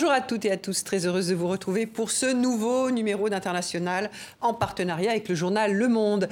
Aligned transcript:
Bonjour 0.00 0.12
à 0.12 0.20
toutes 0.20 0.44
et 0.44 0.52
à 0.52 0.56
tous, 0.56 0.84
très 0.84 1.06
heureuse 1.06 1.26
de 1.26 1.34
vous 1.34 1.48
retrouver 1.48 1.84
pour 1.84 2.12
ce 2.12 2.32
nouveau 2.32 2.92
numéro 2.92 3.28
d'International 3.28 4.12
en 4.40 4.54
partenariat 4.54 5.10
avec 5.10 5.28
le 5.28 5.34
journal 5.34 5.72
Le 5.72 5.88
Monde. 5.88 6.28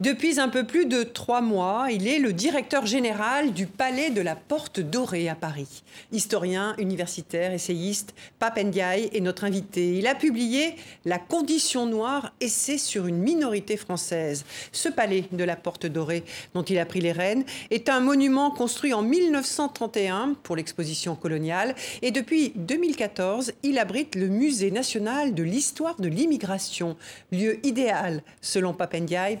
Depuis 0.00 0.40
un 0.40 0.48
peu 0.48 0.64
plus 0.64 0.86
de 0.86 1.04
trois 1.04 1.40
mois, 1.40 1.86
il 1.92 2.08
est 2.08 2.18
le 2.18 2.32
directeur 2.32 2.86
général 2.86 3.52
du 3.52 3.66
Palais 3.66 4.10
de 4.10 4.20
la 4.20 4.34
Porte 4.34 4.80
Dorée 4.80 5.28
à 5.28 5.36
Paris. 5.36 5.84
Historien, 6.10 6.74
universitaire, 6.78 7.52
essayiste, 7.52 8.12
Pape 8.40 8.58
Ndiaye 8.58 9.10
est 9.12 9.20
notre 9.20 9.44
invité. 9.44 9.96
Il 9.98 10.08
a 10.08 10.16
publié 10.16 10.74
La 11.04 11.18
condition 11.18 11.86
noire, 11.86 12.32
essai 12.40 12.78
sur 12.78 13.06
une 13.06 13.18
minorité 13.18 13.76
française. 13.76 14.44
Ce 14.72 14.88
palais 14.88 15.24
de 15.30 15.44
la 15.44 15.54
Porte 15.54 15.86
Dorée, 15.86 16.24
dont 16.54 16.64
il 16.64 16.80
a 16.80 16.86
pris 16.86 17.00
les 17.00 17.12
rênes, 17.12 17.44
est 17.70 17.88
un 17.88 18.00
monument 18.00 18.50
construit 18.50 18.94
en 18.94 19.02
1931 19.02 20.34
pour 20.42 20.56
l'exposition 20.56 21.14
coloniale. 21.14 21.76
Et 22.00 22.10
depuis 22.10 22.52
2014, 22.56 23.52
il 23.62 23.78
abrite 23.78 24.16
le 24.16 24.26
Musée 24.26 24.72
national 24.72 25.32
de 25.32 25.44
l'histoire 25.44 26.00
de 26.00 26.08
l'immigration, 26.08 26.96
lieu 27.30 27.64
idéal, 27.64 28.24
selon 28.40 28.72
Pape 28.72 28.96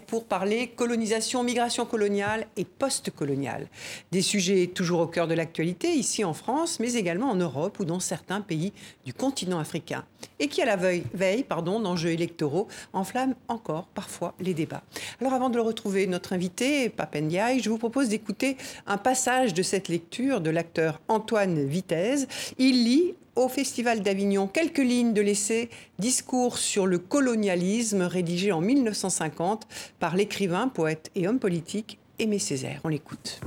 pour 0.06 0.24
parler 0.24 0.51
colonisation, 0.76 1.42
migration 1.42 1.86
coloniale 1.86 2.46
et 2.56 2.64
post-coloniale. 2.64 3.68
Des 4.10 4.22
sujets 4.22 4.66
toujours 4.66 5.00
au 5.00 5.06
cœur 5.06 5.26
de 5.26 5.34
l'actualité, 5.34 5.92
ici 5.92 6.24
en 6.24 6.34
France, 6.34 6.80
mais 6.80 6.94
également 6.94 7.30
en 7.30 7.36
Europe 7.36 7.78
ou 7.80 7.84
dans 7.84 8.00
certains 8.00 8.40
pays 8.40 8.72
du 9.04 9.14
continent 9.14 9.58
africain. 9.58 10.04
Et 10.38 10.48
qui, 10.48 10.62
à 10.62 10.66
la 10.66 10.76
veille, 10.76 11.44
pardon, 11.44 11.80
d'enjeux 11.80 12.10
électoraux, 12.10 12.68
enflamme 12.92 13.34
encore 13.48 13.86
parfois 13.94 14.34
les 14.40 14.54
débats. 14.54 14.82
Alors 15.20 15.32
avant 15.32 15.50
de 15.50 15.56
le 15.56 15.62
retrouver, 15.62 16.06
notre 16.06 16.32
invité, 16.32 16.88
Papendiaï, 16.88 17.60
je 17.60 17.70
vous 17.70 17.78
propose 17.78 18.08
d'écouter 18.08 18.56
un 18.86 18.98
passage 18.98 19.54
de 19.54 19.62
cette 19.62 19.88
lecture 19.88 20.40
de 20.40 20.50
l'acteur 20.50 21.00
Antoine 21.08 21.64
Vitesse. 21.64 22.26
Il 22.58 22.84
lit 22.84 23.14
au 23.36 23.48
Festival 23.48 24.00
d'Avignon 24.02 24.46
quelques 24.46 24.78
lignes 24.78 25.12
de 25.12 25.20
l'essai 25.20 25.70
Discours 25.98 26.58
sur 26.58 26.86
le 26.86 26.98
colonialisme 26.98 28.02
rédigé 28.02 28.52
en 28.52 28.60
1950 28.60 29.66
par 29.98 30.16
l'écrivain, 30.16 30.68
poète 30.68 31.10
et 31.14 31.28
homme 31.28 31.38
politique 31.38 31.98
Aimé 32.18 32.38
Césaire. 32.38 32.80
On 32.84 32.88
l'écoute. 32.88 33.40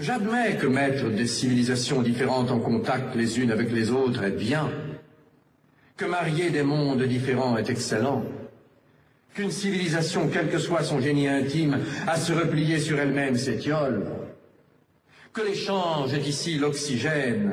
J'admets 0.00 0.56
que 0.56 0.66
mettre 0.66 1.10
des 1.10 1.26
civilisations 1.26 2.00
différentes 2.00 2.50
en 2.50 2.58
contact 2.58 3.14
les 3.14 3.38
unes 3.38 3.50
avec 3.50 3.70
les 3.70 3.90
autres 3.90 4.22
est 4.24 4.30
bien, 4.30 4.70
que 5.96 6.06
marier 6.06 6.48
des 6.48 6.62
mondes 6.62 7.02
différents 7.02 7.58
est 7.58 7.68
excellent, 7.68 8.24
qu'une 9.34 9.50
civilisation, 9.50 10.30
quel 10.32 10.48
que 10.48 10.58
soit 10.58 10.82
son 10.82 11.00
génie 11.00 11.28
intime, 11.28 11.80
à 12.06 12.16
se 12.16 12.32
replier 12.32 12.78
sur 12.78 12.98
elle-même 12.98 13.36
s'étiole, 13.36 14.06
que 15.32 15.42
l'échange 15.42 16.12
est 16.14 16.26
ici 16.26 16.58
l'oxygène, 16.58 17.52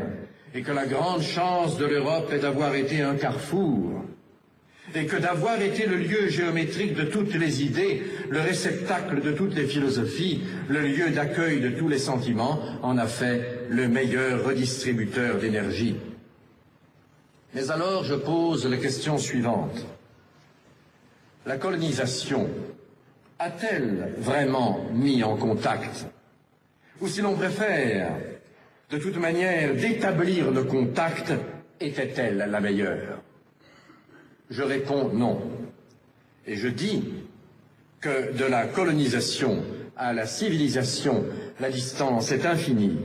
et 0.53 0.61
que 0.61 0.71
la 0.71 0.85
grande 0.85 1.21
chance 1.21 1.77
de 1.77 1.85
l'Europe 1.85 2.31
est 2.31 2.39
d'avoir 2.39 2.73
été 2.75 3.01
un 3.01 3.15
carrefour, 3.15 4.03
et 4.95 5.05
que 5.05 5.17
d'avoir 5.17 5.61
été 5.61 5.85
le 5.85 5.97
lieu 5.97 6.29
géométrique 6.29 6.95
de 6.95 7.03
toutes 7.03 7.35
les 7.35 7.63
idées, 7.63 8.03
le 8.29 8.39
réceptacle 8.39 9.21
de 9.21 9.33
toutes 9.33 9.53
les 9.53 9.65
philosophies, 9.65 10.41
le 10.69 10.81
lieu 10.81 11.09
d'accueil 11.11 11.59
de 11.59 11.69
tous 11.69 11.89
les 11.89 11.99
sentiments, 11.99 12.59
en 12.81 12.97
a 12.97 13.05
fait 13.05 13.67
le 13.69 13.87
meilleur 13.87 14.45
redistributeur 14.45 15.37
d'énergie. 15.37 15.97
Mais 17.53 17.69
alors 17.69 18.03
je 18.03 18.15
pose 18.15 18.65
la 18.65 18.77
question 18.77 19.17
suivante. 19.17 19.85
La 21.45 21.57
colonisation 21.57 22.49
a-t-elle 23.39 24.13
vraiment 24.17 24.85
mis 24.93 25.23
en 25.23 25.35
contact 25.35 26.07
ou 27.01 27.07
si 27.07 27.21
l'on 27.21 27.35
préfère, 27.35 28.11
de 28.89 28.97
toute 28.97 29.17
manière, 29.17 29.75
d'établir 29.75 30.51
le 30.51 30.63
contact, 30.63 31.33
était-elle 31.79 32.37
la 32.49 32.59
meilleure? 32.59 33.21
Je 34.49 34.63
réponds 34.63 35.09
non. 35.13 35.41
Et 36.45 36.55
je 36.55 36.69
dis 36.69 37.03
que 37.99 38.31
de 38.31 38.45
la 38.45 38.67
colonisation 38.67 39.63
à 39.97 40.13
la 40.13 40.25
civilisation, 40.25 41.25
la 41.59 41.69
distance 41.69 42.31
est 42.31 42.45
infinie, 42.45 42.99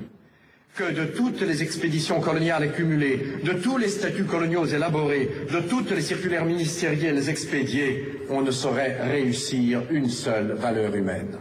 que 0.75 0.91
de 0.93 1.05
toutes 1.05 1.41
les 1.43 1.63
expéditions 1.63 2.21
coloniales 2.21 2.63
accumulées, 2.63 3.19
de 3.43 3.53
tous 3.53 3.77
les 3.77 3.89
statuts 3.89 4.25
coloniaux 4.25 4.67
élaborés, 4.67 5.29
de 5.53 5.61
toutes 5.61 5.91
les 5.91 6.01
circulaires 6.01 6.47
ministériels 6.47 7.29
expédiés, 7.29 8.21
on 8.31 8.43
ne 8.43 8.51
saurait 8.51 8.99
réussir 9.03 9.83
une 9.91 10.09
seule 10.09 10.53
valeur 10.53 10.95
humaine. 10.95 11.37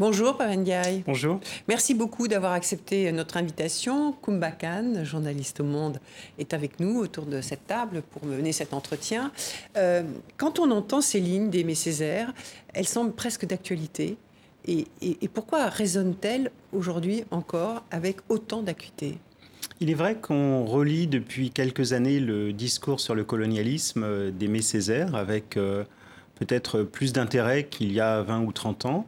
Bonjour 0.00 0.34
Pavendiaï. 0.38 1.04
Bonjour. 1.06 1.40
Merci 1.68 1.92
beaucoup 1.92 2.26
d'avoir 2.26 2.52
accepté 2.52 3.12
notre 3.12 3.36
invitation. 3.36 4.12
Kumba 4.12 4.50
Khan, 4.50 5.04
journaliste 5.04 5.60
au 5.60 5.64
Monde, 5.64 6.00
est 6.38 6.54
avec 6.54 6.80
nous 6.80 6.98
autour 6.98 7.26
de 7.26 7.42
cette 7.42 7.66
table 7.66 8.00
pour 8.10 8.24
mener 8.24 8.52
cet 8.52 8.72
entretien. 8.72 9.30
Euh, 9.76 10.02
quand 10.38 10.58
on 10.58 10.70
entend 10.70 11.02
ces 11.02 11.20
lignes 11.20 11.50
d'Aimé 11.50 11.74
Césaire, 11.74 12.32
elles 12.72 12.88
semblent 12.88 13.12
presque 13.12 13.44
d'actualité. 13.44 14.16
Et, 14.66 14.86
et 15.02 15.28
pourquoi 15.28 15.66
résonnent-elles 15.66 16.50
aujourd'hui 16.72 17.24
encore 17.30 17.84
avec 17.90 18.20
autant 18.30 18.62
d'acuité? 18.62 19.18
Il 19.80 19.90
est 19.90 19.94
vrai 19.94 20.14
qu'on 20.14 20.64
relit 20.64 21.08
depuis 21.08 21.50
quelques 21.50 21.92
années 21.92 22.20
le 22.20 22.54
discours 22.54 23.00
sur 23.00 23.14
le 23.14 23.24
colonialisme 23.24 24.30
d'Aimé 24.30 24.62
Césaire 24.62 25.14
avec 25.14 25.58
euh, 25.58 25.84
peut-être 26.36 26.84
plus 26.84 27.12
d'intérêt 27.12 27.64
qu'il 27.64 27.92
y 27.92 28.00
a 28.00 28.22
20 28.22 28.44
ou 28.44 28.52
30 28.52 28.86
ans. 28.86 29.06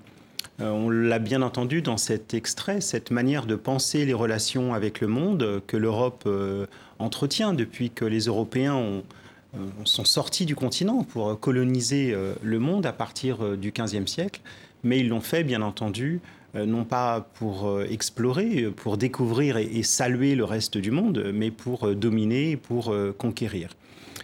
Euh, 0.63 0.71
on 0.71 0.91
l'a 0.91 1.19
bien 1.19 1.43
entendu 1.43 1.83
dans 1.83 1.97
cet 1.97 2.35
extrait, 2.35 2.81
cette 2.81 3.11
manière 3.11 3.47
de 3.47 3.57
penser 3.57 4.05
les 4.05 4.13
relations 4.13 4.75
avec 4.75 5.01
le 5.01 5.09
monde 5.09 5.63
que 5.67 5.77
l'Europe 5.77 6.23
euh, 6.27 6.67
entretient 6.99 7.53
depuis 7.53 7.91
que 7.91 8.05
les 8.05 8.27
Européens 8.27 8.79
euh, 8.79 9.59
sont 9.85 10.05
sortis 10.05 10.47
du 10.47 10.55
continent 10.55 11.03
pour 11.03 11.39
coloniser 11.41 12.17
le 12.43 12.59
monde 12.59 12.87
à 12.87 12.93
partir 12.93 13.57
du 13.57 13.73
XVe 13.73 14.07
siècle, 14.07 14.41
mais 14.85 15.01
ils 15.01 15.09
l'ont 15.09 15.21
fait 15.21 15.45
bien 15.45 15.63
entendu 15.63 16.21
non 16.55 16.85
pas 16.85 17.29
pour 17.35 17.81
explorer, 17.83 18.71
pour 18.77 18.99
découvrir 18.99 19.57
et, 19.57 19.83
saluer 19.83 20.35
le 20.35 20.45
reste 20.45 20.77
du 20.77 20.91
monde, 20.91 21.31
mais 21.35 21.51
pour 21.51 21.95
dominer, 21.95 22.59
pour 22.59 22.95
conquérir. 23.17 23.71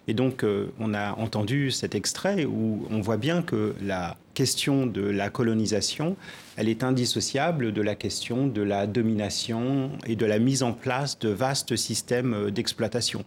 Et 0.08 0.14
donc, 0.14 0.44
on 0.78 0.94
a 0.94 1.12
entendu 1.14 1.70
cet 1.70 1.94
extrait 1.94 2.44
où 2.44 2.86
on 2.90 3.00
voit 3.00 3.16
bien 3.16 3.40
que 3.40 3.74
la 3.80 4.18
question 4.38 4.86
de 4.86 5.02
la 5.02 5.30
colonisation, 5.30 6.16
elle 6.56 6.68
est 6.68 6.84
indissociable 6.84 7.72
de 7.72 7.82
la 7.82 7.96
question 7.96 8.46
de 8.46 8.62
la 8.62 8.86
domination 8.86 9.90
et 10.06 10.14
de 10.14 10.26
la 10.26 10.38
mise 10.38 10.62
en 10.62 10.72
place 10.72 11.18
de 11.18 11.28
vastes 11.28 11.74
systèmes 11.74 12.34
euh, 12.34 12.50
d'exploitation. 12.52 13.24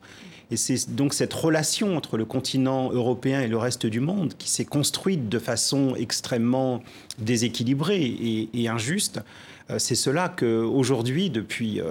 Et 0.51 0.55
c'est 0.55 0.95
donc 0.95 1.13
cette 1.13 1.33
relation 1.33 1.97
entre 1.97 2.15
le 2.15 2.23
continent 2.23 2.93
européen 2.93 3.41
et 3.41 3.49
le 3.49 3.57
reste 3.57 3.85
du 3.85 3.99
monde 3.99 4.35
qui 4.37 4.49
s'est 4.49 4.63
construite 4.63 5.27
de 5.27 5.37
façon 5.37 5.95
extrêmement 5.97 6.81
déséquilibrée 7.19 8.49
et, 8.53 8.69
injuste. 8.69 9.19
Euh, 9.69 9.79
c'est 9.79 9.95
cela 9.95 10.29
qu'aujourd'hui, 10.29 11.29
depuis 11.29 11.81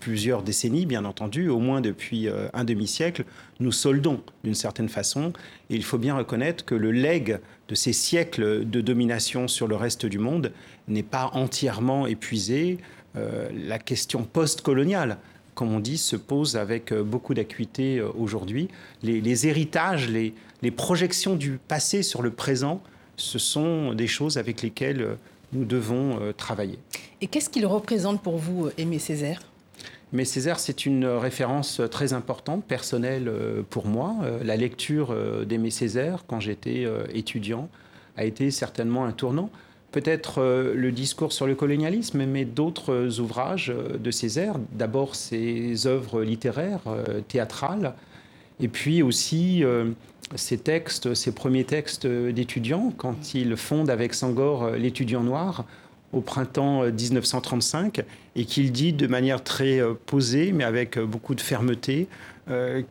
plusieurs 0.00 0.42
décennies, 0.42 0.86
bien 0.86 1.04
entendu, 1.04 1.48
au 1.48 1.60
moins 1.60 1.80
depuis 1.80 2.26
euh, 2.26 2.48
un 2.54 2.64
demi-siècle, 2.64 3.24
nous 3.60 3.70
soldons 3.70 4.20
d'une 4.42 4.54
certaine 4.54 4.88
façon. 4.88 5.32
Et 5.68 5.76
il 5.76 5.84
faut 5.84 5.98
bien 5.98 6.16
reconnaître 6.16 6.64
que 6.64 6.74
le 6.74 6.90
legs 6.90 7.38
de 7.70 7.74
ces 7.76 7.92
siècles 7.92 8.68
de 8.68 8.80
domination 8.80 9.46
sur 9.46 9.68
le 9.68 9.76
reste 9.76 10.04
du 10.04 10.18
monde 10.18 10.52
n'est 10.88 11.04
pas 11.04 11.30
entièrement 11.34 12.08
épuisé. 12.08 12.78
Euh, 13.16 13.48
la 13.54 13.78
question 13.78 14.24
post-coloniale, 14.24 15.18
comme 15.54 15.72
on 15.72 15.78
dit, 15.78 15.96
se 15.96 16.16
pose 16.16 16.56
avec 16.56 16.92
euh, 16.92 17.04
beaucoup 17.04 17.32
d'acuité 17.32 18.02
aujourd'hui. 18.02 18.68
Les, 19.04 19.46
héritages, 19.46 20.08
les, 20.08 20.34
les 20.62 20.70
projections 20.72 21.36
du 21.36 21.58
passé 21.68 22.02
sur 22.02 22.22
le 22.22 22.32
présent, 22.32 22.82
ce 23.16 23.38
sont 23.38 23.94
des 23.94 24.08
choses 24.08 24.36
avec 24.36 24.62
lesquelles 24.62 25.16
nous 25.52 25.64
devons 25.64 26.32
travailler. 26.36 26.78
Et 27.20 27.26
qu'est-ce 27.26 27.50
qu'il 27.50 27.66
représente 27.66 28.22
pour 28.22 28.38
vous, 28.38 28.70
Aimé 28.78 28.98
Césaire? 28.98 29.49
Mais 30.12 30.24
Césaire, 30.24 30.58
c'est 30.58 30.86
une 30.86 31.06
référence 31.06 31.80
très 31.90 32.12
importante, 32.12 32.64
personnelle 32.64 33.28
euh, 33.28 33.62
pour 33.68 33.86
moi. 33.86 34.16
Euh, 34.22 34.42
la 34.42 34.56
lecture 34.56 35.10
euh, 35.12 35.44
d'Aimé 35.44 35.70
Césaire, 35.70 36.24
quand 36.26 36.40
j'étais 36.40 36.86
étudiant, 37.14 37.68
a 38.16 38.24
été 38.24 38.50
certainement 38.50 39.04
un 39.04 39.12
tournant. 39.12 39.50
Peut-être 39.92 40.40
le 40.72 40.92
discours 40.92 41.32
sur 41.32 41.48
le 41.48 41.56
colonialisme, 41.56 42.24
mais 42.24 42.44
d'autres 42.44 43.18
ouvrages 43.18 43.72
de 43.98 44.10
Césaire. 44.12 44.54
D'abord 44.72 45.16
ses 45.16 45.88
œuvres 45.88 46.22
littéraires, 46.22 46.82
théâtrales, 47.26 47.94
et 48.60 48.68
puis 48.68 49.02
aussi 49.02 49.64
ses 50.36 50.58
textes, 50.58 51.14
ses 51.14 51.32
premiers 51.32 51.64
textes 51.64 52.06
d'étudiants, 52.06 52.92
quand 52.96 53.34
il 53.34 53.56
fonde 53.56 53.90
avec 53.90 54.14
Sangor 54.14 54.70
l'étudiant 54.70 55.24
noir 55.24 55.64
au 56.12 56.20
printemps 56.20 56.84
1935 56.84 57.98
euh, 57.98 58.02
et 58.36 58.44
qu'il 58.44 58.72
dit 58.72 58.92
de 58.92 59.06
manière 59.06 59.42
très 59.42 59.80
euh, 59.80 59.94
posée, 60.06 60.52
mais 60.52 60.64
avec 60.64 60.96
euh, 60.96 61.06
beaucoup 61.06 61.34
de 61.34 61.40
fermeté, 61.40 62.08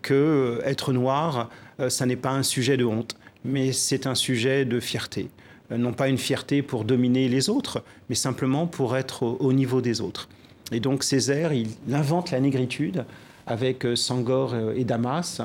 que 0.03 0.61
être 0.63 0.93
noir, 0.93 1.49
ça 1.89 2.05
n'est 2.05 2.15
pas 2.15 2.29
un 2.29 2.43
sujet 2.43 2.77
de 2.77 2.85
honte, 2.85 3.17
mais 3.43 3.73
c'est 3.73 4.07
un 4.07 4.15
sujet 4.15 4.63
de 4.63 4.79
fierté. 4.79 5.27
Non 5.69 5.91
pas 5.91 6.07
une 6.07 6.17
fierté 6.17 6.61
pour 6.61 6.85
dominer 6.85 7.27
les 7.27 7.49
autres, 7.49 7.83
mais 8.07 8.15
simplement 8.15 8.67
pour 8.67 8.95
être 8.95 9.23
au 9.23 9.51
niveau 9.51 9.81
des 9.81 9.99
autres. 9.99 10.29
Et 10.71 10.79
donc 10.79 11.03
Césaire, 11.03 11.51
il 11.51 11.67
invente 11.91 12.31
la 12.31 12.39
négritude 12.39 13.03
avec 13.47 13.85
Sangor 13.95 14.55
et 14.77 14.85
Damas. 14.85 15.41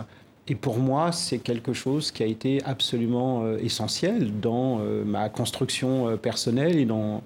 Et 0.46 0.54
pour 0.54 0.78
moi, 0.78 1.10
c'est 1.10 1.38
quelque 1.38 1.72
chose 1.72 2.12
qui 2.12 2.22
a 2.22 2.26
été 2.26 2.62
absolument 2.64 3.56
essentiel 3.56 4.30
dans 4.38 4.78
ma 5.04 5.28
construction 5.28 6.16
personnelle 6.18 6.78
et 6.78 6.84
dans 6.84 7.24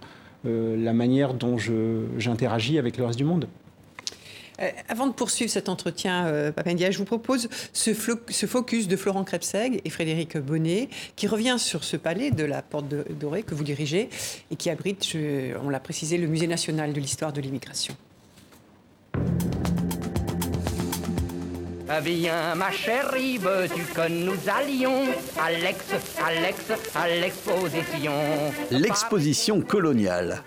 la 0.76 0.92
manière 0.92 1.34
dont 1.34 1.56
j'interagis 2.18 2.78
avec 2.78 2.96
le 2.96 3.04
reste 3.04 3.18
du 3.18 3.24
monde. 3.24 3.48
Euh, 4.60 4.70
avant 4.88 5.06
de 5.06 5.12
poursuivre 5.12 5.50
cet 5.50 5.68
entretien, 5.68 6.26
euh, 6.26 6.50
Papendia, 6.50 6.90
je 6.90 6.98
vous 6.98 7.04
propose 7.04 7.48
ce, 7.72 7.92
ce, 8.28 8.46
focus 8.46 8.88
de 8.88 8.96
Florent 8.96 9.22
Krebseg 9.22 9.80
et 9.84 9.90
Frédéric 9.90 10.36
Bonnet, 10.36 10.88
qui 11.14 11.28
revient 11.28 11.56
sur 11.58 11.84
ce 11.84 11.96
palais 11.96 12.30
de 12.30 12.44
la 12.44 12.62
Porte 12.62 12.86
Dorée 12.88 13.44
que 13.44 13.54
vous 13.54 13.64
dirigez 13.64 14.08
et 14.50 14.56
qui 14.56 14.68
abrite, 14.70 15.16
on 15.62 15.70
l'a 15.70 15.80
précisé, 15.80 16.18
le 16.18 16.26
Musée 16.26 16.48
national 16.48 16.92
de 16.92 17.00
l'histoire 17.00 17.32
de 17.32 17.40
l'immigration. 17.40 17.94
Viens 22.02 22.54
ma 22.54 22.70
chérie, 22.70 23.38
veux-tu 23.38 23.82
que 23.94 24.08
nous 24.10 24.36
allions 24.46 25.06
Alex, 25.42 25.86
Alex, 26.22 26.72
à 26.94 27.08
l'exposition 27.08 28.12
L'exposition 28.70 29.62
coloniale. 29.62 30.42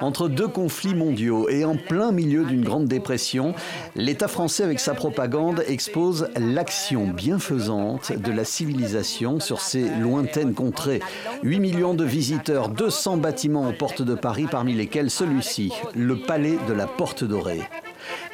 Entre 0.00 0.28
deux 0.28 0.48
conflits 0.48 0.94
mondiaux 0.94 1.48
et 1.48 1.64
en 1.64 1.76
plein 1.76 2.12
milieu 2.12 2.44
d'une 2.44 2.62
grande 2.62 2.88
dépression, 2.88 3.54
l'État 3.96 4.28
français 4.28 4.64
avec 4.64 4.80
sa 4.80 4.92
propagande 4.92 5.64
expose 5.66 6.28
l'action 6.36 7.06
bienfaisante 7.06 8.12
de 8.12 8.30
la 8.30 8.44
civilisation 8.44 9.40
sur 9.40 9.62
ces 9.62 9.88
lointaines 9.88 10.52
contrées. 10.52 11.00
8 11.42 11.58
millions 11.58 11.94
de 11.94 12.04
visiteurs, 12.04 12.68
200 12.68 13.16
bâtiments 13.16 13.66
aux 13.66 13.72
portes 13.72 14.02
de 14.02 14.14
Paris 14.14 14.46
parmi 14.50 14.74
lesquels 14.74 15.10
celui-ci, 15.10 15.72
le 15.94 16.16
palais 16.16 16.58
de 16.68 16.74
la 16.74 16.86
Porte 16.86 17.24
Dorée. 17.24 17.62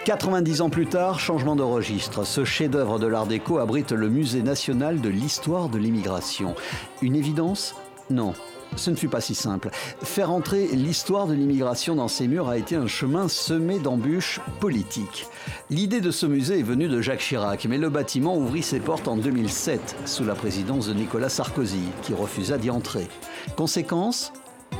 90 0.04 0.62
ans 0.62 0.70
plus 0.70 0.86
tard, 0.86 1.20
changement 1.20 1.56
de 1.56 1.62
registre. 1.62 2.24
Ce 2.24 2.44
chef-d'œuvre 2.44 2.98
de 2.98 3.06
l'Art 3.06 3.26
déco 3.26 3.58
abrite 3.58 3.92
le 3.92 4.08
Musée 4.08 4.42
national 4.42 5.00
de 5.00 5.08
l'histoire 5.08 5.68
de 5.68 5.78
l'immigration. 5.78 6.54
Une 7.02 7.14
évidence 7.14 7.74
Non. 8.08 8.32
Ce 8.76 8.90
ne 8.90 8.96
fut 8.96 9.08
pas 9.08 9.20
si 9.20 9.34
simple. 9.34 9.70
Faire 10.02 10.30
entrer 10.30 10.68
l'histoire 10.68 11.26
de 11.26 11.34
l'immigration 11.34 11.94
dans 11.94 12.08
ces 12.08 12.28
murs 12.28 12.48
a 12.48 12.58
été 12.58 12.76
un 12.76 12.86
chemin 12.86 13.28
semé 13.28 13.78
d'embûches 13.78 14.40
politiques. 14.60 15.26
L'idée 15.70 16.00
de 16.00 16.10
ce 16.10 16.26
musée 16.26 16.60
est 16.60 16.64
venue 16.64 16.88
de 16.88 17.00
Jacques 17.00 17.20
Chirac, 17.20 17.66
mais 17.68 17.78
le 17.78 17.88
bâtiment 17.88 18.36
ouvrit 18.36 18.62
ses 18.62 18.80
portes 18.80 19.08
en 19.08 19.16
2007, 19.16 19.96
sous 20.04 20.24
la 20.24 20.34
présidence 20.34 20.86
de 20.86 20.94
Nicolas 20.94 21.30
Sarkozy, 21.30 21.82
qui 22.02 22.14
refusa 22.14 22.56
d'y 22.58 22.70
entrer. 22.70 23.08
Conséquence 23.56 24.32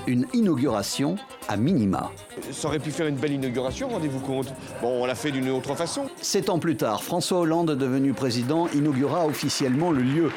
une 0.07 0.27
inauguration 0.33 1.17
à 1.49 1.57
minima. 1.57 2.11
Ça 2.51 2.69
aurait 2.69 2.79
pu 2.79 2.91
faire 2.91 3.07
une 3.07 3.17
belle 3.17 3.33
inauguration, 3.33 3.89
rendez-vous 3.89 4.21
compte. 4.21 4.53
Bon, 4.81 5.03
on 5.03 5.07
l'a 5.07 5.15
fait 5.15 5.31
d'une 5.31 5.51
autre 5.51 5.75
façon. 5.75 6.07
Sept 6.21 6.49
ans 6.51 6.59
plus 6.59 6.77
tard, 6.77 7.03
François 7.03 7.41
Hollande, 7.41 7.73
devenu 7.73 8.13
président, 8.13 8.69
inaugura 8.75 9.27
officiellement 9.27 9.91
le 9.91 10.03
lieu. 10.03 10.31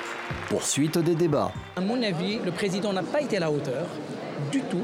Poursuite 0.49 0.97
des 0.97 1.15
débats. 1.15 1.51
À 1.77 1.81
mon 1.81 2.01
avis, 2.03 2.39
le 2.43 2.51
président 2.51 2.93
n'a 2.93 3.03
pas 3.03 3.21
été 3.21 3.37
à 3.37 3.41
la 3.41 3.51
hauteur 3.51 3.85
du 4.51 4.61
tout 4.61 4.83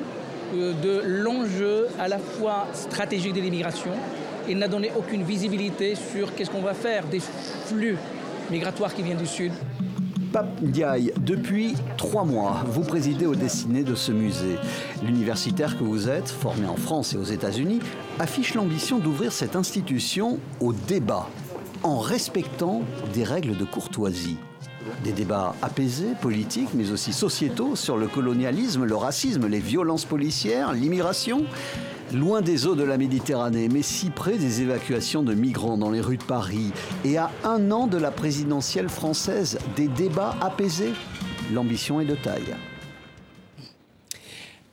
euh, 0.56 0.74
de 0.82 1.02
l'enjeu 1.06 1.88
à 2.00 2.08
la 2.08 2.20
fois 2.20 2.68
stratégique 2.74 3.34
de 3.34 3.42
l'immigration. 3.42 3.92
Il 4.48 4.58
n'a 4.58 4.70
donné 4.70 4.92
aucune 4.98 5.24
visibilité 5.24 5.96
sur 5.96 6.34
qu'est-ce 6.34 6.50
qu'on 6.50 6.62
va 6.62 6.74
faire 6.74 7.06
des 7.06 7.20
flux 7.66 7.98
migratoires 8.50 8.94
qui 8.94 9.04
viennent 9.04 9.18
du 9.18 9.28
Sud. 9.28 9.52
Pape 10.38 10.62
depuis 11.26 11.74
trois 11.98 12.24
mois, 12.24 12.64
vous 12.68 12.84
présidez 12.84 13.26
au 13.26 13.34
destiné 13.34 13.82
de 13.82 13.96
ce 13.96 14.12
musée. 14.12 14.58
L'universitaire 15.04 15.76
que 15.76 15.84
vous 15.84 16.10
êtes, 16.10 16.30
formé 16.30 16.68
en 16.68 16.76
France 16.76 17.16
et 17.16 17.18
aux 17.18 17.24
États-Unis, 17.24 17.80
affiche 18.20 18.54
l'ambition 18.54 19.00
d'ouvrir 19.00 19.32
cette 19.32 19.56
institution 19.56 20.38
au 20.60 20.74
débat, 20.74 21.28
en 21.82 21.98
respectant 21.98 22.84
des 23.16 23.24
règles 23.24 23.58
de 23.58 23.66
courtoisie. 23.66 24.38
Des 25.04 25.12
débats 25.12 25.56
apaisés, 25.64 26.14
politiques, 26.22 26.70
mais 26.76 26.92
aussi 26.92 27.14
sociétaux 27.14 27.76
sur 27.76 27.98
le 27.98 28.08
colonialisme, 28.08 28.86
le 28.86 28.96
racisme, 28.96 29.48
les 29.48 29.60
violences 29.60 30.06
policières, 30.06 30.72
l'immigration 30.72 31.46
loin 32.14 32.42
des 32.42 32.68
eaux 32.68 32.76
de 32.76 32.84
la 32.84 32.98
Méditerranée, 32.98 33.70
mais 33.70 33.82
si 33.82 34.10
près 34.10 34.38
des 34.38 34.62
évacuations 34.62 35.24
de 35.24 35.34
migrants 35.34 35.78
dans 35.78 35.92
les 35.92 36.02
rues 36.02 36.18
de 36.18 36.24
Paris, 36.24 36.72
et 37.04 37.18
à 37.18 37.32
un 37.44 37.72
an 37.72 37.88
de 37.88 37.98
la 37.98 38.12
présidentielle 38.12 38.90
française, 38.90 39.60
des 39.76 39.88
débats 39.88 40.36
apaisés, 40.42 40.94
l'ambition 41.54 42.02
est 42.02 42.06
de 42.06 42.16
taille. 42.16 42.56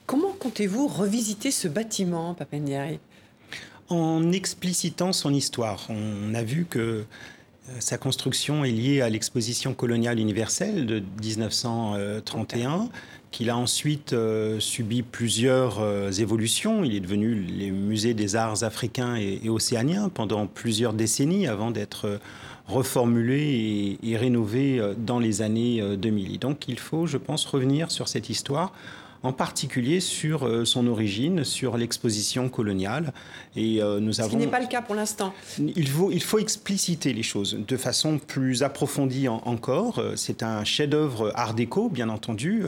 Comment 0.06 0.32
comptez-vous 0.38 0.86
revisiter 0.86 1.50
ce 1.50 1.66
bâtiment, 1.66 2.34
Papendiaï? 2.34 2.98
En 3.88 4.32
explicitant 4.32 5.12
son 5.12 5.32
histoire. 5.32 5.86
On 5.88 6.34
a 6.34 6.42
vu 6.42 6.66
que 6.69 6.78
euh, 6.78 7.04
sa 7.81 7.96
construction 7.96 8.64
est 8.64 8.70
liée 8.70 9.00
à 9.00 9.08
l'exposition 9.08 9.75
coloniale 9.75 10.19
universelle 10.19 10.86
de 10.86 11.02
1931 11.22 12.88
qu'il 13.34 13.50
a 13.50 13.56
ensuite 13.56 14.12
euh, 14.12 14.60
subi 14.60 15.02
plusieurs 15.02 15.81
euh, 15.81 16.12
évolutions. 16.12 16.84
Il 16.84 16.94
est 16.94 17.00
devenu 17.00 17.34
les 17.34 17.72
musées 17.72 18.14
des 18.14 18.36
arts 18.36 18.62
africains 18.62 19.16
et, 19.16 19.48
océaniens 19.48 20.08
pendant 20.08 20.46
plusieurs 20.46 20.92
décennies 20.92 21.48
avant 21.48 21.72
d'être 21.72 22.06
euh, 22.06 22.19
reformulé 22.69 23.98
et, 24.00 24.16
rénové 24.16 24.81
dans 24.96 25.19
les 25.19 25.42
années 25.42 25.82
2000. 25.96 26.36
Et 26.36 26.38
donc 26.38 26.69
il 26.69 26.78
faut, 26.78 27.06
je 27.06 27.19
pense, 27.19 27.44
revenir 27.44 27.90
sur 27.90 28.06
cette 28.06 28.31
histoire 28.31 28.72
en 29.24 29.32
particulier 29.32 30.00
sur 30.00 30.46
euh, 30.46 30.64
son 30.64 30.86
origine, 30.86 31.44
sur 31.44 31.76
l'exposition 31.76 32.48
coloniale. 32.48 33.12
Et 33.56 33.82
euh, 33.82 33.98
nous 33.98 34.20
avons... 34.20 34.30
Ce 34.30 34.34
qui 34.36 34.40
n'est 34.40 34.50
pas 34.50 34.60
le 34.60 34.66
cas 34.66 34.82
pour 34.82 34.94
l'instant. 34.94 35.34
Il 35.58 35.88
faut, 35.88 36.12
il 36.12 36.22
faut 36.22 36.38
expliciter 36.38 37.12
les 37.14 37.22
choses 37.22 37.58
de 37.66 37.76
façon 37.76 38.18
plus 38.18 38.62
approfondie 38.62 39.26
encore. 39.28 39.98
Euh, 39.98 40.12
c'est 40.14 40.42
un 40.42 40.62
chef-d'œuvre 40.64 41.32
art 41.34 41.54
déco, 41.54 41.88
bien 41.88 42.10
entendu, 42.10 42.64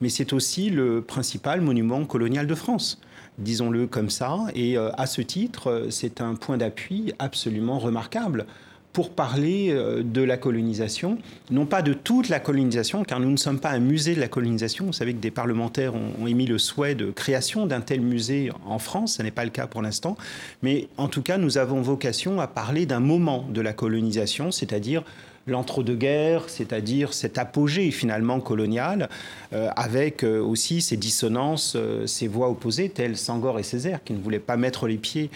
mais 0.00 0.08
c'est 0.08 0.32
aussi 0.32 0.70
le 0.70 1.02
principal 1.02 1.60
monument 1.60 2.04
colonial 2.04 2.46
de 2.46 2.54
France 2.54 3.00
disons-le 3.38 3.88
comme 3.88 4.10
ça. 4.10 4.38
Et 4.54 4.76
à 4.76 5.06
ce 5.06 5.20
titre, 5.20 5.88
c'est 5.90 6.20
un 6.20 6.36
point 6.36 6.56
d'appui 6.56 7.12
absolument 7.18 7.80
remarquable 7.80 8.46
pour 8.94 9.10
parler 9.10 9.70
euh, 9.70 10.04
de 10.04 10.22
la 10.22 10.36
colonisation, 10.36 11.18
non 11.50 11.66
pas 11.66 11.82
de 11.82 11.92
toute 11.92 12.28
la 12.28 12.38
colonisation, 12.38 13.02
car 13.02 13.18
nous 13.18 13.30
ne 13.30 13.36
sommes 13.36 13.58
pas 13.58 13.70
un 13.70 13.80
musée 13.80 14.14
de 14.14 14.20
la 14.20 14.28
colonisation. 14.28 14.86
Vous 14.86 14.92
savez 14.92 15.12
que 15.12 15.20
des 15.20 15.32
parlementaires 15.32 15.94
ont, 15.94 16.26
émis 16.28 16.46
le 16.46 16.58
souhait 16.58 16.94
de 16.94 17.10
création 17.10 17.66
d'un 17.66 17.80
tel 17.80 18.00
musée 18.00 18.50
en 18.64 18.78
France, 18.78 19.16
ce 19.16 19.22
n'est 19.22 19.32
pas 19.32 19.44
le 19.44 19.50
cas 19.50 19.66
pour 19.66 19.82
l'instant, 19.82 20.16
mais 20.62 20.86
en 20.96 21.08
tout 21.08 21.22
cas, 21.22 21.38
nous 21.38 21.58
avons 21.58 21.82
vocation 21.82 22.40
à 22.40 22.46
parler 22.46 22.86
d'un 22.86 23.00
moment 23.00 23.44
de 23.52 23.60
la 23.60 23.72
colonisation, 23.72 24.52
c'est-à-dire 24.52 25.02
l'entre-deux-guerres, 25.46 26.48
c'est-à-dire 26.48 27.12
cet 27.12 27.38
apogée 27.38 27.90
finalement 27.90 28.40
colonial, 28.40 29.08
euh, 29.52 29.68
avec 29.76 30.24
euh, 30.24 30.40
aussi 30.40 30.80
ces 30.80 30.96
dissonances, 30.96 31.74
euh, 31.76 32.06
ces 32.06 32.28
voix 32.28 32.48
opposées, 32.48 32.88
telles 32.88 33.16
Sangor 33.16 33.58
et 33.58 33.62
Césaire, 33.62 34.02
qui 34.02 34.14
ne 34.14 34.18
voulaient 34.18 34.38
pas 34.38 34.56
mettre 34.56 34.86
les 34.86 34.96
pieds 34.96 35.30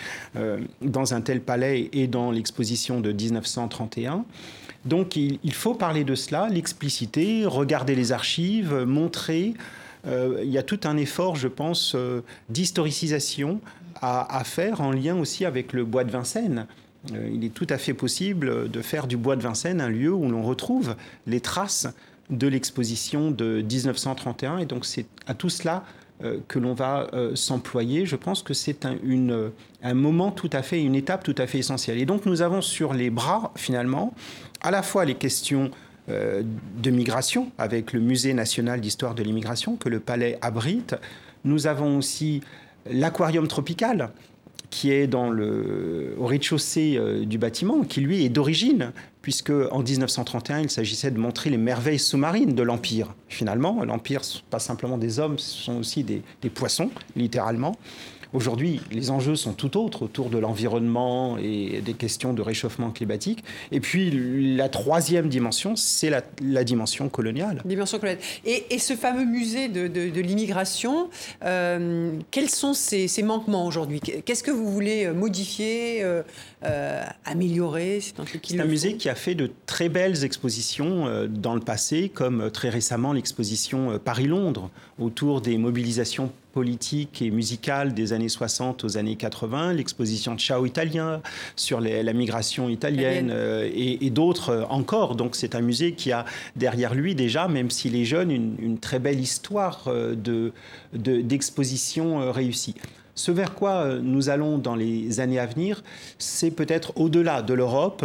dans 0.82 1.14
un 1.14 1.20
tel 1.20 1.40
palais 1.40 1.88
et 1.92 2.06
dans 2.06 2.30
l'exposition 2.30 3.00
de 3.00 3.12
1931. 3.12 4.24
Donc 4.84 5.16
il, 5.16 5.52
faut 5.52 5.74
parler 5.74 6.04
de 6.04 6.14
cela, 6.14 6.48
l'expliciter, 6.48 7.44
regarder 7.46 7.94
les 7.94 8.12
archives, 8.12 8.74
montrer. 8.86 9.54
il 10.06 10.50
y 10.50 10.58
a 10.58 10.62
tout 10.62 10.80
un 10.84 10.96
effort, 10.96 11.36
je 11.36 11.48
pense, 11.48 11.96
d'historicisation 12.48 13.60
à, 14.00 14.42
faire 14.44 14.80
en 14.80 14.92
lien 14.92 15.16
aussi 15.18 15.44
avec 15.44 15.72
le 15.72 15.84
bois 15.84 16.04
de 16.04 16.10
Vincennes. 16.10 16.66
Euh, 17.14 17.30
il 17.32 17.44
est 17.44 17.54
tout 17.54 17.66
à 17.70 17.78
fait 17.78 17.94
possible 17.94 18.70
de 18.70 18.82
faire 18.82 19.06
du 19.06 19.16
bois 19.16 19.36
de 19.36 19.42
Vincennes 19.42 19.80
un 19.80 19.88
lieu 19.88 20.12
où 20.12 20.28
l'on 20.28 20.42
retrouve 20.42 20.96
les 21.26 21.40
traces 21.40 21.86
de 22.30 22.46
l'exposition 22.46 23.30
de 23.30 23.62
1931. 23.62 24.58
Et 24.58 24.66
donc 24.66 24.84
c'est 24.84 25.06
à 25.26 25.34
tout 25.34 25.48
cela 25.48 25.84
euh, 26.22 26.38
que 26.48 26.58
l'on 26.58 26.74
va 26.74 27.08
euh, 27.12 27.34
s'employer. 27.34 28.06
Je 28.06 28.16
pense 28.16 28.42
que 28.42 28.54
c'est 28.54 28.84
un, 28.84 28.96
un, 29.82 29.94
moment 29.94 30.30
tout 30.30 30.50
à 30.52 30.62
fait, 30.62 30.82
une 30.82 30.94
étape 30.94 31.24
tout 31.24 31.34
à 31.38 31.46
fait 31.46 31.58
essentielle. 31.58 31.98
Et 31.98 32.06
donc 32.06 32.26
nous 32.26 32.42
avons 32.42 32.60
sur 32.60 32.92
les 32.92 33.10
bras, 33.10 33.52
finalement, 33.56 34.14
à 34.60 34.70
la 34.70 34.82
fois 34.82 35.04
les 35.04 35.14
questions 35.14 35.70
de 36.08 36.90
migration, 36.90 37.52
avec 37.58 37.92
le 37.92 38.00
Musée 38.00 38.32
national 38.32 38.80
d'histoire 38.80 39.14
de 39.14 39.22
l'immigration 39.22 39.76
que 39.76 39.90
le 39.90 40.00
palais 40.00 40.38
abrite. 40.40 40.94
Nous 41.44 41.66
avons 41.66 41.98
aussi 41.98 42.40
l'aquarium 42.90 43.46
tropical 43.46 44.10
qui 44.70 44.90
est 44.92 45.06
dans 45.06 45.30
le, 45.30 46.14
au 46.18 46.26
rez-de-chaussée 46.26 46.96
euh, 46.96 47.24
du 47.24 47.38
bâtiment, 47.38 47.82
qui 47.82 48.00
lui 48.00 48.24
est 48.24 48.28
d'origine, 48.28 48.92
puisque 49.22 49.50
en 49.50 49.82
1931, 49.82 50.60
il 50.60 50.70
s'agissait 50.70 51.10
de 51.10 51.18
montrer 51.18 51.50
les 51.50 51.56
merveilles 51.56 51.98
sous-marines 51.98 52.54
de 52.54 52.62
l'Empire. 52.62 53.14
Finalement, 53.28 53.84
l'Empire, 53.84 54.22
pas 54.50 54.58
simplement 54.58 54.98
des 54.98 55.18
hommes, 55.18 55.38
ce 55.38 55.64
sont 55.64 55.78
aussi 55.78 56.04
des 56.04 56.22
poissons, 56.50 56.90
littéralement. 57.16 57.76
Aujourd'hui, 58.34 58.80
les 58.90 59.10
enjeux 59.10 59.36
sont 59.36 59.54
tout 59.54 59.78
autres 59.78 60.02
autour 60.02 60.28
de 60.28 60.38
l'environnement 60.38 61.38
et 61.38 61.80
des 61.80 61.94
questions 61.94 62.34
de 62.34 62.42
réchauffement 62.42 62.90
climatique. 62.90 63.42
Et 63.72 63.80
puis, 63.80 64.10
la 64.56 64.68
troisième 64.68 65.28
dimension, 65.28 65.76
c'est 65.76 66.10
la, 66.10 66.22
la, 66.42 66.64
dimension 66.64 67.08
coloniale. 67.08 67.62
Dimension 67.64 67.98
coloniale. 67.98 68.22
Et, 68.44 68.66
et 68.70 68.78
ce 68.78 68.94
fameux 68.94 69.24
musée 69.24 69.68
de, 69.68 69.88
de, 69.88 70.10
de 70.10 70.20
l'immigration, 70.20 71.08
euh, 71.44 72.12
quels 72.30 72.50
sont 72.50 72.74
ses, 72.74 73.08
ses 73.08 73.22
manquements 73.22 73.66
aujourd'hui? 73.66 74.00
Qu'est-ce 74.00 74.42
que 74.42 74.50
vous 74.50 74.70
voulez 74.70 75.08
modifier, 75.08 76.02
euh, 76.02 76.22
euh, 76.64 77.02
améliorer? 77.24 78.00
C'est 78.00 78.20
un, 78.20 78.60
un 78.60 78.66
musée 78.66 78.96
qui 78.96 79.08
a 79.08 79.14
fait 79.14 79.34
de 79.34 79.50
très 79.66 79.88
belles 79.88 80.24
expositions 80.24 81.06
euh, 81.06 81.26
dans 81.26 81.54
le 81.54 81.60
passé, 81.60 82.10
comme 82.12 82.42
euh, 82.42 82.50
très 82.50 82.68
récemment 82.68 83.12
l'exposition 83.12 83.98
Paris-Londres 83.98 84.70
autour 84.98 85.40
des 85.40 85.56
mobilisations 85.56 86.30
politique 86.58 87.22
et 87.22 87.30
musicale 87.30 87.94
des 87.94 88.12
années 88.12 88.28
60 88.28 88.82
aux 88.82 88.96
années 88.98 89.14
80, 89.14 89.74
l'exposition 89.74 90.36
Ciao 90.36 90.66
italien 90.66 91.22
sur 91.54 91.80
les, 91.80 92.02
la 92.02 92.12
migration 92.12 92.68
italienne 92.68 93.30
euh, 93.30 93.70
et, 93.72 94.04
et 94.04 94.10
d'autres 94.10 94.66
encore. 94.68 95.14
Donc 95.14 95.36
c'est 95.36 95.54
un 95.54 95.60
musée 95.60 95.92
qui 95.92 96.10
a 96.10 96.24
derrière 96.56 96.96
lui 96.96 97.14
déjà, 97.14 97.46
même 97.46 97.70
s'il 97.70 97.94
est 97.94 98.04
jeune, 98.04 98.32
une, 98.32 98.56
une 98.58 98.78
très 98.80 98.98
belle 98.98 99.20
histoire 99.20 99.84
euh, 99.86 100.16
d'exposition 100.92 102.18
de, 102.18 102.24
de, 102.24 102.26
euh, 102.26 102.32
réussie. 102.32 102.74
Ce 103.14 103.30
vers 103.30 103.54
quoi 103.54 103.98
nous 104.02 104.28
allons 104.28 104.58
dans 104.58 104.74
les 104.74 105.20
années 105.20 105.38
à 105.38 105.46
venir, 105.46 105.84
c'est 106.18 106.50
peut-être 106.50 106.92
au-delà 106.96 107.42
de 107.42 107.54
l'Europe, 107.54 108.04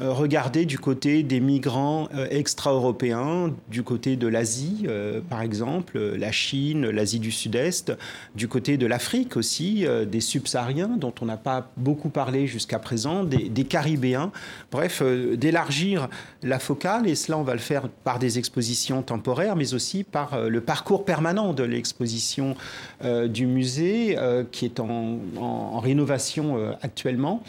regarder 0.00 0.64
du 0.64 0.78
côté 0.78 1.22
des 1.22 1.40
migrants 1.40 2.08
euh, 2.14 2.26
extra-européens, 2.30 3.52
du 3.68 3.82
côté 3.82 4.16
de 4.16 4.26
l'Asie, 4.26 4.86
euh, 4.88 5.20
par 5.28 5.42
exemple, 5.42 5.98
la 5.98 6.32
Chine, 6.32 6.88
l'Asie 6.88 7.20
du 7.20 7.30
Sud-Est, 7.30 7.92
du 8.34 8.48
côté 8.48 8.76
de 8.76 8.86
l'Afrique 8.86 9.36
aussi, 9.36 9.86
des 10.10 10.20
subsahariens, 10.20 10.88
dont 10.88 11.14
on 11.20 11.26
n'a 11.26 11.36
pas 11.36 11.70
beaucoup 11.76 12.08
parlé 12.08 12.46
jusqu'à 12.46 12.78
présent, 12.78 13.24
des, 13.24 13.64
Caribéens. 13.64 14.30
Bref, 14.70 15.02
d'élargir 15.02 16.08
la 16.42 16.58
focale, 16.58 17.08
et 17.08 17.14
cela, 17.14 17.38
on 17.38 17.42
va 17.42 17.54
le 17.54 17.58
faire 17.58 17.88
par 17.88 18.18
des 18.18 18.38
expositions 18.38 19.02
temporaires, 19.02 19.56
mais 19.56 19.74
aussi 19.74 20.04
par 20.04 20.48
le 20.48 20.60
parcours 20.60 21.04
permanent 21.04 21.52
de 21.54 21.64
l'exposition 21.64 22.56
du 23.02 23.46
musée, 23.46 24.16
qui 24.52 24.64
est 24.66 24.80
en 24.80 25.78
rénovation 25.80 26.76
actuellement 26.82 27.42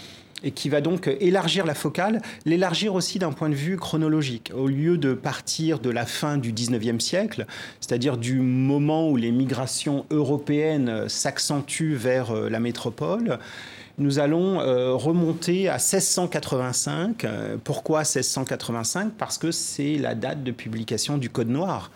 et 0.45 0.51
qui 0.51 0.69
va 0.69 0.79
donc 0.79 1.09
élargir 1.19 1.65
la 1.65 1.73
focale, 1.73 2.21
l'élargir 2.45 2.93
aussi 2.93 3.19
d'un 3.19 3.33
point 3.33 3.49
de 3.49 3.55
vue 3.55 3.75
chronologique. 3.77 4.51
Au 4.55 4.67
lieu 4.67 4.97
de 4.97 5.13
partir 5.13 5.79
de 5.79 5.89
la 5.89 6.05
fin 6.05 6.37
du 6.37 6.53
19e 6.53 6.99
siècle, 6.99 7.47
c'est-à-dire 7.81 8.15
du 8.15 8.39
moment 8.39 9.09
où 9.09 9.17
les 9.17 9.31
migrations 9.31 10.05
européennes 10.11 11.09
s'accentuent 11.09 11.95
vers 11.95 12.31
euh, 12.31 12.49
la 12.49 12.59
métropole, 12.59 13.39
nous 13.97 14.19
allons 14.19 14.59
euh, 14.59 14.93
remonter 14.93 15.67
à 15.67 15.77
1685. 15.77 17.23
Euh, 17.23 17.57
pourquoi 17.63 17.99
1685 17.99 19.13
Parce 19.17 19.39
que 19.39 19.51
c'est 19.51 19.95
la 19.95 20.13
date 20.13 20.43
de 20.43 20.51
publication 20.51 21.17
du 21.17 21.29
Code 21.29 21.49
noir. 21.49 21.89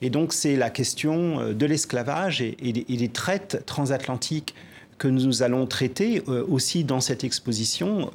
Et 0.00 0.08
donc 0.08 0.32
c'est 0.32 0.56
la 0.56 0.70
question 0.70 1.52
de 1.52 1.66
l'esclavage 1.66 2.40
et, 2.40 2.54
des 2.54 3.08
traites 3.08 3.64
transatlantiques 3.66 4.54
que 5.02 5.08
nous 5.08 5.42
allons 5.42 5.66
traiter 5.66 6.22
euh, 6.28 6.44
aussi 6.48 6.84
dans 6.84 7.00
cette 7.00 7.24
exposition. 7.24 8.12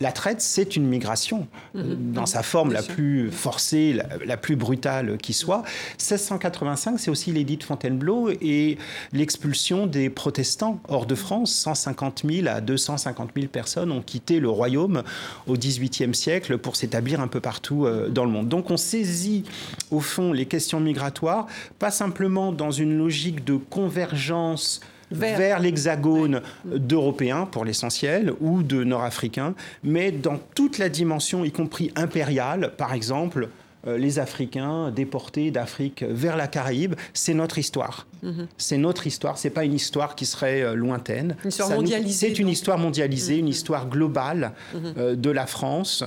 La 0.00 0.10
traite, 0.10 0.40
c'est 0.40 0.74
une 0.74 0.88
migration 0.88 1.46
mmh, 1.74 1.82
dans 2.14 2.26
sa 2.26 2.42
forme 2.42 2.72
la 2.72 2.82
plus 2.82 3.30
forcée, 3.30 3.92
la, 3.92 4.06
la, 4.26 4.36
plus 4.36 4.56
brutale 4.56 5.18
qui 5.18 5.32
soit. 5.32 5.62
1685, 6.00 6.98
c'est 6.98 7.12
aussi 7.12 7.30
l'édit 7.30 7.58
de 7.58 7.62
Fontainebleau 7.62 8.28
et 8.28 8.76
l'expulsion 9.12 9.86
des 9.86 10.10
protestants 10.10 10.80
hors 10.88 11.06
de 11.06 11.14
France. 11.14 11.52
150 11.52 12.22
000 12.28 12.48
à 12.48 12.60
250 12.60 13.30
000 13.36 13.46
personnes 13.46 13.92
ont 13.92 14.02
quitté 14.02 14.40
le 14.40 14.48
royaume 14.48 15.04
au 15.46 15.52
XVIIIe 15.52 16.12
siècle 16.12 16.58
pour 16.58 16.74
s'établir 16.74 17.20
un 17.20 17.28
peu 17.28 17.40
partout 17.40 17.86
euh, 17.86 18.08
dans 18.08 18.24
le 18.24 18.32
monde. 18.32 18.48
Donc 18.48 18.72
on 18.72 18.76
saisit 18.76 19.44
au 19.92 20.00
fond 20.00 20.32
les 20.32 20.46
questions 20.46 20.80
migratoires, 20.80 21.46
pas 21.78 21.92
simplement 21.92 22.50
dans 22.50 22.72
une 22.72 22.98
logique 22.98 23.44
de 23.44 23.54
convergence 23.54 24.80
vers, 25.10 25.38
vers 25.38 25.58
l'hexagone 25.60 26.42
ouais. 26.64 26.78
d'Européens 26.78 27.46
pour 27.46 27.64
l'essentiel 27.64 28.32
ou 28.40 28.62
de 28.62 28.84
Nord-Africains, 28.84 29.54
mais 29.82 30.10
dans 30.12 30.38
toute 30.54 30.78
la 30.78 30.88
dimension, 30.88 31.44
y 31.44 31.52
compris 31.52 31.90
impériale, 31.96 32.72
par 32.76 32.92
exemple. 32.94 33.48
Euh, 33.86 33.96
les 33.96 34.18
Africains 34.18 34.90
déportés 34.90 35.50
d'Afrique 35.50 36.04
vers 36.06 36.36
la 36.36 36.48
Caraïbe, 36.48 36.96
c'est 37.14 37.32
notre 37.32 37.56
histoire. 37.56 38.06
Mm 38.22 38.28
-hmm. 38.30 38.46
C'est 38.58 38.76
notre 38.76 39.06
histoire, 39.06 39.38
c'est 39.38 39.54
pas 39.58 39.64
une 39.64 39.72
histoire 39.72 40.14
qui 40.16 40.26
serait 40.26 40.60
euh, 40.60 40.74
lointaine. 40.74 41.34
C'est 41.48 42.38
une 42.38 42.50
histoire 42.50 42.78
mondialisée, 42.78 43.36
mm 43.36 43.38
-hmm. 43.38 43.44
une 43.44 43.48
histoire 43.48 43.88
globale 43.88 44.42
mm 44.74 44.78
-hmm. 44.78 44.98
euh, 44.98 45.16
de 45.26 45.30
la 45.32 45.46
France. 45.46 46.04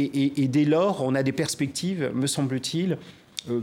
Et, 0.00 0.10
et, 0.22 0.42
et, 0.42 0.48
dès 0.56 0.66
lors, 0.76 0.96
on 1.08 1.14
a 1.14 1.22
des 1.22 1.32
perspectives, 1.32 2.02
me 2.22 2.26
semble-t-il, 2.26 2.90
euh, 2.92 2.96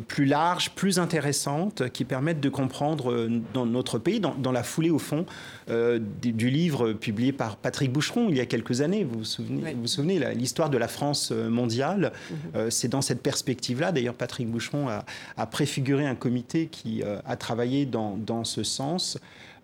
plus 0.07 0.25
larges, 0.25 0.71
plus 0.71 0.99
intéressantes, 0.99 1.89
qui 1.89 2.05
permettent 2.05 2.39
de 2.39 2.49
comprendre 2.49 3.11
euh, 3.11 3.41
dans 3.53 3.65
notre 3.65 3.97
pays, 3.97 4.19
dans, 4.19 4.35
dans 4.35 4.51
la 4.51 4.63
foulée 4.63 4.89
au 4.89 4.99
fond 4.99 5.25
euh, 5.69 5.99
du, 6.21 6.33
du, 6.33 6.49
livre 6.49 6.93
publié 6.93 7.31
par 7.31 7.55
Patrick 7.55 7.91
Boucheron 7.91 8.27
il 8.29 8.37
y 8.37 8.41
a 8.41 8.45
quelques 8.45 8.81
années. 8.81 9.03
Vous 9.03 9.19
vous 9.19 9.25
souvenez, 9.25 9.63
oui. 9.63 9.73
vous, 9.73 9.81
vous 9.81 9.87
souvenez 9.87 10.33
l'histoire 10.35 10.69
de 10.69 10.77
la 10.77 10.87
France 10.87 11.31
mondiale. 11.31 12.11
Euh, 12.55 12.69
C'est 12.69 12.87
dans 12.87 13.01
cette 13.01 13.21
perspective-là. 13.21 13.91
D'ailleurs, 13.91 14.13
Patrick 14.13 14.49
Boucheron 14.49 14.89
a, 14.89 15.05
a, 15.37 15.45
préfiguré 15.45 16.05
un 16.05 16.15
comité 16.15 16.67
qui 16.67 17.03
euh, 17.03 17.19
a 17.25 17.35
travaillé 17.35 17.85
dans, 17.85 18.17
dans 18.17 18.43
ce 18.43 18.63
sens. 18.63 19.17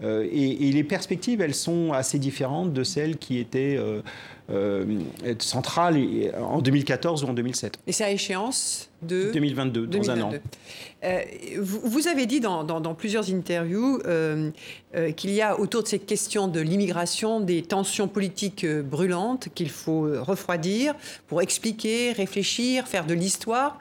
Euh, 0.03 0.27
et, 0.31 0.67
et, 0.67 0.71
les 0.71 0.83
perspectives, 0.83 1.41
elles 1.41 1.55
sont 1.55 1.91
assez 1.91 2.19
différentes 2.19 2.71
de 2.71 2.83
celles 2.83 3.17
qui 3.17 3.39
étaient 3.39 3.77
euh, 3.77 4.01
euh, 4.49 4.99
centrales 5.39 5.97
en 6.39 6.61
2014 6.61 7.23
ou 7.23 7.27
en 7.27 7.33
2007. 7.33 7.79
Et 7.87 7.91
c'est 7.91 8.03
à 8.03 8.11
échéance 8.11 8.89
de 9.01 9.31
2022, 9.31 9.87
2022. 9.87 9.97
dans 9.97 10.11
un 10.11 10.21
an. 10.21 10.33
Euh, 11.03 11.21
vous, 11.59 11.81
vous, 11.83 12.07
avez 12.07 12.25
dit 12.25 12.39
dans, 12.39 12.63
dans, 12.63 12.79
dans 12.79 12.95
plusieurs 12.95 13.29
interviews 13.29 13.99
euh, 14.05 14.49
euh, 14.95 15.11
qu'il 15.11 15.31
y 15.31 15.41
a 15.41 15.59
autour 15.59 15.83
de 15.83 15.87
cette 15.87 16.05
question 16.05 16.47
de 16.47 16.59
l'immigration 16.59 17.39
des 17.39 17.61
tensions 17.61 18.07
politiques 18.07 18.65
brûlantes 18.65 19.49
qu'il 19.53 19.69
faut 19.69 20.07
refroidir 20.23 20.95
pour 21.27 21.41
expliquer, 21.41 22.13
réfléchir, 22.13 22.87
faire 22.87 23.05
de 23.05 23.13
l'histoire. 23.13 23.79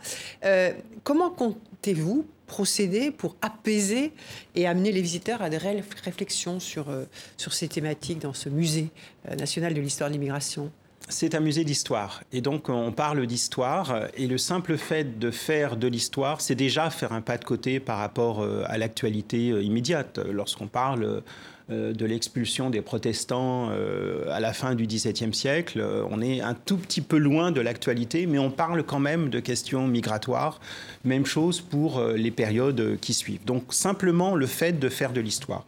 comment 1.05 1.31
comptez-vous 1.31 2.27
procéder 2.47 3.11
pour 3.11 3.37
apaiser 3.43 4.13
et 4.55 4.67
amener 4.67 4.93
les 4.93 5.03
visiteurs 5.03 5.43
à 5.43 5.51
des 5.51 5.59
réelles 5.59 5.85
réflexions 6.05 6.61
sur, 6.61 6.89
euh, 6.89 7.05
sur 7.37 7.53
ces 7.53 7.69
thématiques 7.69 8.21
dans 8.21 8.35
ce 8.35 8.49
musée 8.49 8.89
euh, 9.29 9.35
national 9.35 9.75
de 9.75 9.81
l'histoire 9.81 10.09
de 10.09 10.15
l'immigration. 10.15 10.71
C'est 11.09 11.37
un 11.37 11.41
musée 11.41 11.65
d'histoire. 11.65 12.25
Et 12.33 12.41
donc 12.41 12.69
on 12.69 12.91
parle 12.91 13.27
d'histoire. 13.27 14.09
Et 14.17 14.27
le 14.27 14.39
simple 14.39 14.77
fait 14.77 15.19
de 15.19 15.31
faire 15.31 15.77
de 15.77 15.87
l'histoire 15.87 16.41
c'est 16.41 16.57
déjà 16.57 16.91
faire 16.91 17.13
un 17.13 17.21
pas 17.21 17.39
de 17.39 17.45
côté 17.45 17.79
par 17.79 17.99
rapport 17.99 18.43
euh, 18.43 18.65
à 18.67 18.79
l'actualité 18.79 19.49
immédiate. 19.49 20.19
Lorsqu'on 20.19 20.67
parle 20.69 21.23
de 21.69 22.07
l'expulsion 22.07 22.71
des 22.71 22.81
protestants 22.81 23.71
euh, 23.71 24.31
à 24.31 24.39
la 24.39 24.53
fin 24.53 24.77
du 24.77 24.87
XVIIe 24.87 25.35
siècle. 25.35 25.81
Euh, 25.81 26.05
on 26.11 26.21
est 26.21 26.41
un 26.41 26.55
tout 26.55 26.77
petit 26.77 27.01
peu 27.01 27.19
loin 27.19 27.51
de 27.51 27.61
l'actualité, 27.61 28.27
mais 28.27 28.39
on 28.39 28.51
parle 28.53 28.85
quand 28.85 29.01
même 29.01 29.31
de 29.31 29.41
questions 29.41 29.89
migratoires. 29.89 30.61
Même 31.05 31.27
chose 31.27 31.61
pour 31.61 32.01
les 32.03 32.31
périodes 32.31 32.99
qui 33.01 33.15
suivent. 33.15 33.45
Donc 33.45 33.75
simplement 33.75 34.37
le 34.37 34.47
fait 34.47 34.79
de 34.79 34.89
faire 34.89 35.13
de 35.13 35.21
l'histoire. 35.21 35.65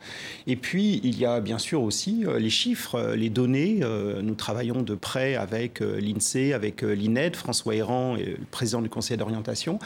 Et 0.46 0.56
puis 0.56 1.00
il 1.02 1.18
y 1.18 1.26
a 1.26 1.40
bien 1.40 1.58
sûr 1.58 1.82
aussi 1.82 2.24
les 2.38 2.50
chiffres, 2.50 3.14
les 3.16 3.30
données. 3.30 3.80
Nous 4.20 4.34
travaillons 4.34 4.82
de 4.82 4.94
près 4.94 5.36
avec 5.36 5.80
l'INSEE, 5.80 6.52
avec 6.52 6.82
l'INED, 6.82 7.36
François 7.36 7.76
Héran, 7.76 8.16
président 8.50 8.82
du 8.82 8.88
conseil 8.88 9.16
d'orientation, 9.16 9.78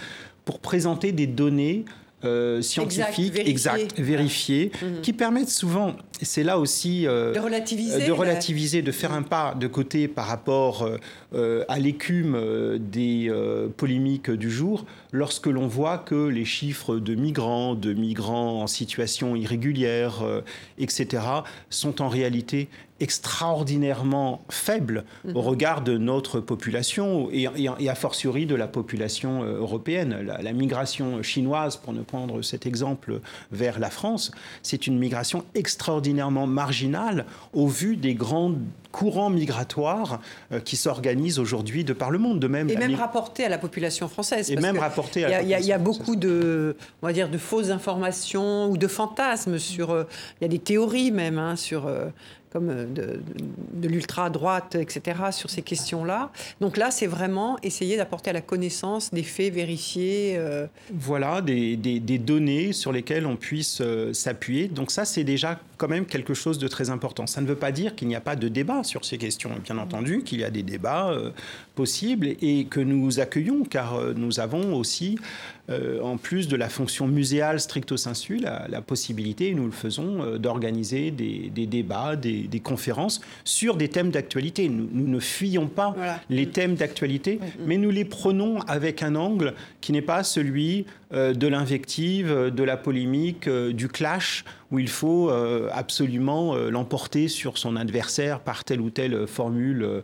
pour 0.45 0.59
présenter 0.59 1.13
des 1.13 1.27
données 1.27 1.85
euh, 2.25 2.63
scientifiques, 2.63 3.39
exactes, 3.39 3.99
vérifiées, 3.99 4.71
mmh. 4.75 5.01
qui 5.03 5.13
permettent 5.13 5.51
souvent, 5.51 5.97
c'est 6.23 6.43
là 6.43 6.59
aussi 6.59 7.07
euh, 7.07 7.33
de 7.33 7.41
relativiser, 7.41 8.07
de, 8.07 8.13
relativiser 8.13 8.83
de 8.83 8.93
faire 8.93 9.13
un 9.13 9.23
pas 9.23 9.55
de 9.55 9.67
côté 9.67 10.09
par 10.09 10.27
rapport 10.27 10.89
euh, 11.35 11.65
à 11.69 11.79
l'écume 11.79 12.35
euh, 12.35 12.79
des 12.79 13.29
euh, 13.29 13.69
polémiques 13.69 14.31
du 14.31 14.51
jour, 14.51 14.85
lorsque 15.13 15.47
l'on 15.47 15.67
voit 15.67 15.99
que 15.99 16.29
les 16.29 16.45
chiffres 16.45 16.97
de 16.97 17.15
migrants, 17.15 17.75
de 17.75 17.93
migrants 17.93 18.63
en 18.63 18.67
situation 18.67 19.37
irrégulière, 19.37 20.23
euh, 20.23 20.41
etc., 20.79 21.23
sont 21.71 22.03
en 22.03 22.09
réalité 22.09 22.69
extraordinairement 23.01 24.43
faible 24.49 25.05
mmh. 25.25 25.37
au 25.37 25.41
regard 25.41 25.83
de 25.83 25.99
notre 25.99 26.39
population 26.39 27.29
et, 27.33 27.49
et, 27.57 27.69
et, 27.81 27.89
a 27.89 27.95
fortiori 27.97 28.47
de 28.47 28.55
la 28.55 28.69
population 28.69 29.43
euh, 29.43 29.59
européenne. 29.59 30.21
La, 30.25 30.41
la, 30.41 30.53
migration 30.53 31.21
chinoise, 31.23 31.77
pour 31.77 31.93
ne 31.93 32.03
prendre 32.03 32.43
cet 32.43 32.65
exemple, 32.65 33.21
vers 33.51 33.81
la 33.81 33.91
France, 33.91 34.31
c'est 34.63 34.87
une 34.87 34.99
migration 34.99 35.45
extraordinaire 35.55 36.12
extraordinairement 36.13 36.47
marginal 36.47 37.25
au 37.53 37.67
vu 37.67 37.97
des 37.97 38.15
grands 38.15 38.55
courants 38.91 39.31
migratoires 39.31 40.21
euh, 40.53 40.61
qui 40.61 40.77
s'organisent 40.77 41.39
aujourd'hui 41.39 41.83
de 41.85 41.95
par 41.95 42.11
le 42.11 42.19
monde. 42.19 42.41
De 42.41 42.49
même, 42.49 42.69
et 42.69 42.77
même 42.77 42.95
rapporté 42.95 43.45
à 43.45 43.49
la 43.49 43.59
population 43.59 44.07
française. 44.09 44.51
Et 44.51 44.57
même 44.57 44.79
rapporté 44.79 45.25
à 45.25 45.29
la 45.29 45.39
population 45.39 45.65
Il 45.65 45.69
y 45.69 45.73
a 45.73 45.79
beaucoup 45.79 46.17
de, 46.17 46.77
on 47.01 47.07
va 47.07 47.13
dire, 47.13 47.31
de 47.31 47.39
fausses 47.39 47.71
informations 47.71 48.71
ou 48.71 48.77
de 48.77 48.87
fantasmes 48.87 49.59
sur. 49.59 49.91
Euh, 49.91 50.05
il 50.41 50.45
y 50.45 50.47
a 50.47 50.49
des 50.49 50.59
théories 50.59 51.11
même 51.11 51.39
hein, 51.39 51.57
sur 51.57 51.89
comme 52.53 52.69
euh, 52.69 52.87
de, 52.87 53.89
l'ultra-droite, 53.89 54.75
etc., 54.75 55.21
sur 55.33 55.49
ces 55.49 55.63
questions-là. 55.63 56.31
Donc 56.61 56.77
là, 56.77 56.91
c'est 56.91 57.07
vraiment 57.07 57.59
essayer 57.63 57.97
d'apporter 57.97 58.31
à 58.31 58.33
la 58.33 58.43
connaissance 58.43 59.13
des 59.13 59.23
faits 59.23 59.53
vérifiés. 59.53 60.35
Euh. 60.37 60.67
Voilà, 60.93 61.41
des, 61.41 61.77
données 62.19 62.73
sur 62.73 62.93
lesquelles 62.93 63.27
on 63.27 63.37
puisse 63.37 63.81
euh, 63.81 64.13
s'appuyer. 64.13 64.69
Donc 64.69 64.91
ça, 64.91 65.05
c'est 65.05 65.25
déjà 65.25 65.59
quand 65.79 65.89
même 65.89 66.05
quelque 66.05 66.35
chose 66.35 66.59
de 66.59 66.69
très 66.69 66.91
important. 66.91 67.27
Ça 67.27 67.41
ne 67.41 67.47
veut 67.47 67.57
pas 67.57 67.73
dire 67.73 67.97
qu'il 67.97 68.07
n'y 68.07 68.15
a 68.15 68.21
pas 68.21 68.37
de 68.37 68.49
débat 68.49 68.85
sur 68.85 69.05
ces 69.05 69.19
questions, 69.19 69.51
bien 69.65 69.79
entendu, 69.79 70.23
qu'il 70.23 70.41
y 70.41 70.45
a 70.45 70.51
des 70.51 70.63
débats 70.63 71.13
possibles 71.75 72.29
et 72.41 72.67
que 72.67 72.79
nous 72.79 73.19
accueillons, 73.19 73.65
car 73.65 73.99
nous 74.15 74.39
avons 74.39 74.75
aussi 74.75 75.19
en 75.69 76.19
plus 76.19 76.47
de 76.47 76.55
la 76.55 76.69
fonction 76.69 77.09
muséale 77.09 77.59
stricto 77.59 77.97
sensu, 77.97 78.37
la, 78.37 78.81
possibilité, 78.81 79.49
et 79.49 79.55
nous 79.55 79.65
le 79.65 79.73
faisons, 79.73 80.37
d'organiser 80.37 81.11
des, 81.11 81.67
débats, 81.67 82.15
des, 82.15 82.42
conférences 82.63 83.21
sur 83.45 83.77
des 83.77 83.89
thèmes 83.89 84.11
d'actualité. 84.11 84.69
Nous, 84.69 84.89
ne 84.93 85.21
fuyons 85.21 85.67
pas 85.67 85.95
les 86.31 86.49
thèmes 86.49 86.75
d'actualité, 86.75 87.41
mais 87.67 87.77
nous 87.77 87.91
les 87.91 88.05
prenons 88.05 88.61
avec 88.61 89.03
un 89.03 89.15
angle 89.15 89.55
qui 89.81 89.93
n'est 89.93 90.03
pas 90.03 90.23
celui 90.23 90.87
euh, 91.13 91.35
de 91.35 91.47
l'invective, 91.47 92.31
de 92.31 92.63
la 92.63 92.77
polémique, 92.77 93.49
du 93.49 93.89
clash, 93.89 94.45
où 94.71 94.79
il 94.79 94.89
faut 94.89 95.31
absolument 95.71 96.55
l'emporter 96.55 97.29
sur 97.29 97.59
son 97.59 97.77
adversaire 97.77 98.41
par 98.41 98.65
telle 98.65 98.81
ou 98.81 98.89
telle 98.89 99.27
formule 99.27 100.03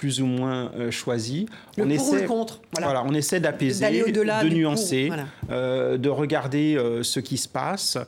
plus 0.00 0.22
ou 0.22 0.26
moins 0.26 0.72
euh, 0.76 0.90
choisi. 0.90 1.44
Le 1.76 1.84
on 1.84 1.86
pour 1.86 1.94
essaie, 1.94 2.10
ou 2.10 2.20
le 2.22 2.26
contre. 2.26 2.60
Voilà. 2.72 3.04
on 3.04 3.12
essaie 3.12 3.38
d'apaiser, 3.38 3.84
de 4.10 4.48
nuancer, 4.48 5.12
euh, 5.50 5.98
de 5.98 6.08
regarder 6.08 6.74
euh, 6.74 7.02
ce 7.02 7.20
qui 7.20 7.36
se 7.36 7.46
passe 7.48 7.98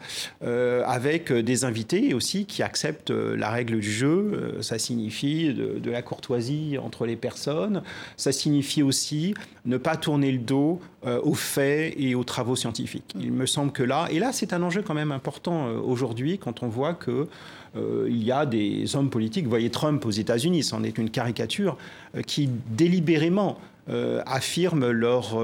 avec 0.40 1.30
des 1.30 1.64
invités 1.64 2.14
aussi 2.14 2.46
qui 2.46 2.62
acceptent 2.62 3.11
la 3.11 3.50
règle 3.50 3.80
du 3.80 3.92
jeu. 3.92 4.56
ça 4.62 4.78
signifie 4.78 5.52
de, 5.52 5.90
la 5.90 6.00
courtoisie 6.00 6.78
entre 6.78 7.04
les 7.04 7.16
personnes. 7.16 7.82
Ça 8.16 8.32
signifie 8.32 8.82
aussi 8.82 9.34
ne 9.66 9.76
pas 9.76 9.96
tourner 9.96 10.32
le 10.32 10.38
dos 10.38 10.80
aux 11.04 11.34
faits 11.34 11.94
et 11.99 12.14
aux 12.14 12.25
travaux 12.25 12.56
scientifiques. 12.56 13.14
Il 13.20 13.32
me 13.32 13.44
semble 13.44 13.72
que 13.72 13.82
là, 13.82 14.06
et 14.11 14.18
là 14.18 14.32
c'est 14.32 14.54
un 14.54 14.62
enjeu 14.62 14.80
quand 14.80 14.94
même 14.94 15.12
important 15.12 15.66
aujourd'hui 15.66 16.38
quand 16.38 16.62
on 16.62 16.68
voit 16.68 16.94
que 16.94 17.28
euh, 17.76 18.06
il 18.08 18.22
y 18.22 18.32
a 18.32 18.44
des 18.46 18.96
hommes 18.96 19.10
politiques, 19.10 19.44
vous 19.44 19.50
voyez 19.50 19.70
Trump 19.70 20.04
aux 20.04 20.10
États-Unis, 20.10 20.62
c'en 20.62 20.82
est 20.82 20.98
une 20.98 21.10
caricature, 21.10 21.76
euh, 22.14 22.22
qui 22.22 22.50
délibérément 22.70 23.58
euh, 23.88 24.22
affirment 24.26 24.90
leur 24.90 25.36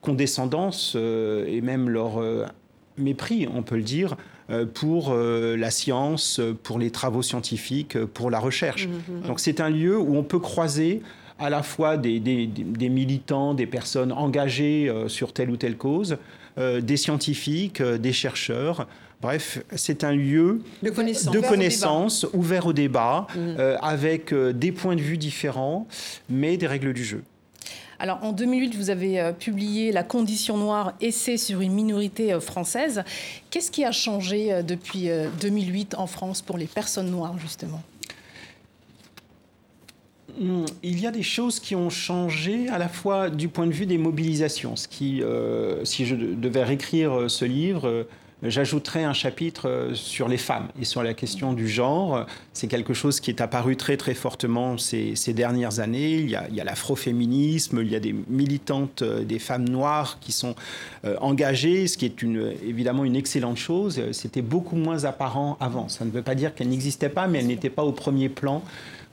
condescendance 0.00 0.94
et 0.96 1.60
même 1.60 1.88
leur 1.88 2.22
mépris, 2.98 3.48
on 3.52 3.62
peut 3.62 3.76
le 3.76 3.82
dire, 3.82 4.16
pour 4.74 5.14
la 5.14 5.70
science, 5.70 6.40
pour 6.62 6.78
les 6.78 6.90
travaux 6.90 7.22
scientifiques, 7.22 7.98
pour 8.04 8.30
la 8.30 8.38
recherche. 8.38 8.86
Mmh, 8.86 8.90
mmh. 8.90 9.26
Donc 9.26 9.40
c'est 9.40 9.60
un 9.60 9.70
lieu 9.70 9.98
où 9.98 10.16
on 10.16 10.22
peut 10.22 10.38
croiser 10.38 11.02
à 11.38 11.50
la 11.50 11.62
fois 11.62 11.96
des, 11.96 12.20
des 12.20 12.88
militants, 12.88 13.54
des 13.54 13.66
personnes 13.66 14.12
engagées 14.12 14.92
sur 15.08 15.32
telle 15.32 15.50
ou 15.50 15.56
telle 15.56 15.76
cause, 15.76 16.18
des 16.56 16.96
scientifiques, 16.96 17.82
des 17.82 18.12
chercheurs, 18.12 18.86
Bref, 19.24 19.60
c'est 19.74 20.04
un 20.04 20.12
lieu 20.12 20.60
de 20.82 20.90
connaissance, 20.90 22.26
ouvert, 22.34 22.66
au 22.66 22.74
débat, 22.74 23.26
mmh. 23.34 23.38
euh, 23.58 23.78
avec 23.80 24.34
euh, 24.34 24.52
des 24.52 24.70
points 24.70 24.96
de 24.96 25.00
vue 25.00 25.16
différents, 25.16 25.88
mais 26.28 26.58
des 26.58 26.66
règles 26.66 26.92
du 26.92 27.02
jeu. 27.02 27.22
Alors 27.98 28.18
en 28.22 28.32
2008, 28.32 28.74
vous 28.74 28.90
avez 28.90 29.18
euh, 29.18 29.32
publié 29.32 29.92
La 29.92 30.02
condition 30.02 30.58
noire, 30.58 30.92
essai 31.00 31.38
sur 31.38 31.62
une 31.62 31.72
minorité 31.72 32.38
française. 32.38 33.02
Qu'est-ce 33.48 33.70
qui 33.70 33.82
a 33.82 33.92
changé 33.92 34.62
depuis 34.62 35.08
2008 35.40 35.94
en 35.94 36.06
France 36.06 36.42
pour 36.42 36.58
les 36.58 36.66
personnes 36.66 37.10
noires, 37.10 37.38
justement? 37.38 37.82
Hmm, 40.38 40.66
il 40.82 41.00
y 41.00 41.06
a 41.06 41.10
des 41.10 41.22
choses 41.22 41.60
qui 41.60 41.74
ont 41.74 41.88
changé 41.88 42.68
à 42.68 42.76
la 42.76 42.90
fois 42.90 43.30
du 43.30 43.48
point 43.48 43.66
de 43.66 43.72
vue 43.72 43.86
des 43.86 43.96
mobilisations. 43.96 44.76
Ce 44.76 44.86
qui, 44.86 45.22
si 45.84 46.04
je 46.04 46.14
devais 46.14 46.62
réécrire 46.62 47.30
ce 47.30 47.46
livre, 47.46 48.06
J'ajouterai 48.42 49.04
un 49.04 49.14
chapitre 49.14 49.68
euh, 49.68 49.94
sur 49.94 50.28
les 50.28 50.36
femmes 50.36 50.68
et 50.80 50.84
sur 50.84 51.02
la 51.02 51.14
question 51.14 51.52
du 51.52 51.68
genre. 51.68 52.26
C'est 52.52 52.66
quelque 52.66 52.92
chose 52.92 53.20
qui 53.20 53.30
est 53.30 53.40
apparu 53.40 53.76
très 53.76 53.96
très 53.96 54.12
fortement 54.12 54.76
ces, 54.76 55.14
dernières 55.28 55.80
années. 55.80 56.16
Il 56.16 56.28
y 56.28 56.36
a, 56.36 56.64
l'afroféminisme, 56.64 57.80
il 57.80 57.90
y 57.90 57.96
a 57.96 58.00
des 58.00 58.14
militantes, 58.28 59.02
euh, 59.02 59.24
des 59.24 59.38
femmes 59.38 59.68
noires 59.68 60.18
qui 60.20 60.32
sont 60.32 60.54
euh, 61.04 61.16
engagées, 61.20 61.86
ce 61.86 61.96
qui 61.96 62.04
est 62.04 62.22
évidemment 62.62 63.04
une 63.04 63.16
excellente 63.16 63.56
chose. 63.56 64.02
C'était 64.12 64.42
beaucoup 64.42 64.76
moins 64.76 65.04
apparent 65.04 65.56
avant. 65.60 65.88
Ça 65.88 66.04
ne 66.04 66.10
veut 66.10 66.22
pas 66.22 66.34
dire 66.34 66.54
qu'elles 66.54 66.68
n'existaient 66.68 67.08
pas, 67.08 67.26
mais 67.26 67.38
elles 67.38 67.46
n'étaient 67.46 67.70
pas 67.70 67.84
au 67.84 67.92
premier 67.92 68.28
plan 68.28 68.62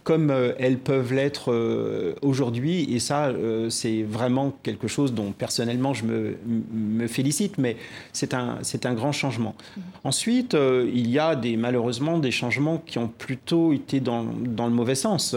comme 0.04 0.32
euh, 0.32 0.54
elles 0.58 0.78
peuvent 0.78 1.14
l'être 1.14 1.52
euh, 1.52 2.16
aujourd'hui. 2.22 2.94
Et 2.94 3.00
ça, 3.00 3.28
euh, 3.28 3.70
c'est 3.70 4.04
vraiment 4.04 4.54
quelque 4.64 4.88
chose 4.88 5.14
dont 5.14 5.32
personnellement 5.32 5.94
je 5.94 6.06
me, 6.06 7.08
félicite, 7.08 7.58
mais 7.58 7.78
c'est 8.14 8.34
un, 8.34 8.60
un 8.84 8.94
grand 8.94 9.12
changement. 9.12 9.56
Mm-hmm. 9.56 9.82
Ensuite, 10.04 10.58
il 10.94 11.10
y 11.10 11.20
a 11.20 11.36
des, 11.36 11.58
malheureusement 11.58 12.20
des 12.20 12.32
changements 12.32 12.82
qui 12.86 12.98
ont 12.98 13.08
plutôt 13.08 13.74
été 13.74 14.00
dans, 14.00 14.24
dans 14.24 14.68
le 14.68 14.74
mauvais 14.74 14.96
sens. 14.96 15.36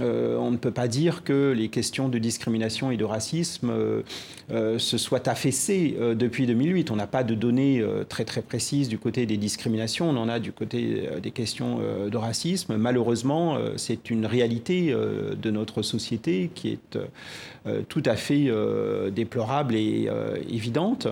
Euh, 0.00 0.36
on 0.36 0.50
ne 0.50 0.56
peut 0.56 0.70
pas 0.70 0.88
dire 0.88 1.24
que 1.24 1.52
les 1.56 1.68
questions 1.68 2.08
de 2.08 2.18
discrimination 2.18 2.90
et 2.90 2.96
de 2.96 3.04
racisme 3.04 3.70
euh, 3.70 4.02
euh, 4.50 4.78
se 4.78 4.98
soient 4.98 5.28
affaissées 5.28 5.96
depuis 6.14 6.46
2008. 6.46 6.90
On 6.90 6.96
n'a 6.96 7.06
pas 7.06 7.24
de 7.24 7.34
données 7.34 7.84
très 8.08 8.24
très 8.24 8.42
précises 8.42 8.88
du 8.88 8.98
côté 8.98 9.26
des 9.26 9.36
discriminations, 9.36 10.10
on 10.10 10.16
en 10.16 10.28
a 10.28 10.38
du 10.38 10.52
côté 10.52 11.08
des 11.22 11.30
questions 11.30 11.80
de 12.08 12.16
racisme. 12.16 12.76
Malheureusement, 12.76 13.58
c'est 13.76 14.10
une 14.10 14.26
réalité 14.26 14.92
de 14.92 15.50
notre 15.50 15.82
société 15.82 16.50
qui 16.54 16.70
est 16.70 16.98
tout 17.88 18.02
à 18.04 18.16
fait 18.16 18.50
déplorable 19.10 19.74
et 19.74 20.08
évidente. 20.48 21.08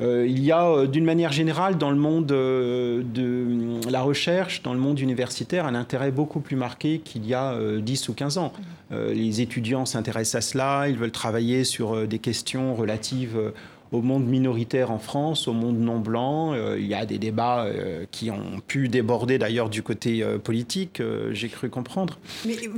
Euh, 0.00 0.26
il 0.26 0.42
y 0.42 0.52
a, 0.52 0.66
euh, 0.68 0.86
d'une 0.86 1.04
manière 1.04 1.32
générale, 1.32 1.76
dans 1.76 1.90
le 1.90 1.96
monde 1.96 2.32
euh, 2.32 3.02
de 3.02 3.90
la 3.90 4.00
recherche, 4.02 4.62
dans 4.62 4.72
le 4.72 4.78
monde 4.78 4.98
universitaire, 4.98 5.66
un 5.66 5.74
intérêt 5.74 6.10
beaucoup 6.10 6.40
plus 6.40 6.56
marqué 6.56 6.98
qu'il 6.98 7.26
y 7.26 7.34
a 7.34 7.56
10 7.78 8.08
ou 8.08 8.14
15 8.14 8.38
ans. 8.38 8.52
les 8.90 9.40
étudiants 9.40 9.86
s'intéressent 9.86 10.34
à 10.36 10.40
cela, 10.40 10.88
ils 10.88 10.96
veulent 10.96 11.12
travailler 11.12 11.64
sur 11.64 12.06
des 12.06 12.18
questions 12.18 12.74
relatives 12.74 13.38
au 13.92 14.00
monde 14.00 14.26
minoritaire 14.26 14.90
en 14.90 14.98
France, 14.98 15.46
au 15.46 15.52
monde 15.52 15.78
non 15.78 16.00
blanc. 16.00 16.54
Euh, 16.54 16.78
il 16.80 16.86
y 16.86 16.94
a 16.94 17.04
des 17.04 17.18
débats 17.18 17.64
euh, 17.64 18.06
qui 18.10 18.30
ont 18.30 18.60
pu 18.66 18.88
déborder 18.88 19.38
d'ailleurs 19.38 19.68
du 19.68 19.82
côté 19.82 20.22
euh, 20.22 20.38
politique, 20.38 21.02
j'ai 21.32 21.48
cru 21.48 21.68
comprendre. 21.68 22.18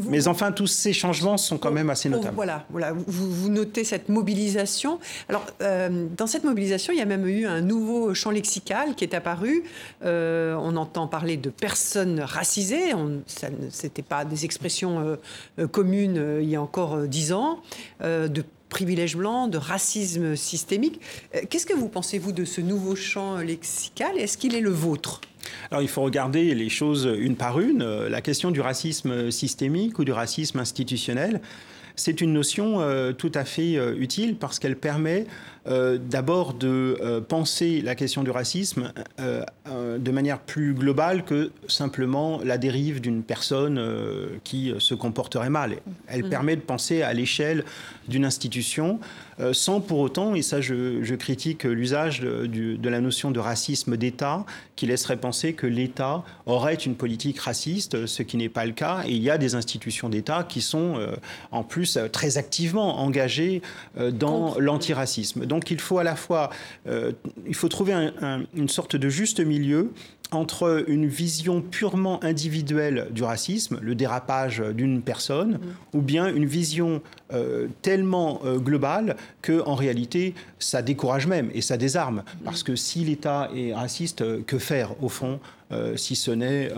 Mais, 0.09 0.29
enfin, 0.29 0.50
tous 0.50 0.66
ces 0.66 0.92
changements 0.92 1.37
sont 1.37 1.57
quand 1.57 1.70
même 1.70 1.88
assez 1.88 2.09
notables. 2.09 2.35
voilà, 2.35 2.66
voilà. 2.70 2.92
Vous, 2.92 3.31
vous, 3.31 3.48
notez 3.48 3.85
cette 3.85 4.09
mobilisation. 4.09 4.98
Alors, 5.29 5.46
dans 5.61 6.27
cette 6.27 6.44
mobilisation, 6.44 6.92
il 6.92 6.98
y 6.98 7.03
a 7.03 7.07
même 7.07 7.27
eu 7.29 7.46
un 7.46 7.61
nouveau 7.61 8.14
champ 8.14 8.31
lexical 8.31 8.94
qui 8.96 9.05
est 9.05 9.14
apparu. 9.14 9.62
on 10.03 10.77
entend 10.77 11.07
parler 11.07 11.37
de 11.37 11.50
personnes 11.50 12.20
racisées. 12.20 12.92
Ce 13.27 13.46
n'était 13.87 14.03
pas 14.03 14.24
des 14.24 14.44
expressions 14.44 15.16
communes 15.70 16.40
il 16.42 16.48
y 16.48 16.57
a 16.57 16.62
encore 16.62 17.07
dix 17.07 17.33
ans. 17.33 17.61
de 18.00 18.44
privilège 18.68 19.16
blanc, 19.16 19.48
de 19.48 19.59
racisme 19.59 20.37
systémique. 20.37 21.00
Euh, 21.35 21.40
qu'est-ce 21.48 21.66
que 21.66 21.74
vous 21.74 21.88
pensez, 21.88 22.18
vous, 22.18 22.33
de 22.33 22.44
ce 22.44 22.61
nouveau 22.61 22.96
champ 22.96 23.38
lexical 23.38 24.18
Est-ce 24.18 24.38
qu'il 24.38 24.55
est 24.55 24.61
le 24.61 24.70
vôtre? 24.70 25.20
Alors 25.70 25.83
il 25.83 25.88
faut 25.88 26.03
regarder 26.03 26.55
les 26.55 26.68
choses 26.68 27.09
une 27.18 27.37
par 27.37 27.61
une. 27.61 27.83
Euh, 27.83 28.09
la 28.09 28.20
question 28.20 28.50
du 28.50 28.61
racisme 28.61 29.31
systémique 29.31 29.98
ou 29.98 30.05
du 30.05 30.12
racisme 30.12 30.59
institutionnel, 30.59 31.40
c'est 31.97 32.21
une 32.21 32.33
notion 32.33 32.81
euh, 32.81 33.13
tout 33.13 33.33
à 33.35 33.45
fait 33.45 33.75
utile 33.97 34.37
parce 34.37 34.59
qu'elle 34.59 34.77
permet 34.77 35.27
euh, 35.67 35.97
d'abord 35.99 36.53
de 36.53 36.99
euh, 37.01 37.23
penser 37.23 37.81
la 37.81 37.95
question 37.95 38.23
du 38.23 38.31
racisme 38.31 38.93
euh, 39.19 39.45
de 39.99 40.11
manière 40.11 40.39
plus 40.39 40.75
globale 40.75 41.25
que 41.25 41.53
simplement 41.69 42.41
la 42.45 42.59
dérive 42.59 43.01
d'une 43.01 43.23
personne 43.23 43.81
qui 44.45 44.75
se 44.79 44.95
comporterait 44.95 45.49
mal. 45.49 45.77
Elle 46.07 46.27
mm. 46.27 46.29
permet 46.29 46.57
de 46.57 46.61
penser 46.61 47.01
à 47.01 47.15
l'échelle 47.15 47.65
d'une 48.09 48.27
institution 48.27 49.01
sans 49.53 49.81
pour 49.81 49.99
autant, 49.99 50.35
et 50.35 50.42
ça 50.42 50.61
je, 50.61 51.14
critique 51.14 51.64
l'usage 51.64 52.20
de, 52.20 52.47
de, 52.47 52.88
la 52.88 53.01
notion 53.01 53.31
de 53.31 53.40
racisme 53.40 53.97
d'État, 53.97 54.44
qui 54.77 54.87
laisserait 54.87 55.16
penser 55.16 55.53
que 55.53 55.66
l'État 55.66 56.23
aurait 56.47 56.75
une 56.75 56.94
politique 56.94 57.38
raciste, 57.40 58.07
ce 58.07 58.23
qui 58.23 58.37
n'est 58.37 58.49
pas 58.49 58.66
le 58.66 58.73
cas. 58.73 59.03
Et 59.07 59.12
il 59.12 59.23
y 59.23 59.31
a 59.31 59.38
des 59.38 59.55
institutions 59.55 60.09
d'État 60.09 60.44
qui 60.49 60.61
sont 60.61 60.99
en 61.53 61.62
plus 61.62 61.99
très 62.12 62.38
activement 62.38 63.01
engagées 63.01 63.62
dans 64.12 64.57
l'antiracisme. 64.59 65.47
Donc 65.47 65.70
il 65.70 65.81
faut 65.81 65.99
à 65.99 66.05
la 66.05 66.16
fois, 66.16 66.51
il 66.87 67.55
faut 67.55 67.68
trouver 67.68 68.11
une 68.55 68.68
sorte 68.68 68.97
de 68.97 69.09
juste 69.09 69.40
milieu 69.40 69.92
entre 70.35 70.85
une 70.88 71.07
vision 71.07 71.61
purement 71.61 72.23
individuelle 72.25 73.09
du 73.11 73.23
racisme, 73.23 73.79
le 73.81 73.94
dérapage 73.94 74.61
d'une 74.61 75.03
personne, 75.03 75.59
ou 75.92 76.01
bien 76.01 76.29
une 76.29 76.44
vision 76.44 77.03
euh, 77.33 77.68
tellement 77.83 78.40
euh, 78.44 78.59
globale 78.59 79.16
que 79.42 79.62
en 79.66 79.75
réalité 79.75 80.35
ça 80.59 80.83
décourage 80.83 81.27
même 81.27 81.51
et 81.55 81.62
ça 81.62 81.77
désarme. 81.77 82.23
Parce 82.44 82.62
que 82.62 82.77
si 82.77 83.01
l'État 83.05 83.51
est 83.55 83.75
raciste, 83.75 84.23
euh, 84.23 84.42
que 84.47 84.59
faire 84.59 85.03
au 85.03 85.09
fond 85.09 85.40
si 85.97 86.14
ce 86.14 86.31
n'est 86.31 86.70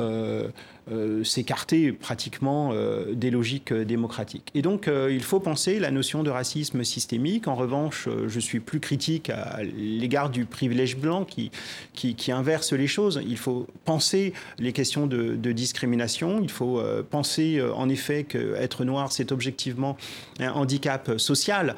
euh, 0.88 1.24
s'écarter 1.24 1.90
pratiquement 1.90 2.70
euh, 2.72 3.12
des 3.12 3.32
logiques 3.32 3.72
euh, 3.72 3.84
démocratiques. 3.84 4.52
Et 4.54 4.62
donc, 4.62 4.88
il 5.10 5.22
faut 5.24 5.40
penser 5.40 5.80
la 5.80 5.90
notion 5.90 6.22
de 6.22 6.30
racisme 6.30 6.84
systémique. 6.84 7.48
En 7.48 7.56
revanche, 7.56 8.08
je 8.28 8.40
suis 8.40 8.60
plus 8.60 8.78
critique 8.78 9.30
à 9.30 9.64
l'égard 9.64 10.30
du 10.30 10.44
privilège 10.44 10.96
blanc 10.96 11.24
qui, 11.24 11.50
qui, 11.92 12.30
inverse 12.30 12.72
les 12.72 12.86
choses. 12.86 13.20
Il 13.26 13.36
faut 13.36 13.66
penser 13.84 14.32
les 14.60 14.72
questions 14.72 15.08
de, 15.08 15.52
discrimination. 15.52 16.40
Il 16.40 16.50
faut 16.50 16.80
penser, 17.10 17.60
en 17.74 17.88
effet, 17.88 18.24
qu'être 18.24 18.84
noir, 18.84 19.10
c'est 19.10 19.32
objectivement 19.32 19.96
un 20.38 20.52
handicap 20.52 21.18
social 21.18 21.74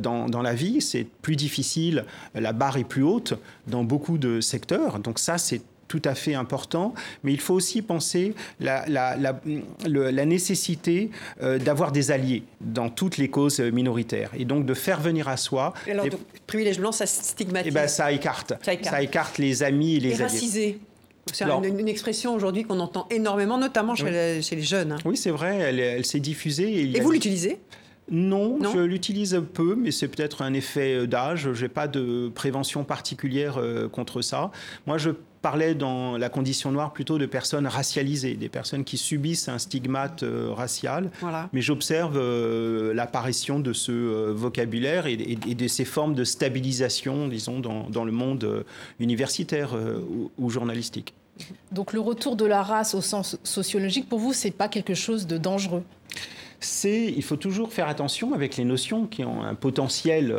dans, 0.00 0.28
dans 0.28 0.42
la 0.42 0.54
vie. 0.54 0.80
C'est 0.80 1.04
plus 1.04 1.36
difficile, 1.36 2.04
la 2.34 2.52
barre 2.52 2.78
est 2.78 2.84
plus 2.84 3.02
haute 3.02 3.34
dans 3.66 3.84
beaucoup 3.84 4.18
de 4.18 4.40
secteurs. 4.40 4.98
Donc 4.98 5.18
ça, 5.18 5.38
c'est 5.38 5.62
tout 5.88 6.02
à 6.04 6.14
fait 6.14 6.34
important, 6.34 6.94
mais 7.24 7.32
il 7.32 7.40
faut 7.40 7.54
aussi 7.54 7.82
penser 7.82 8.34
la, 8.60 8.86
la, 8.86 9.16
la, 9.16 10.26
nécessité 10.26 11.10
euh, 11.42 11.58
d'avoir 11.58 11.92
des 11.92 12.10
alliés 12.10 12.42
dans 12.60 12.90
toutes 12.90 13.16
les 13.16 13.28
causes 13.28 13.60
minoritaires 13.60 14.30
et 14.36 14.44
donc 14.44 14.66
de 14.66 14.74
faire 14.74 15.00
venir 15.00 15.28
à 15.28 15.36
soi. 15.36 15.72
alors, 15.90 16.06
privilège 16.46 16.78
blanc, 16.78 16.92
ça 16.92 17.06
stigmatise. 17.06 17.70
Eh 17.70 17.74
ben, 17.74 17.88
ça, 17.88 18.12
écarte. 18.12 18.52
ça, 18.62 19.02
écarte. 19.02 19.38
les 19.38 19.62
amis 19.62 19.96
et 19.96 20.00
les 20.00 20.20
et 20.20 20.24
alliés. 20.24 20.78
C'est 21.32 21.44
une, 21.44 21.88
expression 21.88 22.34
aujourd'hui 22.34 22.64
qu'on 22.64 22.80
entend 22.80 23.06
énormément, 23.10 23.58
notamment 23.58 23.94
chez, 23.94 24.10
les, 24.10 24.62
jeunes. 24.62 24.92
Hein. 24.92 24.98
Oui, 25.04 25.16
c'est 25.16 25.30
vrai, 25.30 25.56
elle, 25.56 26.04
s'est 26.04 26.20
diffusée. 26.20 26.96
Et, 26.96 27.00
vous 27.00 27.10
l'utilisez? 27.10 27.58
Non, 28.10 28.58
je 28.62 28.80
l'utilise 28.80 29.42
peu, 29.52 29.74
mais 29.74 29.90
c'est 29.90 30.08
peut-être 30.08 30.42
un 30.42 30.54
effet 30.54 31.06
d'âge. 31.06 31.52
Je 31.52 31.62
n'ai 31.62 31.68
pas 31.68 31.86
de 31.86 32.30
prévention 32.34 32.84
particulière 32.84 33.58
euh, 33.58 33.88
contre 33.88 34.22
ça. 34.22 34.50
Moi, 34.86 34.96
je 34.96 35.10
parlait 35.42 35.74
dans 35.74 36.16
la 36.16 36.28
condition 36.28 36.72
noire 36.72 36.92
plutôt 36.92 37.18
de 37.18 37.26
personnes 37.26 37.66
racialisées, 37.66 38.34
des 38.34 38.48
personnes 38.48 38.84
qui 38.84 38.96
subissent 38.96 39.48
un 39.48 39.58
stigmate 39.58 40.22
euh, 40.22 40.52
racial. 40.52 41.10
Mais 41.52 41.60
j'observe 41.60 42.16
euh, 42.16 42.92
l'apparition 42.94 43.60
de 43.60 43.72
ce 43.72 43.92
euh, 43.92 44.32
vocabulaire 44.34 45.06
et, 45.06 45.16
de 45.16 45.68
ces 45.68 45.84
formes 45.84 46.14
de 46.14 46.24
stabilisation, 46.24 47.28
disons, 47.28 47.60
dans, 47.60 48.04
le 48.04 48.12
monde 48.12 48.64
universitaire 49.00 49.74
ou, 50.38 50.50
journalistique. 50.50 51.14
Donc 51.72 51.92
le 51.92 52.00
retour 52.00 52.36
de 52.36 52.44
la 52.44 52.62
race 52.62 52.94
au 52.94 53.00
sens 53.00 53.38
sociologique, 53.42 54.08
pour 54.08 54.18
vous, 54.18 54.32
c'est 54.32 54.50
pas 54.50 54.68
quelque 54.68 54.94
chose 54.94 55.26
de 55.26 55.36
dangereux? 55.36 55.82
C'est 56.60 57.06
il 57.06 57.22
faut 57.22 57.36
toujours 57.36 57.72
faire 57.72 57.88
attention 57.88 58.34
avec 58.34 58.56
les 58.56 58.64
notions 58.64 59.06
qui 59.06 59.24
ont 59.24 59.42
un 59.42 59.54
potentiel 59.54 60.34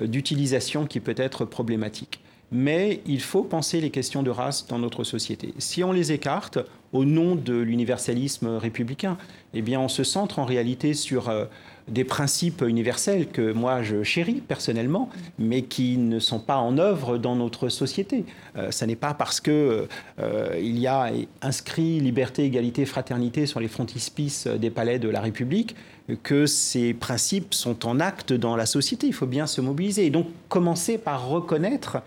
d'utilisation 0.00 0.86
qui 0.86 1.00
peut 1.00 1.14
être 1.16 1.44
problématique 1.44 2.21
mais 2.52 3.00
il 3.06 3.20
faut 3.20 3.42
penser 3.42 3.80
les 3.80 3.90
questions 3.90 4.22
de 4.22 4.30
race 4.30 4.66
dans 4.68 4.78
notre 4.78 5.04
société. 5.04 5.54
Si 5.58 5.82
on 5.82 5.90
les 5.90 6.12
écarte 6.12 6.58
au 6.92 7.06
nom 7.06 7.34
de 7.34 7.54
l'universalisme 7.54 8.58
républicain, 8.58 9.16
eh 9.54 9.62
bien 9.62 9.80
on 9.80 9.88
se 9.88 10.04
centre 10.04 10.38
en 10.38 10.44
réalité 10.44 10.92
sur 10.92 11.30
euh, 11.30 11.46
des 11.88 12.04
principes 12.04 12.62
universels 12.66 13.28
que 13.28 13.52
moi 13.52 13.82
je 13.82 14.02
chéris 14.02 14.42
personnellement, 14.46 15.08
mais 15.38 15.62
qui 15.62 15.96
ne 15.96 16.18
sont 16.18 16.38
pas 16.38 16.56
en 16.56 16.76
œuvre 16.76 17.16
dans 17.16 17.34
notre 17.34 17.70
société. 17.70 18.26
Euh, 18.56 18.70
n'est 18.86 18.96
pas 18.96 19.14
parce 19.14 19.40
que 19.40 19.88
euh, 20.18 20.58
il 20.60 20.78
y 20.78 20.86
a 20.86 21.10
inscrit 21.40 22.00
liberté, 22.00 22.44
égalité, 22.44 22.84
fraternité 22.84 23.46
sur 23.46 23.60
les 23.60 23.68
frontispices 23.68 24.46
des 24.46 24.70
palais 24.70 24.98
de 24.98 25.08
la 25.08 25.20
République 25.20 25.74
que 26.22 26.46
ces 26.46 26.94
principes 26.94 27.54
sont 27.54 27.86
en 27.86 28.00
acte 28.00 28.32
dans 28.32 28.56
la 28.56 28.66
société. 28.66 29.06
Il 29.06 29.14
faut 29.14 29.26
bien 29.26 29.46
se 29.46 29.60
mobiliser 29.60 30.06
et 30.06 30.10
donc 30.10 30.26
commencer 30.48 30.98
par 30.98 31.28
reconnaître 31.28 31.98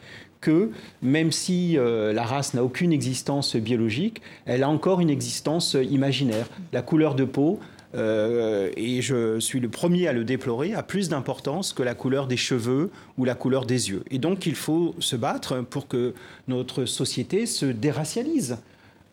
que 0.45 0.69
même 1.01 1.31
si 1.31 1.75
euh, 1.75 2.13
la 2.13 2.23
race 2.23 2.53
n'a 2.53 2.63
aucune 2.63 2.93
existence 2.93 3.55
biologique, 3.55 4.21
elle 4.45 4.61
a 4.61 4.69
encore 4.69 5.01
une 5.01 5.09
existence 5.09 5.73
imaginaire. 5.73 6.45
La 6.71 6.83
couleur 6.83 7.15
de 7.15 7.23
peau, 7.23 7.59
euh, 7.95 8.69
et 8.77 9.01
je 9.01 9.39
suis 9.39 9.59
le 9.59 9.69
premier 9.69 10.07
à 10.07 10.13
le 10.13 10.23
déplorer, 10.23 10.75
a 10.75 10.83
plus 10.83 11.09
d'importance 11.09 11.73
que 11.73 11.81
la 11.81 11.95
couleur 11.95 12.27
des 12.27 12.37
cheveux 12.37 12.91
ou 13.17 13.25
la 13.25 13.33
couleur 13.33 13.65
des 13.65 13.89
yeux. 13.89 14.03
Et 14.11 14.19
donc 14.19 14.45
il 14.45 14.53
faut 14.53 14.93
se 14.99 15.15
battre 15.15 15.61
pour 15.61 15.87
que 15.87 16.13
notre 16.47 16.85
société 16.85 17.47
se 17.47 17.65
déracialise 17.65 18.59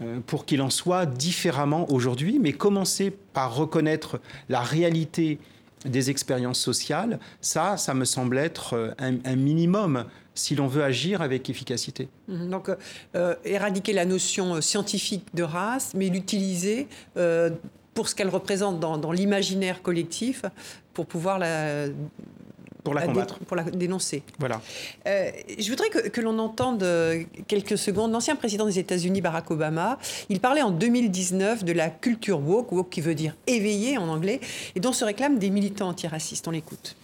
euh, 0.03 0.21
pour 0.27 0.45
qu'il 0.45 0.61
en 0.61 0.69
soit 0.69 1.07
différemment 1.07 1.91
aujourd'hui, 1.91 2.41
mais 2.43 2.53
commencer 2.53 3.11
par 3.33 3.57
reconnaître 3.57 4.21
la 4.51 4.61
réalité 4.61 5.39
des 5.87 6.11
expériences 6.11 6.61
sociales, 6.61 7.19
ça, 7.41 7.79
ça 7.79 7.95
me 7.95 8.05
semble 8.05 8.39
être 8.39 8.95
un 9.01 9.35
minimum 9.35 10.05
si 10.35 10.55
l'on 10.55 10.67
veut 10.67 10.83
agir 10.83 11.23
avec 11.23 11.51
efficacité. 11.51 12.09
Mhm. 12.29 12.51
Donc, 12.51 12.71
euh, 13.15 13.35
éradiquer 13.45 13.93
la 13.93 14.05
notion 14.05 14.55
euh, 14.55 14.61
scientifique 14.61 15.27
de 15.35 15.43
race, 15.43 15.93
mais 15.95 16.09
l'utiliser 16.09 16.89
euh, 17.17 17.51
pour 17.95 18.09
ce 18.09 18.15
qu'elle 18.15 18.31
représente 18.31 18.81
dans, 18.81 19.13
l'imaginaire 19.13 19.83
collectif, 19.83 20.45
pour 20.95 21.07
pouvoir 21.07 21.39
la 21.39 21.87
pour 22.85 22.95
la 22.95 23.03
combattre. 23.03 23.39
pour 23.41 23.57
la 23.57 23.63
dénoncer. 23.63 24.25
Voilà. 24.41 24.61
je 25.07 25.69
voudrais 25.69 25.89
que, 25.89 26.09
que 26.09 26.21
l'on 26.21 26.39
entende 26.41 26.85
quelques 27.47 27.79
secondes 27.79 28.11
l'ancien 28.11 28.35
président 28.35 28.67
des 28.67 28.79
États-Unis, 28.79 29.21
Barack 29.21 29.51
Obama. 29.53 29.99
Il 30.31 30.41
parlait 30.41 30.63
en 30.63 30.73
2019 30.73 31.65
de 31.65 31.73
la 31.73 31.91
culture 31.91 32.41
woke, 32.41 32.73
woke 32.73 32.91
qui 32.91 33.01
veut 33.01 33.15
dire 33.15 33.37
éveillé 33.47 33.99
en 33.99 34.09
anglais, 34.09 34.41
et 34.75 34.81
dont 34.81 34.93
se 34.93 35.05
réclament 35.05 35.39
des 35.39 35.51
militants 35.51 35.91
antiracistes. 35.91 36.49
On 36.49 36.51
l'écoute. 36.51 36.97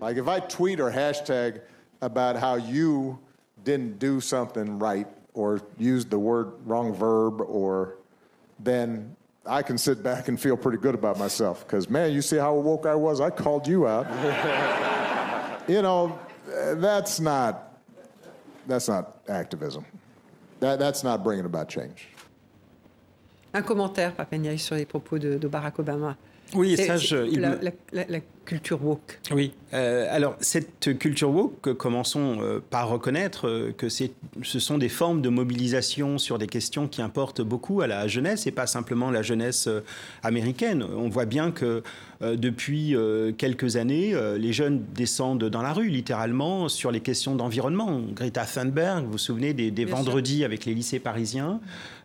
Like 0.00 0.16
if 0.16 0.28
I 0.28 0.40
tweet 0.40 0.80
or 0.80 0.90
hashtag 0.90 1.60
about 2.02 2.36
how 2.36 2.56
you 2.56 3.18
didn't 3.64 3.98
do 3.98 4.20
something 4.20 4.78
right 4.78 5.06
or 5.34 5.60
used 5.78 6.10
the 6.10 6.18
word 6.18 6.52
wrong 6.64 6.94
verb 6.94 7.40
or 7.40 7.96
then 8.60 9.16
I 9.44 9.62
can 9.62 9.78
sit 9.78 10.02
back 10.02 10.28
and 10.28 10.40
feel 10.40 10.56
pretty 10.56 10.78
good 10.78 10.94
about 10.94 11.18
myself 11.18 11.66
because 11.66 11.88
man, 11.88 12.12
you 12.12 12.22
see 12.22 12.36
how 12.36 12.54
woke 12.54 12.86
I 12.86 12.94
was? 12.94 13.20
I 13.20 13.30
called 13.30 13.66
you 13.66 13.86
out. 13.86 14.06
you 15.68 15.82
know, 15.82 16.18
that's 16.74 17.20
not 17.20 17.78
that's 18.66 18.88
not 18.88 19.20
activism. 19.28 19.84
That, 20.60 20.78
that's 20.78 21.04
not 21.04 21.22
bringing 21.22 21.44
about 21.44 21.68
change. 21.68 22.08
Un 23.54 23.62
commentaire, 23.62 24.12
Papenyaï, 24.12 24.58
sur 24.58 24.76
les 24.76 24.84
propos 24.84 25.18
de, 25.18 25.38
de 25.38 25.48
Barack 25.48 25.78
Obama. 25.78 26.16
Oui, 26.54 26.76
ça, 26.76 26.96
je, 26.96 27.16
la, 27.16 27.56
la, 27.56 28.04
la, 28.08 28.18
culture 28.46 28.82
woke. 28.82 29.20
Oui. 29.30 29.52
Euh, 29.74 30.06
alors, 30.10 30.36
cette 30.40 30.98
culture 30.98 31.30
woke, 31.30 31.74
commençons 31.74 32.38
euh, 32.40 32.60
par 32.70 32.88
reconnaître 32.88 33.48
euh, 33.48 33.72
que 33.76 33.88
ce 33.88 34.58
sont 34.58 34.78
des 34.78 34.88
formes 34.88 35.20
de 35.20 35.28
mobilisation 35.28 36.16
sur 36.16 36.38
des 36.38 36.46
questions 36.46 36.88
qui 36.88 37.02
importent 37.02 37.42
beaucoup 37.42 37.82
à 37.82 37.86
la 37.86 38.08
jeunesse 38.08 38.46
et 38.46 38.52
pas 38.52 38.66
simplement 38.66 39.10
la 39.10 39.22
jeunesse 39.22 39.68
américaine. 40.22 40.82
On 40.82 41.08
voit 41.08 41.24
bien 41.24 41.50
que 41.50 41.82
depuis 42.22 42.94
quelques 43.36 43.76
années, 43.76 44.14
les 44.38 44.52
jeunes 44.52 44.84
descendent 44.94 45.44
dans 45.44 45.62
la 45.62 45.72
rue, 45.72 45.88
littéralement, 45.88 46.68
sur 46.68 46.90
les 46.90 47.00
questions 47.00 47.34
d'environnement. 47.34 48.00
Greta 48.14 48.44
Thunberg, 48.44 49.04
vous 49.04 49.12
vous 49.12 49.18
souvenez 49.18 49.52
des, 49.52 49.84
vendredis 49.84 50.44
avec 50.44 50.64
les 50.64 50.74
lycées 50.74 51.00
parisiens, 51.00 51.60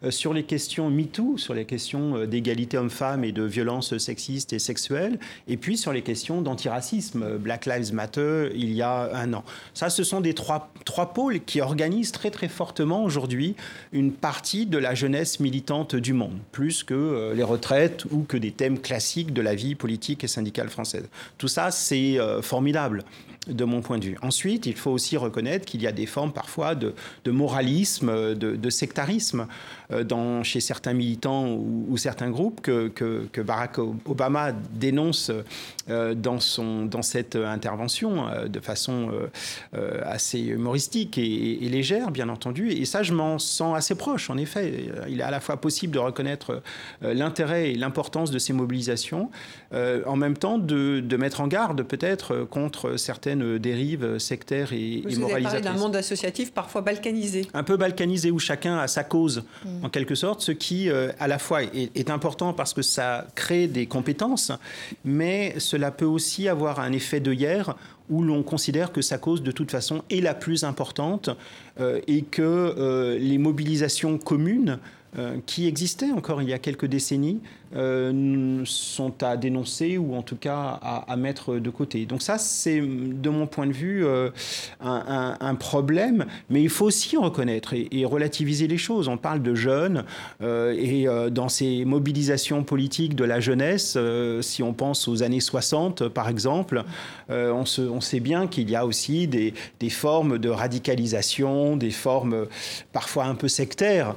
sur 0.09 0.33
les 0.33 0.43
questions 0.43 0.89
MeToo, 0.89 1.37
sur 1.37 1.53
les 1.53 1.65
questions 1.65 2.25
d'égalité 2.25 2.77
homme-femme 2.77 3.23
et 3.23 3.31
de 3.31 3.43
violences 3.43 3.97
sexistes 3.97 4.53
et 4.53 4.59
sexuelles, 4.59 5.19
et 5.47 5.57
puis 5.57 5.77
sur 5.77 5.93
les 5.93 6.01
questions 6.01 6.30
d'antiracisme, 6.39 7.37
Black 7.37 7.65
Lives 7.65 7.93
Matter, 7.93 8.49
il 8.55 8.71
y 8.71 8.81
a 8.81 9.09
un 9.13 9.33
an. 9.33 9.43
Ça, 9.73 9.89
ce 9.89 10.05
sont 10.05 10.21
des 10.21 10.33
trois, 10.33 10.71
trois 10.85 11.13
pôles 11.13 11.41
qui 11.41 11.59
organisent 11.59 12.13
très 12.13 12.31
très 12.31 12.47
fortement 12.47 13.03
aujourd'hui 13.03 13.55
une 13.91 14.13
partie 14.13 14.65
de 14.65 14.77
la 14.77 14.95
jeunesse 14.95 15.39
militante 15.39 15.95
du 15.95 16.13
monde, 16.13 16.37
plus 16.51 16.83
que 16.83 16.93
euh, 16.93 17.33
les 17.33 17.43
retraites 17.43 18.05
ou 18.11 18.23
que 18.23 18.37
des 18.37 18.51
thèmes 18.51 18.79
classiques 18.79 19.33
de 19.33 19.41
la 19.41 19.55
vie 19.55 19.75
politique 19.75 20.23
et 20.23 20.27
syndicale 20.27 20.69
française. 20.69 21.07
Tout 21.37 21.47
ça, 21.47 21.71
c'est 21.71 22.19
euh, 22.19 22.41
formidable 22.41 23.03
de 23.47 23.63
mon 23.63 23.81
point 23.81 23.97
de 23.97 24.05
vue. 24.05 24.17
Ensuite, 24.21 24.67
il 24.67 24.75
faut 24.75 24.91
aussi 24.91 25.17
reconnaître 25.17 25.65
qu'il 25.65 25.81
y 25.81 25.87
a 25.87 25.91
des 25.91 26.05
formes 26.05 26.31
parfois 26.31 26.75
de, 26.75 26.93
moralisme, 27.25 28.35
de, 28.35 28.69
sectarisme 28.69 29.47
euh, 29.91 30.43
chez 30.43 30.59
certains 30.59 30.93
militants 30.93 31.47
ou, 31.47 31.97
certains 31.97 32.29
groupes 32.29 32.61
que, 32.61 33.41
Barack 33.41 33.79
Obama 33.79 34.51
dénonce 34.51 35.31
dans, 36.21 36.39
son, 36.39 36.85
dans 36.85 37.01
cette 37.01 37.35
intervention 37.35 38.25
de 38.47 38.59
façon 38.59 39.11
assez 40.03 40.39
humoristique 40.39 41.17
et, 41.17 41.65
et, 41.65 41.69
légère, 41.69 42.11
bien 42.11 42.29
entendu. 42.29 42.71
Et 42.71 42.85
ça, 42.85 43.03
je 43.03 43.13
m'en 43.13 43.39
sens 43.39 43.77
assez 43.77 43.95
proche, 43.95 44.29
en 44.29 44.37
effet. 44.37 44.89
Il 45.09 45.19
est 45.19 45.23
à 45.23 45.31
la 45.31 45.39
fois 45.39 45.57
possible 45.57 45.93
de 45.93 45.99
reconnaître 45.99 46.61
l'intérêt 47.01 47.71
et 47.71 47.75
l'importance 47.75 48.31
de 48.31 48.39
ces 48.39 48.53
mobilisations, 48.53 49.29
en 49.73 50.15
même 50.15 50.37
temps 50.37 50.57
de, 50.57 50.99
de 50.99 51.17
mettre 51.17 51.41
en 51.41 51.47
garde 51.47 51.83
peut-être 51.83 52.47
contre 52.49 52.97
certaines 52.97 53.57
dérives 53.57 54.17
sectaires 54.17 54.73
et, 54.73 55.01
Vous 55.03 55.15
et 55.15 55.19
moralisatrices. 55.19 55.63
d'un 55.63 55.73
monde 55.73 55.95
associatif 55.95 56.51
parfois 56.51 56.81
balkanisé. 56.81 57.47
Un 57.53 57.63
peu 57.63 57.77
balkanisé 57.77 58.31
où 58.31 58.39
chacun 58.39 58.77
a 58.77 58.87
sa 58.87 59.03
cause, 59.03 59.43
en 59.83 59.89
quelque 59.89 60.15
sorte, 60.15 60.41
ce 60.41 60.51
qui, 60.51 60.89
euh, 60.89 61.11
à 61.19 61.27
la 61.27 61.39
fois, 61.39 61.63
est, 61.63 61.91
est, 61.95 62.09
important 62.09 62.53
parce 62.53 62.73
que 62.73 62.81
ça 62.81 63.27
crée 63.35 63.67
des 63.67 63.85
compétences, 63.85 64.51
mais 65.05 65.55
cela 65.59 65.91
peut 65.91 66.05
aussi 66.11 66.47
avoir 66.47 66.79
un 66.79 66.91
effet 66.91 67.19
de 67.19 67.33
hier 67.33 67.75
où 68.09 68.21
l'on 68.23 68.43
considère 68.43 68.91
que 68.91 69.01
sa 69.01 69.17
cause, 69.17 69.41
de 69.41 69.51
toute 69.51 69.71
façon, 69.71 70.03
est 70.09 70.21
la 70.21 70.33
plus 70.33 70.63
importante 70.63 71.29
euh, 71.79 72.01
et 72.07 72.23
que 72.23 72.41
euh, 72.41 73.17
les 73.17 73.37
mobilisations 73.37 74.17
communes 74.17 74.79
euh, 75.17 75.37
qui 75.45 75.67
existaient 75.67 76.11
encore 76.11 76.41
il 76.41 76.49
y 76.49 76.53
a 76.53 76.59
quelques 76.59 76.85
décennies 76.85 77.39
euh, 77.73 78.61
sont 78.65 79.23
à 79.23 79.37
dénoncer 79.37 79.97
ou 79.97 80.15
en 80.15 80.21
tout 80.21 80.35
cas 80.35 80.79
à, 80.81 81.15
mettre 81.15 81.55
de 81.55 81.69
côté. 81.69 82.05
Donc 82.05 82.21
ça, 82.21 82.37
c'est 82.37 82.81
de 82.81 83.29
mon 83.29 83.47
point 83.47 83.65
de 83.65 83.71
vue 83.71 84.05
euh, 84.05 84.29
un, 84.81 85.55
problème, 85.55 86.25
mais 86.49 86.61
il 86.61 86.69
faut 86.69 86.85
aussi 86.85 87.15
reconnaître 87.15 87.73
et, 87.73 88.05
relativiser 88.05 88.67
les 88.67 88.77
choses. 88.77 89.07
On 89.07 89.17
parle 89.17 89.41
de 89.41 89.55
jeunes 89.55 90.03
euh, 90.41 90.73
et 90.77 91.07
dans 91.31 91.49
ces 91.49 91.85
mobilisations 91.85 92.63
politiques 92.63 93.15
de 93.15 93.23
la 93.23 93.39
jeunesse, 93.39 93.97
si 94.41 94.63
on 94.63 94.73
pense 94.73 95.07
aux 95.07 95.23
années 95.23 95.39
60 95.39 96.09
par 96.09 96.27
exemple, 96.29 96.83
on, 97.29 97.65
sait 97.65 98.19
bien 98.19 98.47
qu'il 98.47 98.69
y 98.69 98.75
a 98.75 98.85
aussi 98.85 99.27
des, 99.27 99.53
formes 99.89 100.39
de 100.39 100.49
radicalisation, 100.49 101.77
des 101.77 101.91
formes 101.91 102.47
parfois 102.91 103.25
un 103.25 103.35
peu 103.35 103.47
sectaires 103.47 104.15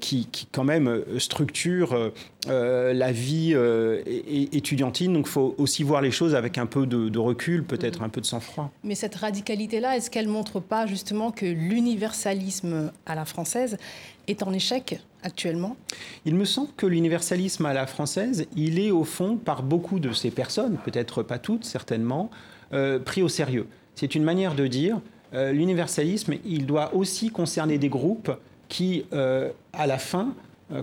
qui, 0.00 0.28
quand 0.52 0.64
même 0.64 1.02
structurent 1.18 2.12
euh, 2.48 2.94
la 2.94 3.12
vie 3.12 3.52
euh, 3.54 4.00
étudiantine. 4.06 5.12
Donc 5.12 5.26
il 5.26 5.30
faut 5.30 5.54
aussi 5.58 5.82
voir 5.82 6.00
les 6.00 6.10
choses 6.10 6.34
avec 6.34 6.56
un 6.56 6.64
peu 6.64 6.86
de, 6.86 7.10
de 7.10 7.18
recul, 7.18 7.64
peut-être 7.64 8.00
mmh. 8.00 8.04
un 8.04 8.08
peu 8.08 8.22
de 8.22 8.26
sang-froid. 8.26 8.70
Mais 8.82 8.94
cette 8.94 9.14
radicalité-là, 9.14 9.98
est-ce 9.98 10.10
qu'elle 10.10 10.26
ne 10.26 10.32
montre 10.32 10.58
pas 10.58 10.86
justement 10.86 11.32
que 11.32 11.44
l'universalisme 11.44 12.92
à 13.04 13.14
la 13.14 13.26
française 13.26 13.76
est 14.26 14.42
en 14.42 14.54
échec 14.54 15.00
actuellement? 15.22 15.76
Il 16.24 16.34
me 16.34 16.46
semble 16.46 16.70
que 16.78 16.86
l'universalisme 16.86 17.66
à 17.66 17.74
la 17.74 17.86
française, 17.86 18.46
il 18.56 18.78
est 18.78 18.90
au 18.90 19.04
fond, 19.04 19.36
par 19.36 19.62
beaucoup 19.62 19.98
de 19.98 20.12
ces 20.12 20.30
personnes, 20.30 20.78
peut-être 20.82 21.22
pas 21.22 21.38
toutes 21.38 21.66
certainement, 21.66 22.30
euh, 22.72 22.98
pris 22.98 23.22
au 23.22 23.28
sérieux. 23.28 23.66
C'est 23.96 24.14
une 24.14 24.24
manière 24.24 24.54
de 24.54 24.66
dire, 24.66 24.98
euh, 25.34 25.52
l'universalisme, 25.52 26.36
il 26.46 26.64
doit 26.64 26.94
aussi 26.94 27.28
concerner 27.28 27.76
des 27.76 27.90
groupes 27.90 28.30
qui, 28.70 29.04
à 29.10 29.86
la 29.86 29.98
fin, 29.98 30.32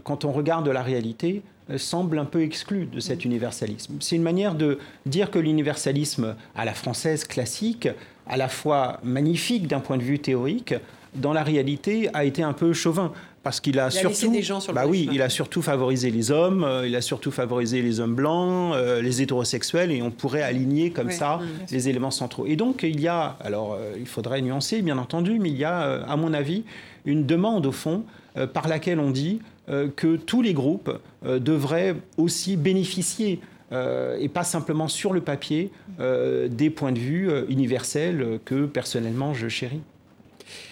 quand 0.03 0.25
on 0.25 0.31
regarde 0.31 0.67
la 0.67 0.83
réalité, 0.83 1.41
semble 1.77 2.17
un 2.19 2.25
peu 2.25 2.41
exclu 2.41 2.85
de 2.85 2.99
cet 2.99 3.25
universalisme. 3.25 3.95
C'est 3.99 4.15
une 4.15 4.23
manière 4.23 4.55
de 4.55 4.79
dire 5.05 5.29
que 5.31 5.39
l'universalisme 5.39 6.35
à 6.55 6.65
la 6.65 6.73
française 6.73 7.25
classique, 7.25 7.89
à 8.27 8.37
la 8.37 8.47
fois 8.47 8.99
magnifique 9.03 9.67
d'un 9.67 9.79
point 9.79 9.97
de 9.97 10.03
vue 10.03 10.19
théorique, 10.19 10.75
dans 11.15 11.33
la 11.33 11.43
réalité 11.43 12.09
a 12.13 12.25
été 12.25 12.43
un 12.43 12.53
peu 12.53 12.73
chauvin 12.73 13.11
parce 13.43 13.61
qu'il 13.61 13.79
a, 13.79 13.85
a 13.85 13.91
surtout 13.91 14.31
des 14.31 14.41
gens 14.41 14.59
sur 14.59 14.73
le 14.73 14.75
bah 14.75 14.85
oui, 14.87 15.07
il 15.11 15.21
a 15.21 15.29
surtout 15.29 15.61
favorisé 15.61 16.11
les 16.11 16.31
hommes, 16.31 16.65
euh, 16.65 16.85
il 16.85 16.95
a 16.97 17.01
surtout 17.01 17.31
favorisé 17.31 17.81
les 17.81 18.01
hommes 18.01 18.13
blancs, 18.13 18.73
euh, 18.75 19.01
les 19.01 19.21
hétérosexuels 19.21 19.91
et 19.91 20.01
on 20.01 20.11
pourrait 20.11 20.41
aligner 20.41 20.91
comme 20.91 21.07
oui, 21.07 21.13
ça 21.13 21.39
oui, 21.41 21.47
les 21.71 21.87
éléments 21.87 22.11
centraux. 22.11 22.45
Et 22.45 22.57
donc 22.57 22.83
il 22.83 22.99
y 22.99 23.07
a 23.07 23.37
alors 23.39 23.73
euh, 23.73 23.93
il 23.97 24.05
faudrait 24.07 24.41
nuancer 24.41 24.81
bien 24.81 24.97
entendu, 24.97 25.39
mais 25.39 25.49
il 25.49 25.57
y 25.57 25.63
a 25.63 25.81
euh, 25.81 26.03
à 26.07 26.17
mon 26.17 26.33
avis 26.33 26.65
une 27.05 27.25
demande 27.25 27.65
au 27.65 27.71
fond 27.71 28.03
euh, 28.37 28.45
par 28.45 28.67
laquelle 28.67 28.99
on 28.99 29.09
dit 29.09 29.39
euh, 29.39 29.56
que 29.95 30.15
tous 30.15 30.41
les 30.41 30.53
groupes 30.53 30.99
euh, 31.25 31.39
devraient 31.39 31.95
aussi 32.17 32.55
bénéficier 32.55 33.41
euh, 33.73 34.17
et 34.19 34.29
pas 34.29 34.43
simplement 34.43 34.87
sur 34.87 35.11
le 35.11 35.19
papier 35.21 35.71
euh, 35.99 36.47
des 36.47 36.69
points 36.69 36.93
de 36.93 36.99
vue 36.99 37.29
euh, 37.29 37.45
universels 37.49 38.39
que 38.45 38.65
personnellement 38.65 39.33
je 39.33 39.49
chéris. 39.49 39.81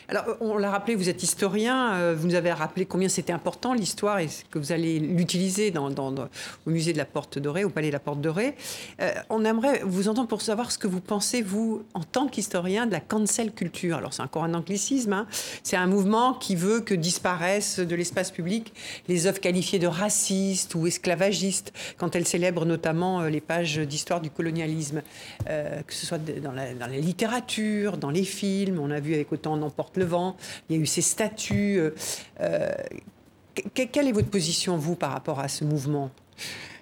Alors, 0.07 0.37
on 0.39 0.57
l'a 0.57 0.69
rappelé, 0.69 0.93
vous 0.93 1.09
êtes 1.09 1.23
historien, 1.23 1.93
euh, 1.93 2.15
vous 2.15 2.27
nous 2.27 2.35
avez 2.35 2.51
rappelé 2.51 2.85
combien 2.85 3.09
c'était 3.09 3.33
important 3.33 3.73
l'histoire 3.73 4.19
et 4.19 4.29
que 4.51 4.59
vous 4.59 4.71
allez 4.71 4.99
l'utiliser 4.99 5.71
dans, 5.71 5.89
au 5.89 6.69
musée 6.69 6.93
de 6.93 6.99
la 6.99 7.05
Porte 7.05 7.39
Dorée, 7.39 7.63
au 7.63 7.71
palais 7.71 7.87
de 7.87 7.93
la 7.93 7.99
Porte 7.99 8.21
Dorée. 8.21 8.55
Euh, 9.01 9.11
on 9.31 9.43
aimerait 9.43 9.81
vous 9.83 10.07
entendre 10.07 10.27
pour 10.27 10.43
savoir 10.43 10.71
ce 10.71 10.77
que 10.77 10.87
vous 10.87 11.01
pensez, 11.01 11.41
vous, 11.41 11.83
en 11.95 12.03
tant 12.03 12.27
qu'historien, 12.27 12.85
de 12.85 12.91
la 12.91 12.99
cancel 12.99 13.51
culture. 13.51 13.97
Alors, 13.97 14.13
c'est 14.13 14.21
encore 14.21 14.43
un 14.43 14.53
anglicisme, 14.53 15.13
hein. 15.13 15.27
c'est 15.63 15.75
un 15.75 15.87
mouvement 15.87 16.35
qui 16.35 16.55
veut 16.55 16.81
que 16.81 16.93
disparaissent 16.93 17.79
de 17.79 17.95
l'espace 17.95 18.29
public 18.29 18.73
les 19.07 19.25
œuvres 19.25 19.39
qualifiées 19.39 19.79
de 19.79 19.87
racistes 19.87 20.75
ou 20.75 20.85
esclavagistes, 20.85 21.73
quand 21.97 22.15
elles 22.15 22.27
célèbrent 22.27 22.65
notamment 22.65 23.21
euh, 23.21 23.29
les 23.29 23.41
pages 23.41 23.79
d'histoire 23.79 24.21
du 24.21 24.29
colonialisme, 24.29 25.01
que 25.45 25.93
ce 25.93 26.05
soit 26.05 26.17
dans 26.17 26.51
la, 26.51 26.87
littérature, 26.87 27.97
dans 27.97 28.09
les 28.09 28.23
films, 28.23 28.79
on 28.79 28.91
a 28.91 28.99
vu 28.99 29.13
avec 29.13 29.31
autant 29.31 29.57
d'emporte 29.57 29.94
le 29.97 30.05
vent, 30.05 30.35
il 30.69 30.75
y 30.75 30.79
a 30.79 30.81
eu 30.81 30.85
ces 30.85 31.01
statuts. 31.01 31.79
Euh, 32.41 32.71
quelle 33.73 34.07
est 34.07 34.11
votre 34.11 34.29
position, 34.29 34.77
vous, 34.77 34.95
par 34.95 35.11
rapport 35.11 35.39
à 35.39 35.47
ce 35.47 35.63
mouvement? 35.63 36.11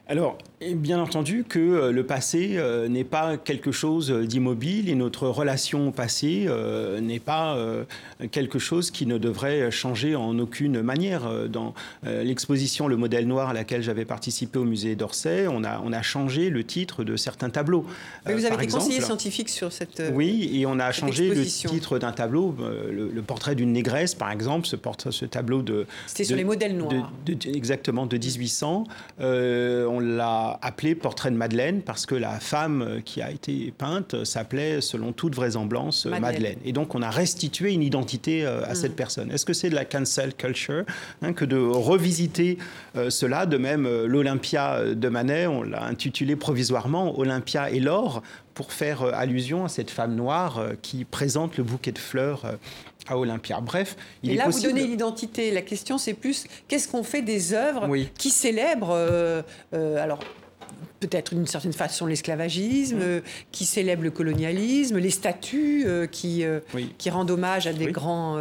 Alors, 0.10 0.38
bien 0.76 1.00
entendu 1.00 1.46
que 1.48 1.60
euh, 1.60 1.92
le 1.92 2.06
passé 2.06 2.56
euh, 2.56 2.90
n'est 2.90 3.06
pas 3.06 3.38
quelque 3.38 3.72
chose 3.72 4.12
d'immobile 4.12 4.90
et 4.90 4.96
notre 4.96 5.28
relation 5.28 5.88
au 5.88 5.92
passé 5.92 6.44
euh, 6.48 7.00
n'est 7.00 7.20
pas 7.20 7.56
euh, 7.56 7.86
quelque 8.32 8.60
chose 8.60 8.92
qui 8.92 9.06
ne 9.06 9.18
devrait 9.18 9.72
changer 9.72 10.16
en 10.16 10.38
aucune 10.40 10.82
manière. 10.82 11.48
Dans 11.50 11.74
euh, 12.06 12.24
l'exposition 12.24 12.88
Le 12.88 12.98
modèle 12.98 13.28
noir 13.28 13.50
à 13.50 13.54
laquelle 13.54 13.82
j'avais 13.82 14.06
participé 14.06 14.60
au 14.60 14.66
musée 14.66 14.96
d'Orsay, 14.96 15.48
on 15.48 15.64
a, 15.64 15.82
on 15.84 15.94
a 15.94 16.02
changé 16.02 16.50
le 16.50 16.64
titre 16.64 17.04
de 17.04 17.16
certains 17.16 17.50
tableaux. 17.50 17.86
Mais 18.26 18.34
vous 18.34 18.46
avez 18.46 18.56
été 18.56 18.68
conseiller 18.68 19.02
scientifique 19.02 19.50
sur 19.50 19.72
cette 19.72 20.02
Oui, 20.14 20.50
et 20.54 20.66
on 20.66 20.80
a 20.80 20.92
changé 20.92 21.34
le 21.34 21.46
titre 21.46 21.98
d'un 21.98 22.12
tableau, 22.12 22.56
le, 22.92 23.10
le 23.10 23.22
portrait 23.22 23.56
d'une 23.56 23.72
négresse, 23.72 24.16
par 24.16 24.32
exemple, 24.32 24.68
ce, 24.68 24.76
portrait, 24.76 25.12
ce 25.12 25.26
tableau 25.26 25.62
de... 25.62 25.86
C'était 26.08 26.26
sur 26.26 26.36
les 26.36 26.44
modèles 26.44 26.76
noirs. 26.76 27.12
De, 27.26 27.34
de, 27.34 27.56
exactement, 27.56 28.06
de 28.06 28.18
1800. 28.18 28.86
Euh, 29.94 29.96
on 29.96 30.00
l'a 30.00 30.60
appelé 30.62 30.96
Portrait 30.96 31.32
de 31.32 31.36
Madeleine 31.36 31.82
parce 31.82 32.06
que 32.06 32.16
la 32.16 32.40
femme 32.40 33.02
qui 33.06 33.22
a 33.22 33.32
été 33.32 33.74
peinte 33.78 34.24
s'appelait, 34.24 34.82
selon 34.82 35.12
toute 35.12 35.36
vraisemblance, 35.36 36.06
Madeleine. 36.06 36.22
Madeleine. 36.22 36.58
Et 36.66 36.74
donc, 36.74 36.96
on 36.96 37.02
a 37.02 37.10
restitué 37.10 37.74
une 37.74 37.84
identité 37.84 38.46
euh, 38.46 38.64
à 38.66 38.72
mmh. 38.72 38.76
cette 38.76 38.96
personne. 38.96 39.32
Est-ce 39.32 39.46
que 39.46 39.54
c'est 39.54 39.70
de 39.70 39.76
la 39.76 39.86
cancel 39.86 40.34
culture 40.34 40.84
hein, 41.22 41.34
que 41.34 41.46
de 41.46 41.58
revisiter 41.58 42.58
euh, 42.96 43.10
cela 43.10 43.46
De 43.46 43.58
même, 43.58 43.86
euh, 43.86 44.08
l'Olympia 44.08 44.94
de 44.94 45.10
Manet, 45.10 45.48
on 45.48 45.64
l'a 45.64 45.84
intitulé 45.84 46.36
provisoirement 46.36 47.18
Olympia 47.18 47.70
et 47.70 47.80
l'or 47.80 48.22
pour 48.54 48.72
faire 48.72 49.04
euh, 49.04 49.12
allusion 49.14 49.66
à 49.66 49.70
cette 49.70 49.92
femme 49.92 50.16
noire 50.16 50.60
euh, 50.60 50.74
qui 50.82 51.06
présente 51.06 51.58
le 51.58 51.64
bouquet 51.64 51.92
de 51.92 51.98
fleurs 51.98 52.46
euh, 52.46 52.54
à 53.08 53.18
Olympia. 53.18 53.60
Bref, 53.62 53.96
il 54.24 54.32
et 54.32 54.36
là, 54.36 54.46
possible... 54.46 54.72
vous 54.72 54.76
donnez 54.76 54.88
l'identité. 54.88 55.52
La 55.52 55.62
question, 55.62 55.98
c'est 55.98 56.14
plus 56.14 56.46
qu'est-ce 56.68 56.88
qu'on 56.88 57.04
fait 57.04 57.22
des 57.22 57.54
œuvres 57.54 57.88
oui. 57.90 58.10
qui 58.18 58.30
célèbrent 58.30 58.92
euh, 58.92 59.42
euh, 59.74 60.04
alors 60.04 60.20
peut-être 61.00 61.34
d'une 61.34 61.48
certaine 61.48 61.74
façon 61.74 62.06
l'esclavagisme, 62.06 63.00
euh, 63.02 63.22
qui 63.52 63.66
célèbre 63.66 64.04
le 64.04 64.12
colonialisme, 64.12 64.98
les 64.98 65.10
statues 65.10 65.84
euh, 65.86 66.08
qui, 66.08 66.46
oui. 66.74 66.94
qui 66.98 67.10
rendent 67.10 67.32
hommage 67.32 67.68
à 67.68 67.74
des 67.74 67.88
oui. 67.88 67.92
grands 67.92 68.38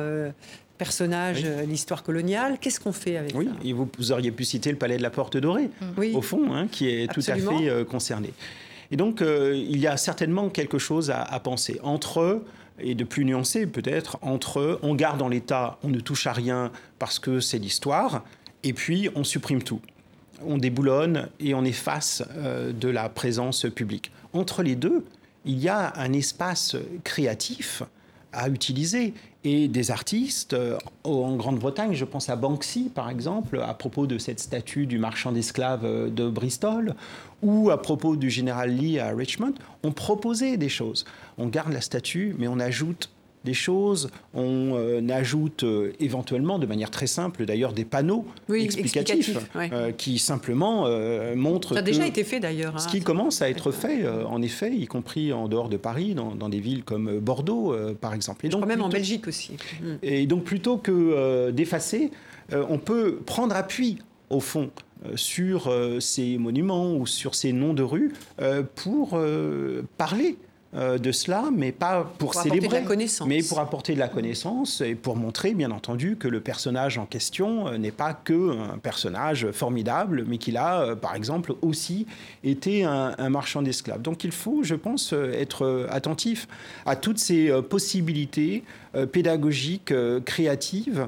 personnages 0.78 1.44
oui. 1.44 1.66
l'histoire 1.66 2.02
coloniale. 2.02 2.58
Qu'est-ce 2.60 2.80
qu'on 2.80 2.92
fait 2.92 3.16
avec 3.16 3.34
oui. 3.34 3.46
ça? 3.46 3.52
Et 3.64 3.72
vous, 3.72 3.88
vous, 3.98 4.12
auriez 4.12 4.30
pu 4.30 4.44
citer 4.44 4.70
le 4.70 4.78
palais 4.78 4.96
de 4.96 5.02
la 5.02 5.10
Porte 5.10 5.36
Dorée, 5.36 5.70
oui. 5.96 6.12
au 6.14 6.22
fond, 6.22 6.52
hein, 6.52 6.68
qui 6.70 6.88
est 6.88 7.08
Absolument. 7.08 7.50
tout 7.50 7.56
à 7.56 7.58
fait 7.58 7.68
euh, 7.68 7.84
concerné. 7.84 8.32
Et 8.90 8.96
donc, 8.96 9.22
euh, 9.22 9.54
il 9.56 9.78
y 9.78 9.86
a 9.86 9.96
certainement 9.96 10.48
quelque 10.50 10.78
chose 10.78 11.10
à, 11.10 11.22
à 11.22 11.40
penser 11.40 11.80
entre 11.82 12.42
et 12.78 12.94
de 12.94 13.04
plus 13.04 13.24
nuancé 13.24 13.66
peut-être, 13.66 14.18
entre 14.22 14.78
on 14.82 14.94
garde 14.94 15.22
en 15.22 15.28
l'état, 15.28 15.78
on 15.82 15.88
ne 15.88 16.00
touche 16.00 16.26
à 16.26 16.32
rien 16.32 16.70
parce 16.98 17.18
que 17.18 17.40
c'est 17.40 17.58
l'histoire, 17.58 18.24
et 18.62 18.72
puis 18.72 19.08
on 19.14 19.24
supprime 19.24 19.62
tout. 19.62 19.80
On 20.44 20.58
déboulonne 20.58 21.28
et 21.40 21.54
on 21.54 21.64
efface 21.64 22.22
euh, 22.36 22.72
de 22.72 22.88
la 22.88 23.08
présence 23.08 23.66
publique. 23.74 24.10
Entre 24.32 24.62
les 24.62 24.74
deux, 24.74 25.04
il 25.44 25.58
y 25.58 25.68
a 25.68 25.92
un 25.96 26.12
espace 26.12 26.76
créatif 27.04 27.82
à 28.32 28.48
utiliser 28.48 29.14
et 29.44 29.68
des 29.68 29.90
artistes 29.90 30.52
euh, 30.52 30.78
en 31.04 31.34
Grande-Bretagne, 31.36 31.94
je 31.94 32.04
pense 32.04 32.28
à 32.28 32.36
Banksy 32.36 32.90
par 32.94 33.10
exemple, 33.10 33.60
à 33.60 33.74
propos 33.74 34.06
de 34.06 34.18
cette 34.18 34.40
statue 34.40 34.86
du 34.86 34.98
marchand 34.98 35.32
d'esclaves 35.32 35.84
euh, 35.84 36.10
de 36.10 36.28
Bristol, 36.28 36.94
ou 37.42 37.70
à 37.70 37.82
propos 37.82 38.16
du 38.16 38.30
général 38.30 38.70
Lee 38.70 38.98
à 38.98 39.08
Richmond, 39.08 39.54
ont 39.82 39.92
proposé 39.92 40.56
des 40.56 40.68
choses. 40.68 41.04
On 41.38 41.48
garde 41.48 41.72
la 41.72 41.80
statue, 41.80 42.36
mais 42.38 42.46
on 42.46 42.60
ajoute 42.60 43.10
des 43.44 43.54
choses, 43.54 44.10
on 44.34 44.72
euh, 44.74 45.08
ajoute 45.10 45.64
euh, 45.64 45.92
éventuellement, 46.00 46.58
de 46.58 46.66
manière 46.66 46.90
très 46.90 47.06
simple 47.06 47.44
d'ailleurs, 47.44 47.72
des 47.72 47.84
panneaux 47.84 48.24
Oui, 48.48 48.62
explicatifs 48.62 49.28
explicatifs, 49.28 49.54
ouais. 49.54 49.70
euh, 49.72 49.92
qui 49.92 50.18
simplement 50.18 50.86
montrent 51.34 51.74
Ça 51.74 51.80
a 51.80 51.82
déjà 51.82 52.06
été 52.06 52.24
fait 52.24 52.40
d'ailleurs. 52.40 52.78
ce 52.80 52.86
hein. 52.86 52.90
qui 52.90 53.00
commence 53.00 53.42
à 53.42 53.50
être 53.50 53.72
fait, 53.72 54.06
en 54.08 54.42
effet, 54.42 54.74
y 54.74 54.86
compris 54.86 55.32
en 55.32 55.48
dehors 55.48 55.68
de 55.68 55.76
Paris, 55.76 56.14
dans, 56.14 56.34
dans 56.34 56.48
des 56.48 56.60
villes 56.60 56.84
comme 56.84 57.18
Bordeaux, 57.18 57.74
par 58.00 58.14
exemple. 58.14 58.46
Et 58.46 58.50
Je 58.50 58.56
crois 58.56 58.66
même 58.66 58.82
en 58.82 58.88
Belgique 58.88 59.28
aussi. 59.28 59.52
Mm. 59.80 59.86
et 60.02 60.26
donc 60.26 60.44
plutôt 60.44 60.76
que 60.76 61.50
d'effacer, 61.50 62.10
on 62.52 62.78
peut 62.78 63.18
prendre 63.24 63.54
appui, 63.56 63.98
au 64.30 64.40
fond, 64.40 64.70
sur 65.14 65.72
ces 66.00 66.38
monuments 66.38 66.94
ou 66.94 67.06
sur 67.06 67.34
ces 67.34 67.52
noms 67.52 67.74
de 67.74 67.82
rue 67.82 68.12
euh, 68.40 68.62
pour 68.74 69.18
parler 69.98 70.36
de 70.74 71.12
cela, 71.12 71.50
mais 71.54 71.70
pas 71.70 72.02
pour, 72.18 72.30
Pour 72.30 72.30
apporter 72.30 72.48
de 72.48 72.54
célébrer, 72.54 72.80
la 72.80 72.86
connaissance. 72.86 73.28
mais 73.28 73.42
pour 73.42 73.60
apporter 73.60 73.94
de 73.94 73.98
la 73.98 74.08
connaissance 74.08 74.80
et 74.80 74.94
pour 74.94 75.16
montrer, 75.16 75.52
bien 75.52 75.70
entendu, 75.70 76.16
que 76.16 76.28
le 76.28 76.40
personnage 76.40 76.96
en 76.96 77.04
question 77.04 77.68
euh, 77.68 77.76
n'est 77.76 77.90
pas 77.90 78.14
que 78.14 78.58
un 78.58 78.78
personnage 78.78 79.50
formidable, 79.50 80.24
mais 80.26 80.38
qu'il 80.38 80.56
a, 80.56 80.80
euh, 80.80 80.96
par 80.96 81.14
exemple, 81.14 81.52
aussi 81.60 82.06
été 82.42 82.84
un, 82.84 83.14
un 83.18 83.28
marchand 83.28 83.60
d'esclaves. 83.60 84.00
Donc 84.00 84.24
il 84.24 84.32
faut, 84.32 84.62
je 84.62 84.74
pense, 84.74 85.12
euh, 85.12 85.32
être 85.32 85.66
euh, 85.66 85.86
attentif 85.90 86.48
à 86.86 86.96
toutes 86.96 87.18
ces 87.18 87.50
euh, 87.50 87.60
possibilités 87.60 88.64
euh, 88.94 89.04
pédagogiques, 89.04 89.92
euh, 89.92 90.20
créatives, 90.20 91.00
euh, 91.00 91.06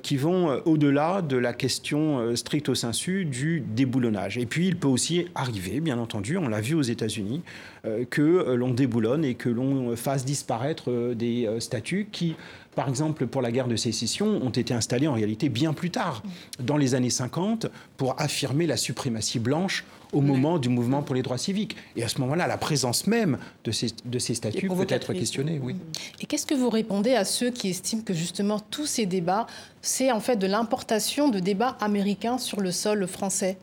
qui 0.00 0.16
vont 0.16 0.50
euh, 0.50 0.60
au-delà 0.64 1.22
de 1.22 1.36
la 1.36 1.52
question 1.52 2.18
euh, 2.18 2.36
stricto 2.36 2.74
sensu 2.74 3.24
du 3.24 3.60
déboulonnage. 3.60 4.38
Et 4.38 4.46
puis, 4.46 4.68
il 4.68 4.76
peut 4.76 4.88
aussi 4.88 5.26
arriver, 5.34 5.80
bien 5.80 5.98
entendu, 5.98 6.36
on 6.36 6.48
l'a 6.48 6.60
vu 6.60 6.74
aux 6.74 6.82
États-Unis, 6.82 7.42
euh, 7.84 8.04
que 8.08 8.22
euh, 8.22 8.54
l'on 8.54 8.70
déboulonne 8.70 9.24
et 9.24 9.34
que 9.34 9.48
l'on 9.48 9.96
fasse 9.96 10.24
disparaître 10.24 10.84
euh, 10.88 11.14
des 11.14 11.46
euh, 11.46 11.58
statues 11.58 12.06
qui, 12.12 12.36
par 12.76 12.88
exemple, 12.88 13.26
pour 13.26 13.42
la 13.42 13.50
guerre 13.50 13.66
de 13.66 13.74
sécession, 13.74 14.26
ont 14.26 14.50
été 14.50 14.72
installées 14.72 15.08
en 15.08 15.14
réalité 15.14 15.48
bien 15.48 15.72
plus 15.72 15.90
tard, 15.90 16.22
dans 16.60 16.76
les 16.76 16.94
années 16.94 17.10
50, 17.10 17.66
pour 17.96 18.20
affirmer 18.20 18.68
la 18.68 18.76
suprématie 18.76 19.40
blanche 19.40 19.84
au 20.12 20.20
moment 20.20 20.58
du 20.58 20.68
mouvement 20.68 21.02
pour 21.02 21.14
les 21.14 21.22
droits 21.22 21.38
civiques. 21.38 21.76
Et 21.96 22.02
à 22.02 22.08
ce 22.08 22.20
moment-là, 22.20 22.46
la 22.46 22.58
présence 22.58 23.06
même 23.06 23.38
de 23.64 23.70
ces, 23.70 23.88
de 24.04 24.18
ces 24.18 24.34
statues 24.34 24.68
peut 24.68 24.86
être 24.88 25.12
questionnée. 25.12 25.60
Oui. 25.62 25.76
Et 26.20 26.26
qu'est-ce 26.26 26.46
que 26.46 26.54
vous 26.54 26.70
répondez 26.70 27.14
à 27.14 27.24
ceux 27.24 27.50
qui 27.50 27.70
estiment 27.70 28.02
que 28.02 28.14
justement 28.14 28.60
tous 28.60 28.86
ces 28.86 29.06
débats, 29.06 29.46
c'est 29.80 30.12
en 30.12 30.20
fait 30.20 30.36
de 30.36 30.46
l'importation 30.46 31.28
de 31.28 31.40
débats 31.40 31.76
américains 31.80 32.38
sur 32.38 32.60
le 32.60 32.70
sol 32.70 33.06
français? 33.06 33.58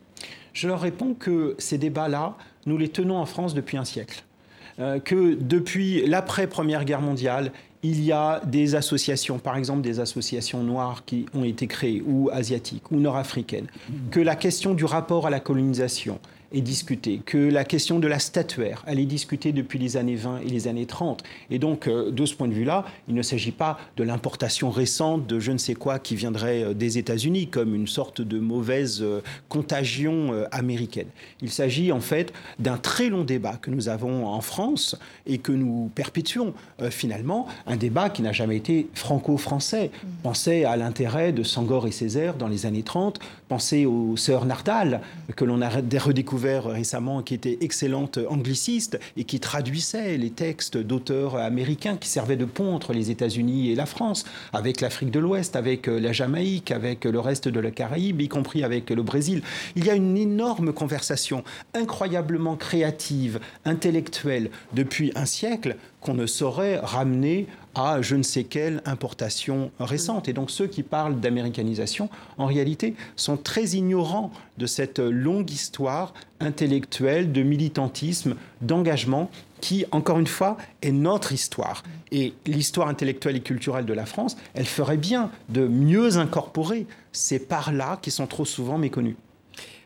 Je 0.52 0.66
leur 0.66 0.80
réponds 0.80 1.14
que 1.14 1.54
ces 1.58 1.78
débats-là, 1.78 2.36
nous 2.66 2.76
les 2.76 2.88
tenons 2.88 3.18
en 3.18 3.26
France 3.26 3.54
depuis 3.54 3.76
un 3.76 3.84
siècle. 3.84 4.24
Euh, 4.78 4.98
que 4.98 5.34
depuis 5.34 6.06
l'après-première 6.06 6.84
guerre 6.84 7.02
mondiale, 7.02 7.52
il 7.82 8.02
y 8.04 8.12
a 8.12 8.40
des 8.44 8.74
associations, 8.74 9.38
par 9.38 9.56
exemple 9.56 9.80
des 9.80 10.00
associations 10.00 10.62
noires 10.62 11.04
qui 11.04 11.26
ont 11.34 11.44
été 11.44 11.66
créées, 11.66 12.02
ou 12.06 12.28
asiatiques, 12.32 12.90
ou 12.90 12.96
nord-africaines, 12.96 13.68
que 14.10 14.20
la 14.20 14.36
question 14.36 14.74
du 14.74 14.84
rapport 14.84 15.26
à 15.26 15.30
la 15.30 15.40
colonisation 15.40 16.18
est 16.52 16.60
discutée, 16.60 17.20
que 17.24 17.38
la 17.38 17.64
question 17.64 17.98
de 17.98 18.08
la 18.08 18.18
statuaire, 18.18 18.82
elle 18.86 18.98
est 18.98 19.06
discutée 19.06 19.52
depuis 19.52 19.78
les 19.78 19.96
années 19.96 20.16
20 20.16 20.40
et 20.40 20.48
les 20.48 20.66
années 20.66 20.86
30. 20.86 21.22
Et 21.50 21.58
donc, 21.58 21.86
euh, 21.86 22.10
de 22.10 22.26
ce 22.26 22.34
point 22.34 22.48
de 22.48 22.52
vue-là, 22.52 22.84
il 23.08 23.14
ne 23.14 23.22
s'agit 23.22 23.52
pas 23.52 23.78
de 23.96 24.02
l'importation 24.02 24.70
récente 24.70 25.26
de 25.26 25.38
je 25.38 25.52
ne 25.52 25.58
sais 25.58 25.74
quoi 25.74 25.98
qui 25.98 26.16
viendrait 26.16 26.64
euh, 26.64 26.74
des 26.74 26.98
États-Unis 26.98 27.48
comme 27.48 27.74
une 27.74 27.86
sorte 27.86 28.20
de 28.20 28.38
mauvaise 28.40 29.00
euh, 29.02 29.20
contagion 29.48 30.32
américaine. 30.50 31.06
Il 31.40 31.50
s'agit 31.50 31.92
en 31.92 32.00
fait 32.00 32.32
d'un 32.58 32.76
très 32.76 33.08
long 33.08 33.24
débat 33.24 33.56
que 33.60 33.70
nous 33.70 33.88
avons 33.88 34.26
en 34.26 34.40
France 34.40 34.96
et 35.26 35.38
que 35.38 35.52
nous 35.52 35.90
perpétuons 35.94 36.54
finalement, 36.90 37.46
un 37.66 37.76
débat 37.76 38.10
qui 38.10 38.22
n'a 38.22 38.32
jamais 38.32 38.56
été 38.56 38.88
franco-français. 38.94 39.90
Pensez 40.22 40.64
à 40.64 40.76
l'intérêt 40.76 41.32
de 41.32 41.42
Sangor 41.42 41.86
et 41.86 41.92
Césaire 41.92 42.34
dans 42.34 42.48
les 42.48 42.66
années 42.66 42.82
30, 42.82 43.18
pensez 43.48 43.86
aux 43.86 44.16
sœurs 44.16 44.46
Nardal 44.46 45.00
que 45.36 45.44
l'on 45.44 45.60
a 45.62 45.68
redécouvert 45.68 46.39
récemment, 46.48 47.22
qui 47.22 47.34
étaient 47.34 47.58
excellentes 47.60 48.18
anglicistes 48.28 48.98
et 49.16 49.24
qui 49.24 49.40
traduisaient 49.40 50.16
les 50.16 50.30
textes 50.30 50.76
d'auteurs 50.76 51.36
américains 51.36 51.96
qui 51.96 52.08
servaient 52.08 52.36
de 52.36 52.44
pont 52.44 52.74
entre 52.74 52.92
les 52.92 53.10
États-Unis 53.10 53.70
et 53.70 53.74
la 53.74 53.86
France, 53.86 54.24
avec 54.52 54.80
l'Afrique 54.80 55.10
de 55.10 55.18
l'Ouest, 55.18 55.56
avec 55.56 55.88
euh, 55.88 56.00
la 56.00 56.12
Jamaïque, 56.12 56.70
avec 56.70 57.04
le 57.04 57.20
reste 57.20 57.48
de 57.48 57.60
la 57.60 57.70
Caraïbe, 57.70 58.20
y 58.20 58.28
compris 58.28 58.64
avec 58.64 58.90
le 58.90 59.02
Brésil. 59.02 59.42
Il 59.76 59.84
y 59.84 59.90
a 59.90 59.94
une 59.94 60.16
énorme 60.16 60.72
conversation 60.72 61.44
incroyablement 61.74 62.56
créative, 62.56 63.40
intellectuelle, 63.64 64.50
depuis 64.72 65.12
un 65.14 65.26
siècle 65.26 65.76
qu'on 66.00 66.14
ne 66.14 66.26
saurait 66.26 66.78
ramener 66.78 67.46
à 67.74 68.02
je 68.02 68.16
ne 68.16 68.22
sais 68.22 68.44
quelle 68.44 68.82
importation 68.84 69.70
récente. 69.78 70.28
Et 70.28 70.32
donc 70.32 70.50
ceux 70.50 70.66
qui 70.66 70.82
parlent 70.82 71.20
d'américanisation, 71.20 72.08
en 72.38 72.46
réalité, 72.46 72.94
sont 73.16 73.36
très 73.36 73.70
ignorants 73.70 74.30
de 74.58 74.66
cette 74.66 74.98
longue 74.98 75.50
histoire 75.50 76.14
intellectuelle 76.40 77.32
de 77.32 77.42
militantisme, 77.42 78.36
d'engagement 78.60 79.30
qui, 79.60 79.84
encore 79.90 80.18
une 80.18 80.26
fois, 80.26 80.56
est 80.82 80.92
notre 80.92 81.32
histoire. 81.32 81.82
Et 82.12 82.34
l'histoire 82.46 82.88
intellectuelle 82.88 83.36
et 83.36 83.40
culturelle 83.40 83.84
de 83.84 83.92
la 83.92 84.06
France, 84.06 84.36
elle 84.54 84.66
ferait 84.66 84.96
bien 84.96 85.30
de 85.48 85.66
mieux 85.66 86.16
incorporer 86.16 86.86
ces 87.12 87.38
parts-là 87.38 87.98
qui 88.00 88.10
sont 88.10 88.26
trop 88.26 88.44
souvent 88.44 88.78
méconnues. 88.78 89.16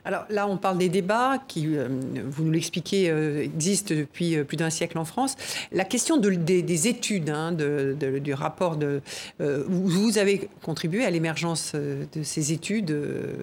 Alors 0.07 0.27
là, 0.29 0.47
on 0.47 0.59
parle 0.59 0.77
des 0.77 0.91
débats 0.91 1.39
qui, 1.49 1.67
euh, 1.77 1.89
vous 2.29 2.45
nous 2.45 2.51
l'expliquez, 2.51 3.09
euh, 3.09 3.43
existent 3.43 3.95
depuis 3.95 4.37
euh, 4.37 4.45
plus 4.45 4.59
d'un 4.59 4.69
siècle 4.69 4.99
en 4.99 5.07
France. 5.07 5.35
La 5.73 5.85
question 5.85 6.19
de- 6.19 6.31
des, 6.31 6.63
des 6.63 6.89
études, 6.89 7.31
hein, 7.31 7.53
du 7.53 8.35
rapport 8.35 8.77
de... 8.77 9.01
vous, 9.39 10.19
avez 10.19 10.49
contribué 10.63 11.05
à 11.05 11.11
l'émergence 11.11 11.75
de 11.75 12.23
ces 12.23 12.53
études 12.53 12.97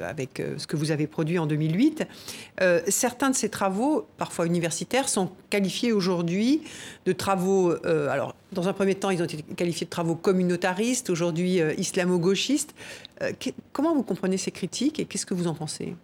avec 0.04 0.42
ce 0.58 0.68
que 0.68 0.76
vous 0.76 0.92
avez 0.92 1.08
produit 1.08 1.40
en 1.40 1.46
2008. 1.46 2.06
Euh, 2.62 2.82
certains 2.88 3.30
de 3.30 3.36
ces 3.36 3.50
travaux, 3.50 4.06
parfois 4.18 4.46
universitaires, 4.46 5.10
sont 5.10 5.30
qualifiés 5.50 5.92
aujourd'hui 5.92 6.62
de 7.06 7.14
travaux... 7.14 7.74
alors, 7.86 8.36
dans 8.52 8.68
un 8.68 8.74
premier 8.74 8.96
temps, 8.96 9.10
ils 9.10 9.22
ont 9.22 9.26
été 9.26 9.42
qualifiés 9.56 9.86
de 9.86 9.92
travaux 9.92 10.16
communautaristes, 10.16 11.10
aujourd'hui 11.10 11.60
islamo-gauchistes. 11.78 12.76
Comment 13.72 13.96
vous 13.96 14.04
comprenez 14.04 14.38
ces 14.38 14.52
critiques 14.52 15.00
et 15.00 15.06
qu'est-ce 15.06 15.26
que 15.26 15.34
vous 15.34 15.48
en 15.48 15.54
pensez? 15.56 15.96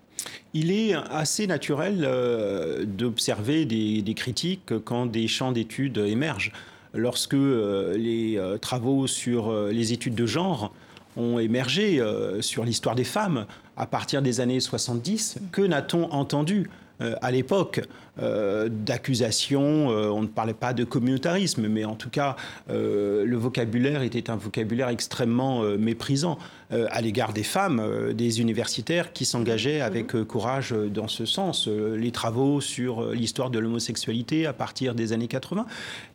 Il 0.54 0.72
est 0.72 0.94
assez 0.94 1.48
naturel 1.48 2.04
euh, 2.04 2.86
d'observer 2.86 3.66
des, 3.66 4.13
critiques 4.16 4.74
quand 4.86 5.06
des 5.06 5.28
champs 5.28 5.52
d'études 5.52 5.98
émergent. 5.98 6.52
Lorsque 6.94 7.34
euh, 7.34 7.98
les 7.98 8.38
euh, 8.38 8.58
travaux 8.58 9.08
sur 9.08 9.52
les 9.70 9.94
études 9.94 10.16
de 10.16 10.26
genre 10.26 10.74
ont 11.16 11.40
émergé 11.40 12.00
sur 12.42 12.63
l'histoire 12.63 12.94
des 12.94 13.04
femmes 13.04 13.48
à 13.76 13.88
partir 13.88 14.22
des 14.22 14.40
années 14.40 14.60
70, 14.60 15.40
que 15.52 15.63
n'a-t-on 15.63 16.12
entendu 16.12 16.70
à 17.00 17.32
l'époque? 17.32 17.82
Euh, 18.19 18.69
d'accusations, 18.69 19.91
euh, 19.91 20.10
on 20.10 20.21
ne 20.21 20.27
parlait 20.27 20.53
pas 20.53 20.73
de 20.73 20.84
communautarisme, 20.84 21.67
mais 21.67 21.86
en 21.86 21.95
tout 21.95 22.10
cas, 22.10 22.36
euh, 22.69 23.25
le 23.25 23.38
vocabulaire 23.38 24.01
était 24.01 24.30
un 24.30 24.36
vocabulaire 24.36 24.89
extrêmement 24.89 25.62
méprisant 25.77 26.38
à 26.69 26.99
l'égard 26.99 27.32
des 27.32 27.43
femmes, 27.43 27.82
des 28.13 28.41
universitaires 28.41 29.13
qui 29.13 29.23
s'engageaient 29.23 29.80
avec 29.80 30.15
euh, 30.15 30.25
courage 30.25 30.73
dans 30.73 31.08
ce 31.08 31.25
sens. 31.25 31.67
Les 31.67 32.12
travaux 32.12 32.60
sur 32.60 33.13
l'histoire 33.13 33.49
de 33.49 33.58
l'homosexualité 33.58 34.45
à 34.45 34.51
partir 34.51 34.93
des 34.93 35.13
années 35.13 35.30
80, 35.30 35.65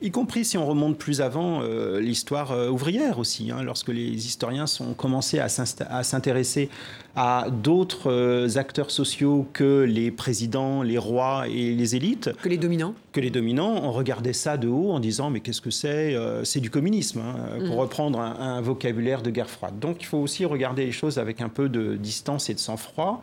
y 0.02 0.10
compris 0.10 0.44
si 0.44 0.58
on 0.58 0.66
remonte 0.66 0.98
plus 0.98 1.22
avant 1.22 1.62
l'histoire 1.98 2.70
ouvrière 2.70 3.18
aussi, 3.18 3.50
hein, 3.50 3.62
lorsque 3.62 3.88
les 3.88 4.26
historiens 4.26 4.66
ont 4.80 4.92
commencé 4.92 5.38
à 5.38 5.48
s'intéresser 5.48 6.68
à 7.16 7.46
d'autres 7.50 8.58
acteurs 8.58 8.90
sociaux 8.90 9.46
que 9.52 9.82
les 9.82 10.10
présidents, 10.10 10.82
les 10.82 10.98
rois 10.98 11.46
et 11.48 11.74
les 11.74 11.91
élites. 11.94 12.30
Que 12.42 12.48
les 12.48 12.56
dominants 12.58 12.94
Que 13.12 13.20
les 13.20 13.30
dominants, 13.30 13.80
on 13.82 13.92
regardait 13.92 14.32
ça 14.32 14.56
de 14.56 14.68
haut 14.68 14.90
en 14.92 15.00
disant 15.00 15.30
mais 15.30 15.40
qu'est-ce 15.40 15.60
que 15.60 15.70
c'est 15.70 16.14
Euh, 16.14 16.44
C'est 16.44 16.60
du 16.60 16.70
communisme, 16.70 17.20
hein, 17.20 17.58
pour 17.66 17.76
Mm. 17.76 17.80
reprendre 17.80 18.20
un, 18.20 18.36
un 18.56 18.60
vocabulaire 18.60 19.22
de 19.22 19.30
guerre 19.30 19.50
froide. 19.50 19.78
Donc 19.78 19.98
il 20.00 20.06
faut 20.06 20.18
aussi 20.18 20.44
regarder 20.44 20.84
les 20.86 20.92
choses 20.92 21.18
avec 21.18 21.40
un 21.40 21.48
peu 21.48 21.68
de 21.68 21.96
distance 21.96 22.48
et 22.50 22.54
de 22.54 22.58
sang-froid. 22.58 23.22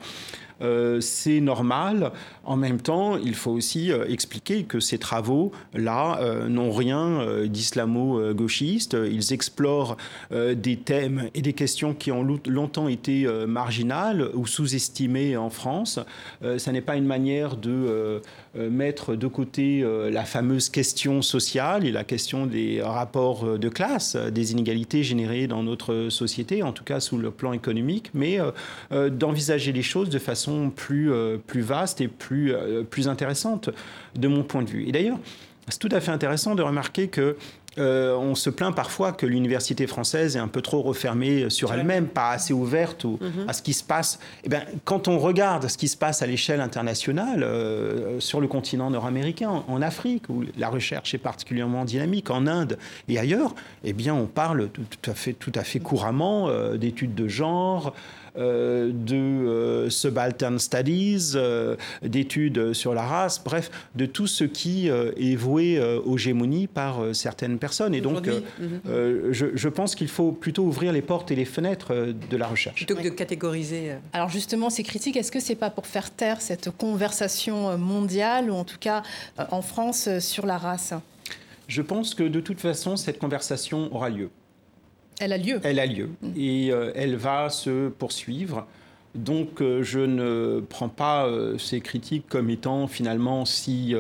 Euh, 0.61 0.99
c'est 1.01 1.39
normal. 1.39 2.11
En 2.43 2.55
même 2.57 2.81
temps, 2.81 3.17
il 3.17 3.35
faut 3.35 3.51
aussi 3.51 3.91
euh, 3.91 4.05
expliquer 4.07 4.63
que 4.63 4.79
ces 4.79 4.97
travaux-là 4.97 6.19
euh, 6.21 6.47
n'ont 6.47 6.71
rien 6.71 6.99
d'islamo-gauchiste. 7.45 8.97
Ils 9.11 9.33
explorent 9.33 9.97
des 10.31 10.77
thèmes 10.77 11.29
et 11.33 11.41
des 11.41 11.53
questions 11.53 11.93
qui 11.93 12.11
ont 12.11 12.23
lo- 12.23 12.39
longtemps 12.47 12.87
été 12.87 13.27
marginales 13.47 14.29
ou 14.33 14.47
sous-estimées 14.47 15.37
en 15.37 15.49
France. 15.49 15.99
Ça 16.57 16.71
n'est 16.71 16.81
pas 16.81 16.95
une 16.95 17.05
manière 17.05 17.55
de 17.55 18.21
mettre 18.55 19.15
de 19.15 19.27
côté 19.27 19.85
la 20.11 20.23
fameuse 20.25 20.69
question 20.69 21.21
sociale 21.21 21.85
et 21.85 21.91
la 21.91 22.03
question 22.03 22.45
des 22.45 22.81
rapports 22.81 23.57
de 23.57 23.69
classe, 23.69 24.15
des 24.15 24.51
inégalités 24.51 25.03
générées 25.03 25.47
dans 25.47 25.63
notre 25.63 26.09
société, 26.09 26.63
en 26.63 26.71
tout 26.71 26.83
cas 26.83 26.99
sous 26.99 27.17
le 27.17 27.31
plan 27.31 27.53
économique, 27.53 28.11
mais 28.13 28.39
d'envisager 28.91 29.71
les 29.71 29.83
choses 29.83 30.09
de 30.09 30.19
façon 30.19 30.48
plus, 30.75 31.11
euh, 31.11 31.37
plus 31.37 31.61
vaste 31.61 32.01
et 32.01 32.07
plus, 32.07 32.53
euh, 32.53 32.83
plus 32.83 33.07
intéressante 33.07 33.69
de 34.15 34.27
mon 34.27 34.43
point 34.43 34.63
de 34.63 34.69
vue. 34.69 34.87
Et 34.87 34.91
d'ailleurs, 34.91 35.19
c'est 35.67 35.79
tout 35.79 35.89
à 35.91 35.99
fait 35.99 36.11
intéressant 36.11 36.55
de 36.55 36.63
remarquer 36.63 37.07
que 37.09 37.35
euh, 37.77 38.15
on 38.15 38.33
se 38.33 38.49
plaint 38.49 38.75
parfois 38.75 39.11
que 39.11 39.27
l'université 39.27 39.85
française 39.85 40.35
est 40.35 40.39
un 40.39 40.47
peu 40.47 40.61
trop 40.61 40.81
refermée 40.81 41.49
sur 41.51 41.71
elle-même, 41.71 42.07
pas 42.07 42.31
assez 42.31 42.51
ouverte 42.51 43.05
Mhm. 43.05 43.45
à 43.47 43.53
ce 43.53 43.61
qui 43.61 43.73
se 43.73 43.83
passe. 43.83 44.19
Eh 44.43 44.49
bien, 44.49 44.63
quand 44.85 45.07
on 45.07 45.19
regarde 45.19 45.67
ce 45.69 45.77
qui 45.77 45.87
se 45.87 45.95
passe 45.95 46.21
à 46.23 46.27
l'échelle 46.27 46.61
internationale, 46.61 47.43
euh, 47.43 48.19
sur 48.19 48.41
le 48.41 48.47
continent 48.47 48.89
nord-américain, 48.89 49.63
en 49.67 49.81
Afrique, 49.83 50.23
où 50.29 50.43
la 50.57 50.67
recherche 50.67 51.13
est 51.13 51.19
particulièrement 51.19 51.85
dynamique, 51.85 52.31
en 52.31 52.47
Inde 52.47 52.77
et 53.07 53.19
ailleurs, 53.19 53.53
eh 53.83 53.93
bien, 53.93 54.15
on 54.15 54.25
parle 54.25 54.69
tout, 54.69 54.81
tout 54.99 55.11
à 55.11 55.13
fait, 55.13 55.33
tout 55.33 55.53
à 55.53 55.63
fait 55.63 55.79
couramment 55.79 56.49
euh, 56.49 56.75
d'études 56.75 57.13
de 57.13 57.27
genre, 57.27 57.93
de 58.35 59.15
euh, 59.15 59.89
subaltern 59.89 60.59
studies, 60.59 61.33
euh, 61.35 61.75
d'études 62.01 62.73
sur 62.73 62.93
la 62.93 63.03
race, 63.03 63.41
bref, 63.43 63.71
de 63.95 64.05
tout 64.05 64.27
ce 64.27 64.43
qui 64.43 64.89
euh, 64.89 65.11
est 65.17 65.35
voué 65.35 65.77
euh, 65.77 65.99
aux 66.05 66.17
gémonies 66.17 66.67
par 66.67 67.01
euh, 67.01 67.13
certaines 67.13 67.59
personnes. 67.59 67.93
Et 67.93 68.01
donc, 68.01 68.27
euh, 68.27 68.41
mhm. 68.59 68.81
euh, 68.87 69.29
je, 69.31 69.47
je 69.53 69.69
pense 69.69 69.95
qu'il 69.95 70.07
faut 70.07 70.31
plutôt 70.31 70.63
ouvrir 70.63 70.91
les 70.93 71.01
portes 71.01 71.31
et 71.31 71.35
les 71.35 71.45
fenêtres 71.45 71.93
euh, 71.93 72.13
de 72.29 72.37
la 72.37 72.47
recherche. 72.47 72.75
Plutôt 72.75 72.95
que 72.95 73.03
de 73.03 73.09
catégoriser. 73.09 73.91
euh, 73.91 73.97
Alors 74.13 74.29
justement, 74.29 74.69
ces 74.69 74.83
critiques, 74.83 75.17
est-ce 75.17 75.31
que 75.31 75.39
c'est 75.39 75.55
pas 75.55 75.69
pour 75.69 75.87
faire 75.87 76.11
taire 76.11 76.41
cette 76.41 76.69
conversation 76.71 77.69
euh, 77.69 77.77
mondiale, 77.77 78.49
ou 78.49 78.53
en 78.53 78.63
tout 78.63 78.77
cas 78.79 79.03
euh, 79.39 79.43
en 79.51 79.61
France, 79.61 80.07
euh, 80.07 80.19
sur 80.19 80.45
la 80.45 80.57
race? 80.57 80.93
Je 81.67 81.81
pense 81.81 82.15
que 82.15 82.23
de 82.23 82.39
toute 82.39 82.59
façon, 82.59 82.97
cette 82.97 83.19
conversation 83.19 83.93
aura 83.93 84.09
lieu. 84.09 84.29
Elle 85.19 85.33
a 85.33 85.37
lieu. 85.37 85.59
Elle 85.63 85.79
a 85.79 85.85
lieu 85.85 86.09
et 86.37 86.71
euh, 86.71 86.91
elle 86.95 87.15
va 87.15 87.49
se 87.49 87.89
poursuivre. 87.89 88.65
Donc 89.15 89.61
euh, 89.61 89.83
je 89.83 89.99
ne 89.99 90.61
prends 90.61 90.89
pas 90.89 91.25
euh, 91.25 91.57
ces 91.57 91.81
critiques 91.81 92.25
comme 92.29 92.49
étant 92.49 92.87
finalement 92.87 93.45
si 93.45 93.93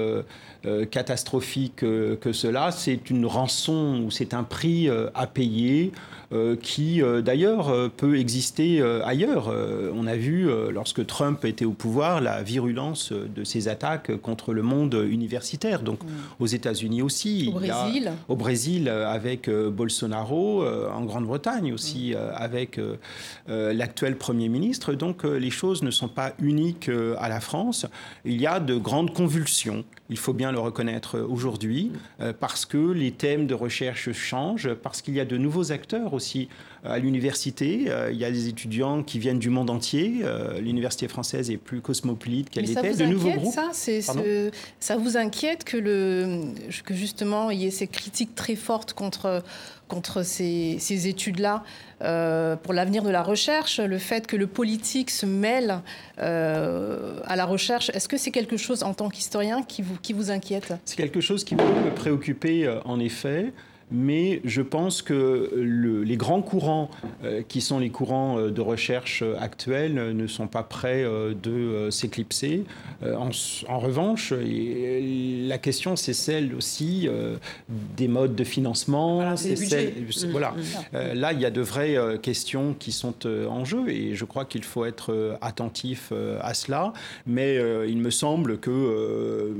euh, 0.65 0.85
catastrophiques 0.85 1.83
euh, 1.83 2.15
que 2.15 2.31
cela. 2.33 2.71
C'est 2.71 3.09
une 3.09 3.25
rançon 3.25 4.01
ou 4.05 4.11
c'est 4.11 4.33
un 4.33 4.43
prix 4.43 4.89
euh, 4.89 5.07
à 5.15 5.27
payer 5.27 5.91
euh, 6.31 6.55
qui 6.55 7.01
d'ailleurs 7.23 7.89
peut 7.97 8.19
exister 8.19 8.81
ailleurs. 9.03 9.51
On 9.95 10.05
a 10.05 10.15
vu 10.15 10.47
lorsque 10.71 11.03
Trump 11.07 11.43
était 11.43 11.65
au 11.65 11.71
pouvoir 11.71 12.21
la 12.21 12.43
virulence 12.43 13.11
de 13.11 13.43
ses 13.43 13.67
attaques 13.67 14.15
contre 14.17 14.53
le 14.53 14.61
monde 14.61 14.93
universitaire. 15.09 15.81
Donc 15.81 15.99
aux 16.39 16.45
États-Unis 16.45 17.01
aussi. 17.01 17.51
Au 17.51 17.57
a- 17.57 17.61
Brésil. 17.61 18.11
au 18.27 18.35
Brésil 18.35 18.89
avec 18.89 19.49
Bolsonaro, 19.49 20.63
en 20.65 21.01
Grande-Bretagne 21.03 21.73
aussi 21.73 22.13
euh, 22.13 22.31
avec 22.35 22.79
l'actuel 23.47 24.15
Premier 24.17 24.49
ministre. 24.49 24.93
Donc 24.93 25.23
les 25.23 25.49
choses 25.49 25.81
ne 25.83 25.91
sont 25.91 26.07
pas 26.09 26.33
uniques 26.39 26.91
à 27.17 27.27
la 27.29 27.39
France. 27.39 27.87
Il 28.25 28.39
y 28.39 28.45
a 28.47 28.59
de 28.59 28.75
grandes 28.75 29.13
convulsions, 29.13 29.83
il 30.09 30.17
faut 30.17 30.33
bien 30.33 30.48
le 30.51 30.59
reconnaître 30.59 31.17
euh, 31.17 31.25
aujourd'hui, 31.27 31.91
euh, 32.21 32.33
parce 32.37 32.65
que 32.65 32.77
les 32.91 33.11
thèmes 33.11 33.47
de 33.47 33.53
recherche 33.53 34.11
changent, 34.11 34.73
parce 34.73 35.01
qu'il 35.01 35.13
y 35.15 35.19
a 35.19 35.25
de 35.25 35.37
nouveaux 35.37 35.71
acteurs 35.71 36.13
aussi 36.13 36.47
euh, 36.85 36.91
à 36.93 36.99
l'université. 36.99 37.85
Il 38.11 38.17
y 38.17 38.25
a 38.25 38.31
des 38.31 38.47
étudiants 38.47 39.03
qui 39.03 39.19
viennent 39.19 39.39
du 39.39 39.49
monde 39.49 39.69
entier. 39.69 40.21
L'université 40.61 41.07
française 41.07 41.49
est 41.51 41.57
plus 41.57 41.81
cosmopolite 41.81 42.49
qu'elle 42.49 42.69
était. 42.69 42.91
vous 42.91 42.97
De 42.99 43.05
nouveaux 43.05 43.27
inquiète, 43.29 43.41
groupes. 43.41 43.53
ça? 43.53 43.69
Ce- 43.73 44.51
Ça 44.79 44.95
vous 44.97 45.17
inquiète 45.17 45.63
que, 45.63 45.77
le, 45.77 46.41
que 46.85 46.93
justement 46.93 47.49
il 47.51 47.59
y 47.59 47.65
ait 47.65 47.71
ces 47.71 47.87
critiques 47.87 48.33
très 48.35 48.55
fortes 48.55 48.93
contre, 48.93 49.43
contre 49.89 50.23
ces, 50.23 50.77
ces 50.79 51.07
études-là 51.07 51.63
euh, 52.01 52.55
pour 52.55 52.73
l'avenir 52.73 53.03
de 53.03 53.09
la 53.09 53.21
recherche, 53.21 53.81
le 53.81 53.97
fait 53.97 54.25
que 54.25 54.37
le 54.37 54.47
politique 54.47 55.09
se 55.09 55.25
mêle 55.25 55.81
euh, 56.19 57.19
à 57.25 57.35
la 57.35 57.45
recherche, 57.45 57.89
est-ce 57.89 58.07
que 58.07 58.15
c'est 58.15 58.31
quelque 58.31 58.55
chose 58.55 58.83
en 58.83 58.93
tant 58.93 59.09
qu'historien 59.09 59.63
qui 59.63 59.81
vous, 59.81 59.97
qui 60.01 60.13
vous 60.13 60.31
inquiète? 60.31 60.73
C'est 60.85 60.95
quelque 60.95 61.19
chose 61.19 61.43
qui 61.43 61.55
peut 61.55 61.63
me 61.63 61.93
préoccuper 61.93 62.65
euh, 62.65 62.79
en 62.85 62.99
effet. 63.01 63.51
Mais 63.91 64.41
je 64.45 64.61
pense 64.61 65.01
que 65.01 65.51
le- 65.55 66.03
les 66.03 66.17
grands 66.17 66.41
courants, 66.41 66.89
euh, 67.23 67.41
qui 67.47 67.59
sont 67.61 67.79
les 67.79 67.89
courants 67.89 68.37
euh, 68.37 68.51
de 68.51 68.61
recherche 68.61 69.23
euh, 69.23 69.35
actuels, 69.39 70.15
ne 70.15 70.27
sont 70.27 70.47
pas 70.47 70.63
prêts 70.63 71.03
euh, 71.03 71.33
de 71.33 71.89
s'éclipser. 71.89 72.63
En, 73.03 73.79
revanche, 73.79 74.31
et- 74.33 75.45
la 75.47 75.57
question, 75.57 75.95
c'est 75.95 76.13
celle 76.13 76.53
aussi 76.53 77.07
des 77.97 78.07
modes 78.07 78.35
de 78.35 78.43
financement. 78.43 79.15
Voilà, 79.15 79.37
c'est 79.37 79.55
celle- 79.55 79.93
Mmh, 79.99 80.31
voilà. 80.31 80.51
mmh. 80.93 80.97
Là, 81.13 81.33
il 81.33 81.39
y 81.39 81.45
a 81.45 81.49
de 81.51 81.61
vraies 81.61 81.97
questions 82.21 82.75
qui 82.77 82.91
sont 82.91 83.15
en 83.25 83.65
jeu 83.65 83.89
et 83.89 84.15
je 84.15 84.25
crois 84.25 84.45
qu'il 84.45 84.63
faut 84.63 84.85
être 84.85 85.37
attentif 85.41 86.11
à 86.41 86.53
cela. 86.53 86.93
Mais 87.25 87.57
il 87.87 87.97
me 87.97 88.09
semble 88.11 88.57
que, 88.59 89.53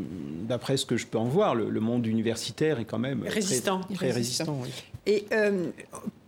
d'après 0.48 0.78
ce 0.78 0.86
que 0.86 0.98
je 0.98 1.08
peux 1.08 1.18
en 1.18 1.26
voir, 1.26 1.56
le, 1.56 1.70
le 1.70 1.80
monde 1.80 2.06
universitaire 2.06 2.80
est 2.80 2.86
quand 2.86 3.00
même 3.00 3.22
très- 3.22 3.30
Résistant. 3.36 3.82
Très, 3.94 4.12
Et 5.06 5.26
euh, 5.32 5.72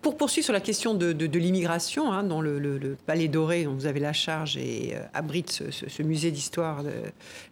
pour 0.02 0.18
poursuivre 0.18 0.46
sur 0.46 0.54
la 0.54 0.62
question 0.62 0.94
de, 0.96 1.38
l'immigration, 1.38 2.12
hein, 2.12 2.24
dont 2.24 2.42
le, 2.42 2.98
Palais 3.06 3.28
Doré, 3.28 3.66
dont 3.66 3.74
vous 3.74 3.86
avez 3.86 4.00
la 4.00 4.14
charge, 4.14 4.58
et 4.58 4.94
euh, 4.96 5.04
abrite 5.14 5.52
ce, 5.70 6.04
musée 6.04 6.32
d'histoire 6.32 6.84
de- 6.84 6.89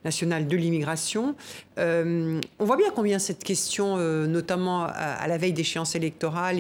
nationale 0.04 0.48
de 0.48 0.58
l'immigration, 0.58 1.36
euh, 1.78 2.42
on 2.58 2.66
voit 2.66 2.78
bien 2.78 2.90
combien 2.96 3.20
cette 3.20 3.44
question, 3.44 3.98
euh, 3.98 4.26
notamment 4.26 4.86
à, 4.86 5.28
la 5.28 5.38
veille 5.38 5.54
d'échéances 5.54 5.96
électorales, 5.96 6.58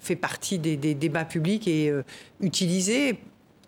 fait 0.00 0.16
partie 0.16 0.58
des, 0.58 0.76
des 0.76 0.94
débats 0.94 1.24
publics 1.24 1.68
et 1.68 1.88
euh, 1.88 2.02
utilisée 2.40 3.18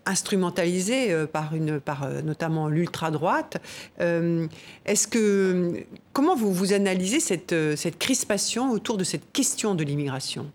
instrumentalisée 0.05 1.11
euh, 1.11 1.25
par, 1.27 1.55
une, 1.55 1.79
par 1.79 2.03
euh, 2.03 2.21
notamment 2.21 2.67
l'ultra-droite. 2.67 3.57
Euh, 4.01 4.47
Est-ce 4.85 5.07
que 5.07 5.83
comment 6.13 6.35
vous, 6.35 6.53
vous 6.53 6.73
analysez 6.73 7.19
cette, 7.19 7.55
cette 7.75 7.97
crispation 7.97 8.71
autour 8.71 8.97
de 8.97 9.03
cette 9.03 9.31
question 9.31 9.75
de 9.75 9.83
l'immigration? 9.83 10.51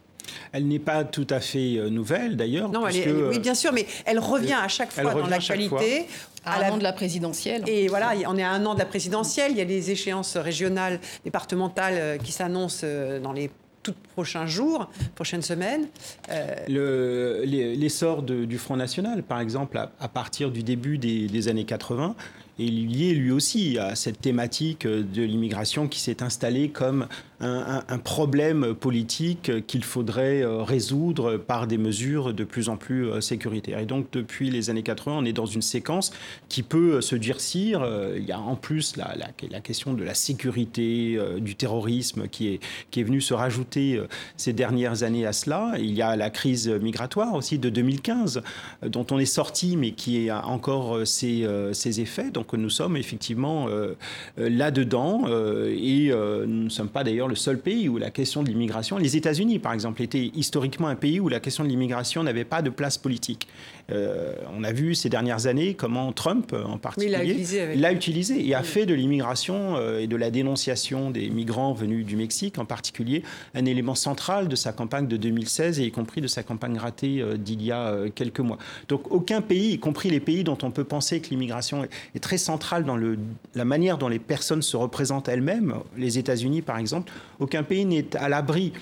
Elle 0.53 0.69
n'est 0.69 0.79
pas 0.79 1.03
tout 1.03 1.27
à 1.31 1.41
fait 1.41 1.79
nouvelle 1.91 2.37
d'ailleurs. 2.37 2.69
Non, 2.71 2.87
elle 2.87 2.97
est- 2.97 3.03
puisque, 3.03 3.17
elle 3.19 3.25
est- 3.25 3.29
oui, 3.29 3.39
bien 3.41 3.55
sûr, 3.55 3.73
mais 3.73 3.87
elle 4.05 4.21
revient 4.21 4.53
à 4.63 4.69
chaque 4.69 4.93
fois 4.93 5.03
dans 5.03 5.11
revient 5.11 5.27
à 5.27 5.31
l'actualité. 5.31 6.07
à 6.45 6.65
un 6.65 6.71
an 6.71 6.79
de 6.79 6.83
la 6.85 6.93
présidentielle 6.93 7.65
Et 7.67 7.89
voilà, 7.89 8.13
on 8.29 8.37
est 8.39 8.43
à 8.45 8.51
un 8.51 8.65
an 8.65 8.75
de 8.75 8.79
la 8.79 8.85
présidentielle. 8.87 9.51
Il 9.51 9.59
y 9.59 9.61
a 9.61 9.65
des 9.65 9.91
échéances 9.91 10.37
régionales, 10.37 11.01
départementales 11.25 12.19
qui 12.23 12.31
s'annoncent 12.33 12.87
dans 13.23 13.33
les 13.33 13.51
tout 13.83 13.95
prochains 14.15 14.47
jours, 14.47 14.91
prochaines 15.15 15.43
semaines. 15.43 15.87
Euh, 16.31 16.55
Le- 16.69 17.43
les- 17.45 17.75
L'essor 17.77 18.23
du 18.23 18.59
Front 18.59 18.77
National, 18.77 19.23
par 19.23 19.41
exemple, 19.41 19.79
à, 19.79 20.09
partir 20.09 20.51
du 20.51 20.63
début 20.63 20.99
des 20.99 21.49
années 21.49 21.65
80, 21.65 22.15
est 22.59 22.65
lié 22.65 23.15
lui 23.15 23.31
aussi 23.31 23.79
à 23.79 23.95
cette 23.95 24.21
thématique 24.21 24.87
de 24.87 25.23
l'immigration 25.23 25.89
qui 25.89 26.01
s'est 26.01 26.23
installée 26.23 26.71
comme 26.71 27.07
un, 27.41 27.99
problème 27.99 28.75
politique 28.75 29.67
qu'il 29.67 29.85
faudrait 29.85 30.43
euh, 30.43 30.63
résoudre 30.63 31.37
par 31.39 31.67
des 31.67 31.79
mesures 31.79 32.35
de 32.35 32.45
plus 32.45 32.69
en 32.69 32.77
plus 32.77 33.09
euh, 33.09 33.21
sécuritaires. 33.21 33.79
Et 33.79 33.87
donc, 33.87 34.09
depuis 34.13 34.51
les 34.51 34.69
années 34.69 34.83
80, 34.83 35.17
on 35.19 35.25
est 35.25 35.33
dans 35.33 35.47
une 35.47 35.63
séquence 35.63 36.13
qui 36.49 36.63
peut 36.63 36.97
euh, 36.97 37.01
se 37.01 37.17
durcir. 37.17 37.87
Il 38.17 38.25
y 38.25 38.33
a 38.33 38.39
en 38.39 38.57
plus 38.57 38.97
la, 38.97 39.15
la- 39.17 39.61
question 39.61 39.95
de 39.95 40.05
la 40.05 40.15
sécurité, 40.15 41.19
du 41.39 41.55
terrorisme 41.55 42.29
qui 42.29 42.49
est, 42.49 42.61
qui 42.91 43.01
est 43.01 43.03
venu 43.03 43.21
se 43.21 43.35
rajouter 43.35 44.01
ces 44.37 44.53
dernières 44.53 45.03
années 45.03 45.27
à 45.27 45.33
cela. 45.33 45.75
Il 45.79 45.93
y 45.93 46.03
a 46.03 46.17
la 46.17 46.31
crise 46.31 46.69
migratoire 46.69 47.35
aussi 47.35 47.59
de 47.59 47.69
2015, 47.69 48.43
euh, 48.83 48.89
dont 48.89 49.07
on 49.11 49.19
est 49.19 49.27
sorti, 49.27 49.77
mais 49.77 49.93
qui 49.93 50.29
a 50.31 50.47
encore 50.47 51.07
ses, 51.07 51.47
ses 51.73 52.01
effets. 52.01 52.31
Donc 52.31 52.50
nous 52.57 52.71
sommes 52.71 52.97
effectivement 52.97 53.69
euh, 53.69 53.95
euh, 54.39 54.49
là-dedans. 54.49 55.23
euh, 55.27 55.75
et 55.77 56.11
nous 56.47 56.65
ne 56.65 56.69
sommes 56.69 56.89
pas 56.89 57.05
d'ailleurs 57.05 57.29
le 57.29 57.35
seul 57.35 57.59
pays 57.59 57.89
où 57.89 57.99
la 57.99 58.11
question 58.11 58.43
de 58.43 58.49
l'immigration, 58.49 58.99
les 58.99 59.17
États-Unis 59.17 59.59
par 59.59 59.73
exemple, 59.73 60.03
étaient 60.03 60.31
historiquement 60.35 60.89
un 60.89 60.97
pays 60.97 61.21
où 61.21 61.29
la 61.29 61.41
question 61.41 61.65
de 61.65 61.69
l'immigration 61.69 62.23
n'avait 62.23 62.45
pas 62.45 62.63
de 62.63 62.71
place 62.71 62.99
politique. 62.99 63.49
Euh, 63.93 64.35
on 64.57 64.65
a 64.65 64.73
vu 64.73 64.95
ces 64.95 65.09
dernières 65.09 65.47
années 65.47 65.75
comment 65.75 66.13
Trump, 66.13 66.53
en 66.53 66.79
particulier, 66.79 67.19
utilisé 67.25 67.75
l'a 67.75 67.93
utilisé 67.93 68.47
et 68.47 68.55
a 68.55 68.63
fait 68.63 68.87
de 68.87 68.95
l'immigration 68.95 69.77
euh, 69.77 70.01
et 70.01 70.07
de 70.07 70.17
la 70.17 70.31
dénonciation 70.31 71.11
des 71.11 71.31
migrants 71.31 71.73
venus 71.73 72.07
du 72.07 72.17
Mexique 72.17 72.59
en 72.59 72.65
particulier 72.65 73.23
un 73.55 73.65
élément 73.65 73.95
central 73.95 74.49
de 74.49 74.57
sa 74.57 74.73
campagne 74.73 75.07
de 75.07 75.17
2016 75.17 75.81
et 75.81 75.85
y 75.85 75.91
compris 75.91 76.21
de 76.21 76.27
sa 76.27 76.43
campagne 76.43 76.79
ratée 76.79 77.21
euh, 77.21 77.37
d'il 77.37 77.63
y 77.63 77.73
a 77.73 77.95
quelques 78.15 78.41
mois. 78.41 78.59
Donc 78.89 79.11
aucun 79.11 79.41
pays, 79.41 79.73
y 79.73 79.79
compris 79.79 80.11
les 80.11 80.21
pays 80.21 80.45
dont 80.45 80.59
on 80.63 80.71
peut 80.71 80.85
penser 80.85 81.21
que 81.21 81.31
l'immigration 81.31 81.85
est, 81.85 82.21
très 82.21 82.39
centrale 82.39 82.85
dans 82.85 82.97
le, 82.97 83.19
la 83.55 83.65
manière 83.65 83.99
dont 83.99 84.09
les 84.09 84.19
personnes 84.19 84.63
se 84.63 84.77
représentent 84.77 85.29
elles-mêmes, 85.29 85.75
les 85.97 86.19
États-Unis 86.19 86.63
par 86.63 86.79
exemple, 86.79 87.13
aucun 87.39 87.63
pays 87.63 87.85
n'est 87.85 88.17
à 88.17 88.29
l'abri 88.29 88.73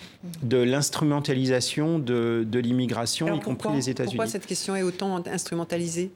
de 0.43 0.59
l'instrumentalisation 0.59 1.99
de, 1.99 2.45
de 2.47 2.59
l'immigration, 2.59 3.37
y 3.37 3.41
compris 3.41 3.73
les 3.75 3.91
États-Unis. 3.91 4.17
Pourquoi 4.17 4.31
cette 4.31 4.47
question 4.47 4.75
est 4.75 4.83
autant 4.83 4.97
instrumentalisée 5.03 6.11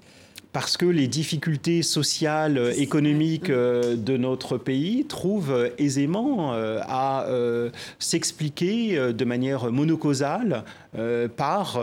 parce 0.52 0.76
que 0.76 0.84
les 0.84 1.08
difficultés 1.08 1.82
sociales, 1.82 2.72
économiques 2.76 3.50
euh, 3.50 3.96
de 3.96 4.16
notre 4.16 4.58
pays 4.58 5.06
trouvent 5.06 5.70
aisément 5.78 6.52
euh, 6.52 6.80
à 6.86 7.24
euh, 7.24 7.70
s'expliquer 7.98 9.12
de 9.12 9.24
manière 9.24 9.72
monocausale 9.72 10.64
par 11.36 11.80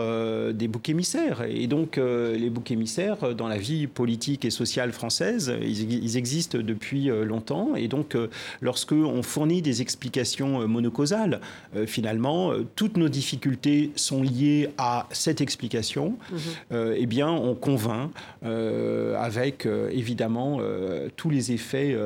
des 0.52 0.68
boucs 0.68 0.88
émissaires. 0.88 1.42
Et 1.48 1.66
donc 1.66 1.96
les 1.96 2.50
boucs 2.50 2.70
émissaires 2.70 3.34
dans 3.34 3.48
la 3.48 3.58
vie 3.58 3.86
politique 3.86 4.44
et 4.44 4.50
sociale 4.50 4.92
française, 4.92 5.52
ils, 5.60 6.16
existent 6.16 6.58
depuis 6.58 7.06
longtemps. 7.06 7.74
Et 7.76 7.88
donc 7.88 8.16
lorsque 8.60 8.92
on 8.92 9.22
fournit 9.22 9.62
des 9.62 9.82
explications 9.82 10.66
monocausales, 10.68 11.40
finalement 11.86 12.52
toutes 12.76 12.96
nos 12.96 13.08
difficultés 13.08 13.90
sont 13.96 14.22
liées 14.22 14.68
à 14.78 15.08
cette 15.10 15.40
explication. 15.40 16.16
Mmh. 16.30 16.76
eh 16.96 17.06
bien 17.06 17.30
on 17.30 17.54
convainc. 17.54 18.10
Euh, 18.42 19.16
avec 19.16 19.66
euh, 19.66 19.90
évidemment 19.92 20.58
euh, 20.60 21.08
tous 21.16 21.30
les 21.30 21.52
effets 21.52 21.96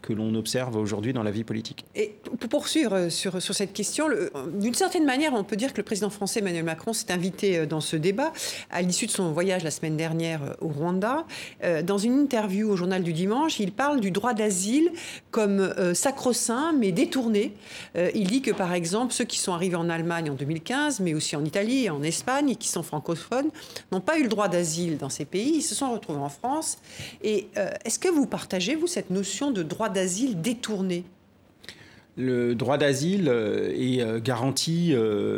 que 0.00 0.12
l'on 0.12 0.34
observe 0.34 0.76
aujourd'hui 0.76 1.12
dans 1.12 1.22
la 1.22 1.30
vie 1.30 1.44
politique. 1.44 1.84
Et 1.94 2.14
pour 2.24 2.48
poursuivre 2.48 3.08
sur, 3.08 3.40
sur 3.40 3.54
cette 3.54 3.72
question, 3.72 4.06
d'une 4.54 4.74
certaine 4.74 5.04
manière, 5.04 5.34
on 5.34 5.44
peut 5.44 5.56
dire 5.56 5.72
que 5.72 5.78
le 5.78 5.82
président 5.82 6.10
français 6.10 6.40
Emmanuel 6.52 6.64
Macron 6.64 6.92
s'est 6.92 7.10
invité 7.10 7.66
dans 7.66 7.80
ce 7.80 7.96
débat 7.96 8.32
à 8.70 8.82
l'issue 8.82 9.06
de 9.06 9.10
son 9.10 9.32
voyage 9.32 9.64
la 9.64 9.70
semaine 9.70 9.96
dernière 9.96 10.56
au 10.60 10.68
Rwanda. 10.68 11.24
Dans 11.84 11.98
une 11.98 12.18
interview 12.18 12.68
au 12.68 12.76
journal 12.76 13.02
du 13.02 13.14
dimanche, 13.14 13.58
il 13.58 13.72
parle 13.72 14.00
du 14.00 14.10
droit 14.10 14.34
d'asile 14.34 14.90
comme 15.30 15.72
sacro-saint 15.94 16.74
mais 16.78 16.92
détourné. 16.92 17.54
Il 18.14 18.28
dit 18.28 18.42
que 18.42 18.50
par 18.50 18.74
exemple, 18.74 19.14
ceux 19.14 19.24
qui 19.24 19.38
sont 19.38 19.52
arrivés 19.52 19.76
en 19.76 19.88
Allemagne 19.88 20.30
en 20.30 20.34
2015, 20.34 21.00
mais 21.00 21.14
aussi 21.14 21.36
en 21.36 21.44
Italie 21.44 21.84
et 21.84 21.90
en 21.90 22.02
Espagne, 22.02 22.50
et 22.50 22.56
qui 22.56 22.68
sont 22.68 22.82
francophones, 22.82 23.50
n'ont 23.90 24.00
pas 24.00 24.18
eu 24.18 24.24
le 24.24 24.28
droit 24.28 24.48
d'asile 24.48 24.98
dans 24.98 25.08
ces 25.08 25.24
pays. 25.24 25.54
Ils 25.56 25.62
se 25.62 25.74
sont 25.74 25.90
retrouvés 25.90 26.20
en 26.20 26.28
France. 26.28 26.78
Et 27.22 27.48
euh, 27.56 27.70
est-ce 27.84 27.98
que 27.98 28.08
vous 28.08 28.26
partagez, 28.26 28.74
vous, 28.74 28.86
cette 28.86 29.10
notion 29.10 29.50
de 29.50 29.62
droit 29.62 29.88
d'asile 29.88 30.40
détourné? 30.40 31.04
Le 32.16 32.54
droit 32.54 32.76
d'asile 32.76 33.28
euh, 33.28 33.72
est 33.74 34.02
euh, 34.02 34.20
garanti 34.20 34.94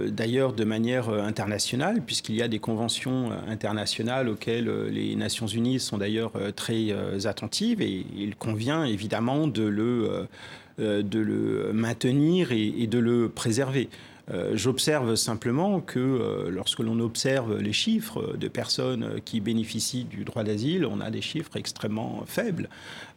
d'ailleurs 0.08 0.52
de 0.52 0.64
manière 0.64 1.08
internationale, 1.08 2.02
puisqu'il 2.04 2.34
y 2.34 2.42
a 2.42 2.48
des 2.48 2.58
conventions 2.58 3.30
internationales 3.48 4.28
auxquelles 4.28 4.70
les 4.90 5.14
Nations 5.16 5.46
Unies 5.46 5.80
sont 5.80 5.98
d'ailleurs 5.98 6.32
très 6.56 6.92
attentives, 7.26 7.80
et 7.80 8.06
il 8.16 8.36
convient 8.36 8.84
évidemment 8.84 9.46
de 9.46 9.62
le 9.64 10.28
maintenir 11.72 12.52
et 12.52 12.86
de 12.86 12.98
le 12.98 13.28
préserver. 13.28 13.88
Euh, 14.30 14.52
j'observe 14.54 15.16
simplement 15.16 15.80
que 15.80 15.98
euh, 15.98 16.50
lorsque 16.50 16.80
l'on 16.80 16.98
observe 17.00 17.58
les 17.58 17.74
chiffres 17.74 18.36
de 18.36 18.48
personnes 18.48 19.20
qui 19.24 19.40
bénéficient 19.40 20.04
du 20.04 20.24
droit 20.24 20.44
d'asile, 20.44 20.86
on 20.86 21.00
a 21.00 21.10
des 21.10 21.20
chiffres 21.20 21.56
extrêmement 21.56 22.22
faibles. 22.26 22.68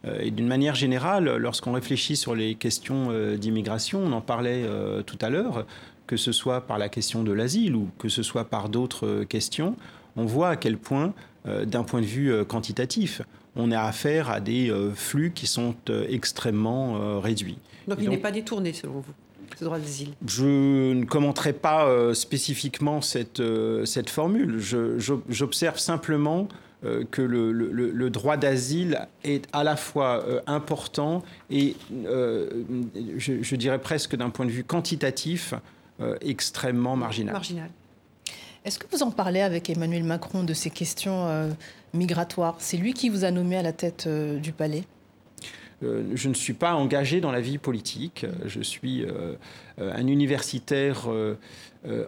Euh, 0.06 0.20
et 0.20 0.30
d'une 0.30 0.46
manière 0.46 0.74
générale, 0.74 1.36
lorsqu'on 1.36 1.72
réfléchit 1.72 2.16
sur 2.16 2.34
les 2.34 2.54
questions 2.54 3.08
d'immigration, 3.36 4.00
on 4.00 4.12
en 4.12 4.20
parlait 4.20 4.64
tout 5.06 5.18
à 5.20 5.30
l'heure, 5.30 5.66
que 6.06 6.16
ce 6.16 6.32
soit 6.32 6.62
par 6.62 6.78
la 6.78 6.88
question 6.88 7.22
de 7.22 7.32
l'asile 7.32 7.74
ou 7.74 7.88
que 7.98 8.08
ce 8.08 8.22
soit 8.22 8.44
par 8.44 8.68
d'autres 8.68 9.24
questions, 9.24 9.76
on 10.16 10.24
voit 10.24 10.50
à 10.50 10.56
quel 10.56 10.76
point, 10.76 11.14
d'un 11.44 11.84
point 11.84 12.00
de 12.00 12.06
vue 12.06 12.44
quantitatif, 12.44 13.22
on 13.56 13.70
a 13.70 13.80
affaire 13.80 14.30
à 14.30 14.40
des 14.40 14.72
flux 14.94 15.32
qui 15.34 15.46
sont 15.46 15.74
extrêmement 16.08 17.20
réduits. 17.20 17.58
Donc 17.86 17.98
il 18.00 18.08
n'est 18.08 18.18
pas 18.18 18.32
détourné 18.32 18.72
selon 18.72 19.00
vous? 19.00 19.14
Droit 19.64 19.78
d'asile 19.78 20.14
Je 20.26 20.92
ne 20.92 21.04
commenterai 21.04 21.52
pas 21.52 21.86
euh, 21.86 22.14
spécifiquement 22.14 23.00
cette, 23.00 23.40
euh, 23.40 23.84
cette 23.84 24.10
formule. 24.10 24.58
J'observe 24.58 25.78
simplement 25.78 26.48
euh, 26.84 27.04
que 27.10 27.22
le, 27.22 27.52
le, 27.52 28.10
droit 28.10 28.36
d'asile 28.36 29.08
est 29.24 29.46
à 29.52 29.64
la 29.64 29.76
fois 29.76 30.24
important 30.46 31.22
et, 31.50 31.76
je, 31.90 33.42
je, 33.42 33.56
dirais 33.56 33.80
presque 33.80 34.16
d'un 34.16 34.30
point 34.30 34.46
de 34.46 34.50
vue 34.50 34.64
quantitatif, 34.64 35.54
extrêmement 36.20 36.96
marginal. 36.96 37.32
marginal. 37.32 37.70
Est-ce 38.64 38.78
que 38.78 38.86
vous 38.92 39.02
en 39.02 39.10
parlez 39.10 39.40
avec 39.40 39.70
Emmanuel 39.70 40.04
Macron 40.04 40.44
de 40.44 40.54
ces 40.54 40.70
questions 40.70 41.50
migratoires? 41.94 42.56
C'est 42.58 42.76
lui 42.76 42.92
qui 42.92 43.08
vous 43.08 43.24
a 43.24 43.30
nommé 43.30 43.56
à 43.56 43.62
la 43.62 43.72
tête 43.72 44.08
du 44.08 44.52
palais? 44.52 44.84
Je 45.82 46.28
ne 46.28 46.34
suis 46.34 46.54
pas 46.54 46.74
engagé 46.74 47.20
dans 47.20 47.30
la 47.30 47.40
vie 47.40 47.58
politique. 47.58 48.26
Je 48.46 48.60
suis 48.60 49.04
euh, 49.04 49.34
un 49.78 50.06
universitaire 50.06 51.08
euh, 51.08 51.36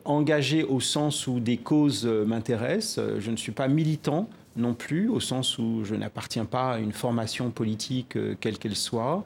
engagé 0.04 0.64
au 0.64 0.80
sens 0.80 1.26
où 1.26 1.40
des 1.40 1.56
causes 1.56 2.04
m'intéressent. 2.06 3.04
Je 3.18 3.30
ne 3.30 3.36
suis 3.36 3.52
pas 3.52 3.68
militant 3.68 4.28
non 4.56 4.74
plus, 4.74 5.08
au 5.08 5.20
sens 5.20 5.58
où 5.58 5.84
je 5.84 5.94
n'appartiens 5.94 6.44
pas 6.44 6.72
à 6.72 6.78
une 6.78 6.92
formation 6.92 7.50
politique 7.50 8.18
quelle 8.40 8.58
qu'elle 8.58 8.74
soit. 8.74 9.22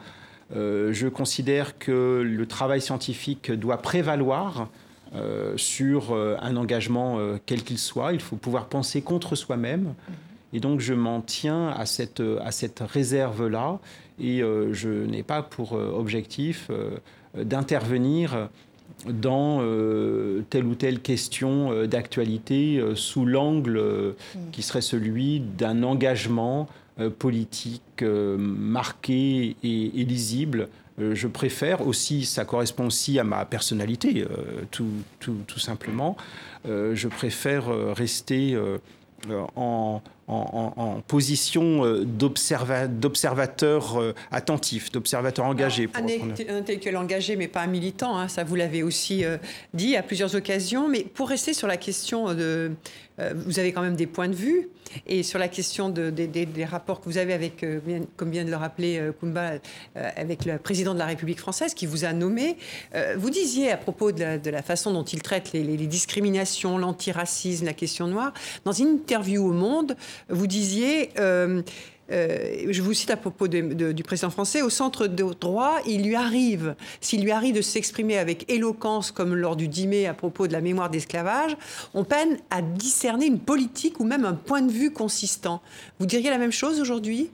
je 0.53 1.09
considère 1.09 1.79
que 1.79 2.23
le 2.23 2.47
travail 2.47 2.83
scientifique 2.83 3.51
doit 3.51 3.79
prévaloir 3.79 4.69
sur 5.57 6.15
un 6.15 6.57
engagement 6.57 7.19
quel 7.47 7.63
qu'il 7.65 7.79
soit. 7.79 8.13
Il 8.13 8.21
faut 8.21 8.37
pouvoir 8.37 8.67
penser 8.67 9.01
contre 9.01 9.35
soi-même. 9.35 9.95
Et 10.55 10.61
donc 10.61 10.81
je 10.81 10.95
m'en 10.95 11.21
tiens 11.21 11.69
à 11.69 11.85
cette, 11.85 12.23
à 12.41 12.53
cette 12.53 12.81
réserve-là 12.81 13.81
et 14.21 14.43
euh, 14.43 14.73
je 14.73 14.89
n'ai 14.89 15.25
pas 15.25 15.43
pour 15.43 15.75
euh, 15.75 15.91
objectif 15.93 16.69
euh, 16.71 16.97
d'intervenir 17.37 18.49
dans 19.09 19.61
telle 20.51 20.65
ou 20.65 20.75
telle 20.77 21.01
question 21.01 21.85
d'actualité 21.87 22.81
sous 22.95 23.27
l'angle 23.27 24.15
qui 24.53 24.63
serait 24.63 24.83
celui 24.83 25.41
d'un 25.41 25.83
engagement 25.83 26.69
politique 27.19 28.03
marqué 28.03 29.57
et, 29.65 30.05
lisible. 30.05 30.69
je 30.99 31.27
préfère 31.27 31.87
aussi, 31.87 32.25
ça 32.25 32.45
correspond 32.45 32.87
aussi 32.87 33.19
à 33.19 33.25
ma 33.25 33.45
personnalité, 33.45 34.25
tout, 34.71 34.87
tout, 35.19 35.39
tout, 35.47 35.59
simplement, 35.59 36.17
je 36.65 37.09
préfère 37.09 37.67
rester 37.95 38.57
en, 39.57 40.03
en, 40.27 41.03
position 41.07 41.85
euh, 41.85 42.05
d'observateur 42.05 43.97
euh, 44.01 44.15
attentif, 44.31 44.91
d'observateur 44.91 45.45
engagé. 45.45 45.89
un, 45.95 46.57
intellectuel 46.57 46.97
engagé, 46.97 47.37
mais 47.37 47.49
pas 47.49 47.63
un 47.63 47.67
militant, 47.67 48.17
hein, 48.17 48.29
ça 48.29 48.45
vous 48.45 48.55
l'avez 48.55 48.83
aussi 48.83 49.25
euh, 49.25 49.37
dit 49.75 49.97
à 49.97 50.03
plusieurs 50.03 50.35
occasions. 50.35 50.89
Mais 50.89 51.03
pour 51.03 51.29
rester 51.29 51.53
sur 51.53 51.67
la 51.67 51.77
question 51.77 52.33
de... 52.35 52.73
vous 53.19 53.59
avez 53.59 53.73
quand 53.73 53.83
même 53.83 53.97
des 53.97 54.07
points 54.07 54.29
de 54.29 54.35
vue, 54.35 54.69
et 55.07 55.23
sur 55.23 55.39
la 55.39 55.49
question 55.49 55.89
de, 55.89 56.11
des 56.11 56.65
rapports 56.65 57.01
que 57.01 57.07
vous 57.07 57.19
avez 57.19 57.33
avec, 57.33 57.65
comme 58.17 58.31
vient 58.31 58.45
de 58.45 58.51
le 58.51 58.57
rappeler 58.57 59.01
Kumba, 59.21 59.53
avec 59.95 60.45
le 60.45 60.59
président 60.59 60.95
de 60.95 60.99
la 60.99 61.07
République 61.07 61.39
française 61.39 61.75
qui 61.75 61.87
vous 61.87 62.05
a 62.05 62.13
nommé, 62.13 62.57
vous 63.17 63.31
disiez 63.31 63.71
à 63.71 63.77
propos 63.77 64.13
de 64.13 64.51
la, 64.51 64.63
façon 64.63 64.93
dont 64.93 65.05
il 65.05 65.23
traite 65.23 65.53
les, 65.53 65.77
discriminations, 65.87 66.79
l'antiracisme, 66.79 67.67
la 67.67 67.73
question 67.73 68.09
noire, 68.09 68.33
dans 68.65 68.73
une 68.73 68.89
interview 68.89 69.47
au 69.47 69.53
Monde, 69.53 69.97
vous 70.29 70.47
disiez, 70.47 71.11
euh, 71.19 71.63
euh, 72.11 72.67
je 72.69 72.83
vous 72.83 72.93
cite 72.93 73.11
à 73.11 73.17
propos 73.17 73.49
du 73.49 74.03
président 74.03 74.31
français, 74.31 74.63
au 74.63 74.71
centre 74.71 75.07
de 75.07 75.25
droit, 75.35 75.79
il 75.87 76.05
lui 76.05 76.15
arrive, 76.15 76.75
s'il 77.01 77.23
lui 77.23 77.31
arrive 77.31 77.55
de 77.55 77.63
s'exprimer 77.63 78.19
avec 78.19 78.51
éloquence, 78.51 79.11
comme 79.11 79.35
lors 79.35 79.57
du 79.57 79.69
10 79.69 79.87
mai 79.87 80.07
à 80.07 80.15
propos 80.15 80.47
de 80.47 80.53
la 80.53 80.61
mémoire 80.61 80.91
d'esclavage, 80.91 81.57
on 81.95 82.05
peine 82.05 82.39
à 82.51 82.63
discerner 82.63 83.27
une 83.27 83.41
politique 83.41 84.01
ou 84.01 84.05
même 84.05 84.25
un 84.25 84.35
point 84.35 84.63
de 84.63 84.73
vue 84.73 84.93
consistant. 84.93 85.63
Vous 85.99 86.07
diriez 86.07 86.31
la 86.31 86.39
même 86.39 86.53
chose 86.53 86.81
aujourd'hui? 86.81 87.31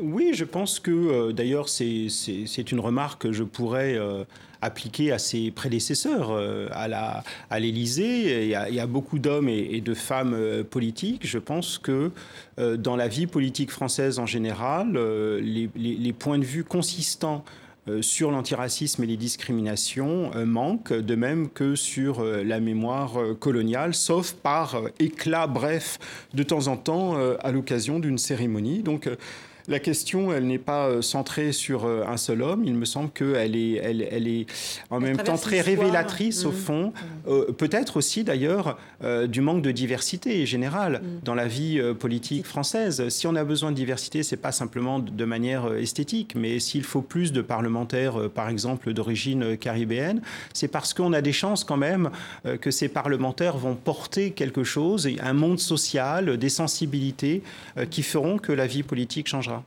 Oui, 0.00 0.30
je 0.34 0.44
pense 0.44 0.80
que 0.80 0.90
euh, 0.90 1.32
d'ailleurs 1.32 1.68
c'est 1.68 2.72
une 2.72 2.80
remarque 2.80 3.22
que 3.22 3.32
je 3.32 3.44
pourrais 3.44 3.98
appliqué 4.62 5.10
à 5.12 5.18
ses 5.18 5.50
prédécesseurs 5.50 6.30
euh, 6.30 6.68
à 6.72 7.60
l'Élysée 7.60 8.48
et, 8.48 8.54
à 8.56 8.86
beaucoup 8.86 9.18
d'hommes 9.18 9.48
et, 9.48 9.80
de 9.80 9.92
femmes 9.92 10.34
euh, 10.34 10.62
politiques. 10.62 11.26
Je 11.26 11.38
pense 11.38 11.78
que 11.78 12.12
euh, 12.58 12.76
dans 12.76 12.96
la 12.96 13.08
vie 13.08 13.26
politique 13.26 13.72
française 13.72 14.20
en 14.20 14.26
général, 14.26 14.96
les, 15.42 16.12
points 16.12 16.38
de 16.38 16.44
vue 16.44 16.62
consistants 16.62 17.44
sur 18.00 18.30
l'antiracisme 18.30 19.02
et 19.02 19.06
les 19.06 19.16
discriminations 19.16 20.30
manquent, 20.46 20.92
de 20.92 21.14
même 21.16 21.48
que 21.48 21.74
sur 21.74 22.22
la 22.22 22.60
mémoire 22.60 23.18
coloniale, 23.40 23.92
sauf 23.94 24.34
par 24.34 24.76
éclat 25.00 25.48
bref 25.48 25.98
de 26.32 26.44
temps 26.44 26.68
en 26.68 26.76
temps 26.76 27.16
à 27.40 27.50
l'occasion 27.50 27.98
d'une 27.98 28.18
cérémonie. 28.18 28.84
Donc 28.84 29.08
la 29.68 29.78
question, 29.78 30.32
elle 30.32 30.46
n'est 30.46 30.58
pas 30.58 30.86
euh, 30.88 31.02
centrée 31.02 31.52
sur 31.52 31.84
euh, 31.84 32.04
un 32.06 32.16
seul 32.16 32.42
homme. 32.42 32.62
Il 32.64 32.74
me 32.74 32.84
semble 32.84 33.10
qu'elle 33.10 33.56
est, 33.56 33.74
elle, 33.74 34.06
elle 34.10 34.28
est 34.28 34.46
en 34.90 35.00
même 35.00 35.16
temps 35.16 35.36
très 35.36 35.60
révélatrice, 35.60 36.44
au 36.44 36.50
Mmh. 36.50 36.54
fond. 36.54 36.92
Euh, 37.28 37.52
Peut-être 37.52 37.96
aussi, 37.96 38.24
d'ailleurs, 38.24 38.78
euh, 39.04 39.26
du 39.26 39.40
manque 39.40 39.62
de 39.62 39.70
diversité 39.70 40.44
générale 40.46 41.00
Mmh. 41.02 41.24
dans 41.24 41.34
la 41.34 41.46
vie 41.46 41.78
euh, 41.78 41.94
politique 41.94 42.44
française. 42.46 43.08
Si 43.08 43.26
on 43.26 43.34
a 43.36 43.44
besoin 43.44 43.70
de 43.70 43.76
diversité, 43.76 44.22
c'est 44.22 44.36
pas 44.36 44.52
simplement 44.52 44.98
de 44.98 45.10
de 45.12 45.24
manière 45.24 45.72
esthétique, 45.74 46.34
mais 46.34 46.58
s'il 46.58 46.82
faut 46.84 47.02
plus 47.02 47.32
de 47.32 47.42
parlementaires, 47.42 48.30
par 48.34 48.48
exemple, 48.48 48.92
d'origine 48.92 49.56
caribéenne, 49.56 50.20
c'est 50.52 50.68
parce 50.68 50.94
qu'on 50.94 51.12
a 51.12 51.20
des 51.20 51.32
chances 51.32 51.62
quand 51.64 51.76
même 51.76 52.10
que 52.60 52.70
ces 52.72 52.88
parlementaires 52.88 53.56
vont 53.56 53.76
porter 53.76 54.32
quelque 54.32 54.64
chose, 54.64 55.08
un 55.22 55.32
monde 55.32 55.60
social, 55.60 56.38
des 56.38 56.48
sensibilités 56.48 57.42
qui 57.90 58.02
feront 58.02 58.38
que 58.38 58.52
la 58.52 58.66
vie 58.66 58.82
politique 58.82 59.28
changera. 59.28 59.61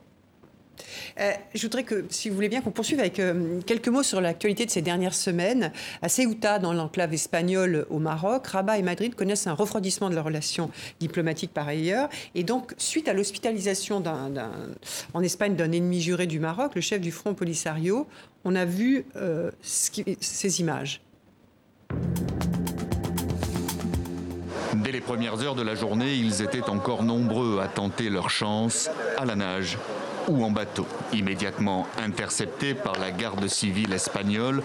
Euh, 1.20 1.32
je 1.54 1.62
voudrais 1.62 1.84
que, 1.84 2.04
si 2.10 2.28
vous 2.28 2.34
voulez 2.34 2.48
bien, 2.48 2.60
qu'on 2.60 2.70
poursuive 2.70 3.00
avec 3.00 3.18
euh, 3.18 3.60
quelques 3.66 3.88
mots 3.88 4.02
sur 4.02 4.20
l'actualité 4.20 4.66
de 4.66 4.70
ces 4.70 4.82
dernières 4.82 5.14
semaines. 5.14 5.72
À 6.02 6.08
Ceuta, 6.08 6.58
dans 6.58 6.72
l'enclave 6.72 7.12
espagnole 7.14 7.86
au 7.90 7.98
Maroc, 7.98 8.46
Rabat 8.46 8.78
et 8.78 8.82
Madrid 8.82 9.14
connaissent 9.14 9.46
un 9.46 9.54
refroidissement 9.54 10.10
de 10.10 10.14
leurs 10.14 10.24
relations 10.24 10.70
diplomatiques 11.00 11.52
par 11.52 11.68
ailleurs. 11.68 12.08
Et 12.34 12.44
donc, 12.44 12.74
suite 12.78 13.08
à 13.08 13.12
l'hospitalisation 13.12 14.02
en 15.14 15.22
Espagne 15.22 15.56
d'un 15.56 15.72
ennemi 15.72 16.00
juré 16.00 16.26
du 16.26 16.40
Maroc, 16.40 16.74
le 16.74 16.80
chef 16.80 17.00
du 17.00 17.10
Front 17.10 17.34
Polisario, 17.34 18.06
on 18.44 18.54
a 18.54 18.64
vu 18.64 19.04
euh, 19.16 19.50
ces 19.62 20.60
images. 20.60 21.00
Dès 24.74 24.92
les 24.92 25.00
premières 25.00 25.42
heures 25.42 25.54
de 25.54 25.62
la 25.62 25.74
journée, 25.74 26.14
ils 26.14 26.42
étaient 26.42 26.68
encore 26.68 27.02
nombreux 27.02 27.60
à 27.60 27.66
tenter 27.66 28.10
leur 28.10 28.30
chance 28.30 28.90
à 29.16 29.24
la 29.24 29.34
nage 29.34 29.78
ou 30.28 30.44
en 30.44 30.50
bateau, 30.50 30.86
immédiatement 31.12 31.86
interceptés 32.02 32.74
par 32.74 32.98
la 32.98 33.10
garde 33.10 33.46
civile 33.48 33.92
espagnole, 33.92 34.62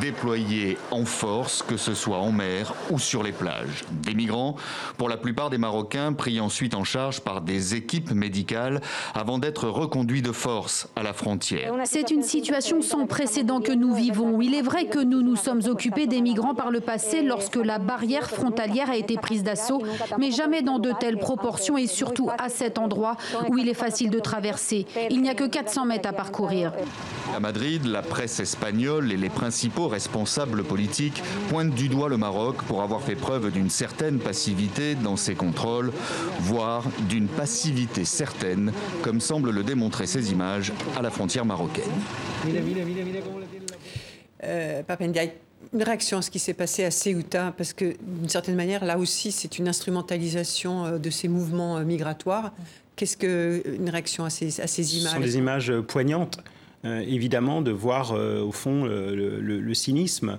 déployée 0.00 0.78
en 0.90 1.04
force, 1.04 1.62
que 1.62 1.76
ce 1.76 1.94
soit 1.94 2.18
en 2.18 2.32
mer 2.32 2.74
ou 2.90 2.98
sur 2.98 3.22
les 3.22 3.32
plages. 3.32 3.84
Des 3.90 4.14
migrants, 4.14 4.56
pour 4.96 5.08
la 5.08 5.16
plupart 5.16 5.50
des 5.50 5.58
Marocains, 5.58 6.12
pris 6.12 6.40
ensuite 6.40 6.74
en 6.74 6.84
charge 6.84 7.20
par 7.20 7.40
des 7.40 7.74
équipes 7.74 8.12
médicales 8.12 8.80
avant 9.14 9.38
d'être 9.38 9.68
reconduits 9.68 10.22
de 10.22 10.32
force 10.32 10.88
à 10.96 11.02
la 11.02 11.12
frontière. 11.12 11.72
C'est 11.84 12.10
une 12.10 12.22
situation 12.22 12.82
sans 12.82 13.06
précédent 13.06 13.60
que 13.60 13.72
nous 13.72 13.94
vivons. 13.94 14.40
Il 14.40 14.54
est 14.54 14.62
vrai 14.62 14.86
que 14.86 14.98
nous 14.98 15.22
nous 15.22 15.36
sommes 15.36 15.62
occupés 15.66 16.06
des 16.06 16.20
migrants 16.20 16.54
par 16.54 16.70
le 16.70 16.80
passé 16.80 17.22
lorsque 17.22 17.56
la 17.56 17.78
barrière 17.78 18.28
frontalière 18.28 18.90
a 18.90 18.96
été 18.96 19.16
prise 19.16 19.42
d'assaut, 19.42 19.82
mais 20.18 20.30
jamais 20.30 20.62
dans 20.62 20.78
de 20.78 20.92
telles 20.98 21.18
proportions 21.18 21.78
et 21.78 21.86
surtout 21.86 22.30
à 22.38 22.48
cet 22.48 22.78
endroit 22.78 23.16
où 23.48 23.58
il 23.58 23.68
est 23.68 23.74
facile 23.74 24.10
de 24.10 24.18
traverser. 24.18 24.86
Il 25.10 25.22
n'y 25.22 25.30
a 25.30 25.34
que 25.34 25.46
400 25.46 25.86
mètres 25.86 26.08
à 26.08 26.12
parcourir. 26.12 26.72
À 27.34 27.40
Madrid, 27.40 27.84
la 27.84 28.02
presse 28.02 28.40
espagnole 28.40 29.12
et 29.12 29.16
les 29.16 29.28
principaux 29.28 29.88
responsables 29.88 30.64
politiques 30.64 31.22
pointent 31.48 31.74
du 31.74 31.88
doigt 31.88 32.08
le 32.08 32.16
Maroc 32.16 32.62
pour 32.64 32.82
avoir 32.82 33.02
fait 33.02 33.14
preuve 33.14 33.50
d'une 33.50 33.70
certaine 33.70 34.18
passivité 34.18 34.94
dans 34.94 35.16
ses 35.16 35.34
contrôles, 35.34 35.92
voire 36.40 36.84
d'une 37.08 37.28
passivité 37.28 38.04
certaine, 38.04 38.72
comme 39.02 39.20
semblent 39.20 39.50
le 39.50 39.62
démontrer 39.62 40.06
ces 40.06 40.32
images 40.32 40.72
à 40.96 41.02
la 41.02 41.10
frontière 41.10 41.44
marocaine. 41.44 41.84
Euh, 44.44 44.82
une 45.72 45.82
réaction 45.82 46.18
à 46.18 46.22
ce 46.22 46.30
qui 46.30 46.38
s'est 46.38 46.54
passé 46.54 46.84
à 46.84 46.90
Ceuta, 46.90 47.52
parce 47.56 47.72
que 47.72 47.96
d'une 48.00 48.28
certaine 48.28 48.54
manière, 48.54 48.84
là 48.84 48.98
aussi, 48.98 49.32
c'est 49.32 49.58
une 49.58 49.68
instrumentalisation 49.68 50.86
euh, 50.86 50.98
de 50.98 51.10
ces 51.10 51.28
mouvements 51.28 51.76
euh, 51.76 51.84
migratoires. 51.84 52.52
Qu'est-ce 52.98 53.16
que 53.16 53.62
une 53.78 53.88
réaction 53.90 54.24
à 54.24 54.30
ces, 54.30 54.60
à 54.60 54.66
ces 54.66 54.82
Ce 54.82 54.96
images 54.96 55.12
sont 55.14 55.20
des 55.20 55.36
images 55.38 55.70
euh, 55.70 55.82
poignantes, 55.82 56.40
euh, 56.84 56.98
évidemment, 57.06 57.62
de 57.62 57.70
voir 57.70 58.10
euh, 58.12 58.42
au 58.42 58.50
fond 58.50 58.84
le, 58.86 59.14
le- 59.40 59.60
le 59.60 59.74
cynisme 59.74 60.38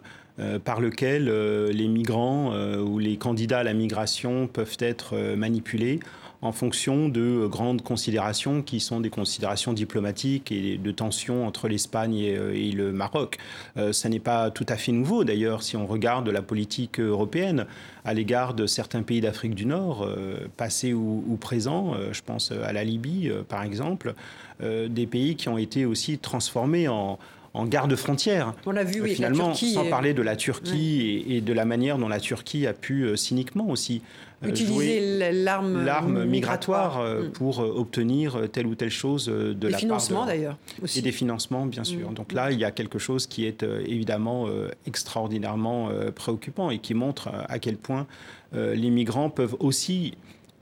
par 0.64 0.80
lequel 0.80 1.26
les 1.70 1.88
migrants 1.90 2.54
ou 2.80 2.98
les 2.98 3.18
candidats 3.18 3.60
à 3.60 3.64
la 3.64 3.74
migration 3.74 4.48
peuvent 4.48 4.78
être 4.80 5.36
manipulés 5.36 6.00
en 6.42 6.52
fonction 6.52 7.10
de 7.10 7.22
euh, 7.22 7.48
grandes 7.48 7.82
considérations 7.82 8.62
qui 8.62 8.80
sont 8.80 9.02
des 9.02 9.10
considérations 9.10 9.74
diplomatiques 9.74 10.52
et 10.52 10.78
de 10.78 10.92
tensions 10.92 11.46
entre 11.46 11.68
l'Espagne 11.68 12.16
et, 12.16 12.38
euh, 12.38 12.56
et 12.56 12.72
le 12.72 12.92
Maroc. 12.92 13.38
Euh, 13.78 13.92
ça 13.92 14.10
n'est 14.10 14.20
pas 14.20 14.50
tout 14.52 14.66
à 14.70 14.78
fait 14.78 14.92
nouveau 14.92 15.24
d'ailleurs 15.24 15.64
si 15.64 15.76
on 15.76 15.86
regarde 15.86 16.30
la 16.30 16.42
politique 16.42 17.00
européenne 17.00 17.66
à 18.06 18.14
l'égard 18.14 18.54
de 18.54 18.66
certains 18.66 19.04
pays 19.04 19.22
d'Afrique 19.22 19.56
du 19.56 19.66
Nord, 19.66 20.04
euh, 20.04 20.48
passés 20.58 20.94
ou, 20.94 21.24
ou 21.28 21.36
présents, 21.36 21.94
euh, 21.96 22.14
je 22.14 22.22
pense 22.22 22.52
à 22.52 22.72
la 22.72 22.84
Libye 22.84 23.32
par 23.48 23.64
exemple, 23.64 24.14
des 24.62 25.08
pays 25.08 25.38
qui 25.38 25.48
ont 25.48 25.58
été 25.58 25.86
aussi 25.86 26.18
transformés 26.18 26.90
en 26.90 27.18
en 27.60 27.66
garde-frontière. 27.66 28.54
On 28.66 28.72
l'a 28.72 28.84
vu, 28.84 29.02
oui, 29.02 29.12
avec 29.12 29.20
la 29.20 29.28
Finalement, 29.28 29.52
Turquie 29.52 29.74
sans 29.74 29.86
parler 29.90 30.14
de 30.14 30.22
la 30.22 30.36
Turquie 30.36 31.24
et, 31.28 31.38
et 31.38 31.42
de 31.42 31.54
la 31.54 31.66
manière 31.66 31.98
dont 31.98 32.08
la 32.08 32.20
Turquie 32.20 32.66
a 32.68 32.74
pu 32.74 33.04
euh, 33.04 33.16
cyniquement 33.16 33.70
aussi 33.70 34.02
euh, 34.44 34.48
Utiliser 34.48 35.34
l'arme 35.34 35.84
l'arme 35.84 36.24
migratoire 36.24 37.00
euh, 37.00 37.24
Mm. 37.24 37.32
pour 37.32 37.60
euh, 37.60 37.74
obtenir 37.76 38.50
telle 38.52 38.68
ou 38.68 38.76
telle 38.76 38.90
chose 38.90 39.26
de 39.26 39.54
Des 39.54 39.70
la 39.70 39.78
financements, 39.78 40.26
d'ailleurs, 40.26 40.58
aussi. 40.82 41.00
Et 41.00 41.02
des 41.02 41.12
financements, 41.12 41.66
bien 41.66 41.84
sûr. 41.84 42.12
Mm. 42.12 42.14
Donc 42.14 42.32
là, 42.34 42.52
il 42.52 42.60
y 42.60 42.64
a 42.64 42.72
quelque 42.72 43.00
chose 43.00 43.28
qui 43.28 43.46
est 43.46 43.64
euh, 43.64 43.84
évidemment 43.86 44.46
euh, 44.48 44.70
extraordinairement 44.88 45.90
préoccupant 46.16 46.70
et 46.70 46.80
qui 46.80 46.94
montre 46.94 47.30
à 47.48 47.60
quel 47.60 47.76
point 47.76 48.08
les 48.54 48.90
migrants 48.90 49.30
peuvent 49.30 49.56
aussi, 49.60 50.14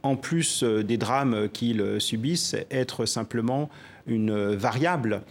en 0.03 0.15
plus 0.15 0.63
des 0.63 0.97
drames 0.97 1.47
qu'ils 1.49 1.99
subissent, 1.99 2.55
être 2.71 3.05
simplement 3.05 3.69
une 4.07 4.53
variable 4.55 5.21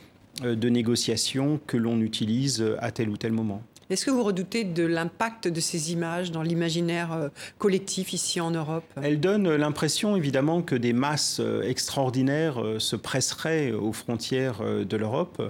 de 0.42 0.68
négociation 0.68 1.60
que 1.66 1.76
l'on 1.76 2.00
utilise 2.00 2.60
euh, 2.60 2.76
à 2.80 2.90
tel 2.90 3.08
ou 3.08 3.16
tel 3.16 3.32
moment. 3.32 3.62
Est-ce 3.88 4.04
que 4.04 4.10
vous 4.10 4.24
redoutez 4.24 4.64
de 4.64 4.84
l'impact 4.84 5.46
de 5.46 5.60
ces 5.60 5.92
images 5.92 6.32
dans 6.32 6.42
l'imaginaire 6.42 7.12
euh, 7.12 7.28
collectif 7.58 8.12
ici 8.12 8.40
en 8.40 8.50
Europe? 8.50 8.82
Elle 9.00 9.20
donne 9.20 9.54
l'impression 9.54 10.16
évidemment 10.16 10.60
que 10.60 10.74
des 10.74 10.92
masses 10.92 11.38
euh, 11.38 11.62
extraordinaires 11.62 12.60
euh, 12.60 12.80
se 12.80 12.96
presseraient 12.96 13.70
aux 13.70 13.92
frontières 13.92 14.60
de 14.60 14.96
l'Europe. 14.96 15.40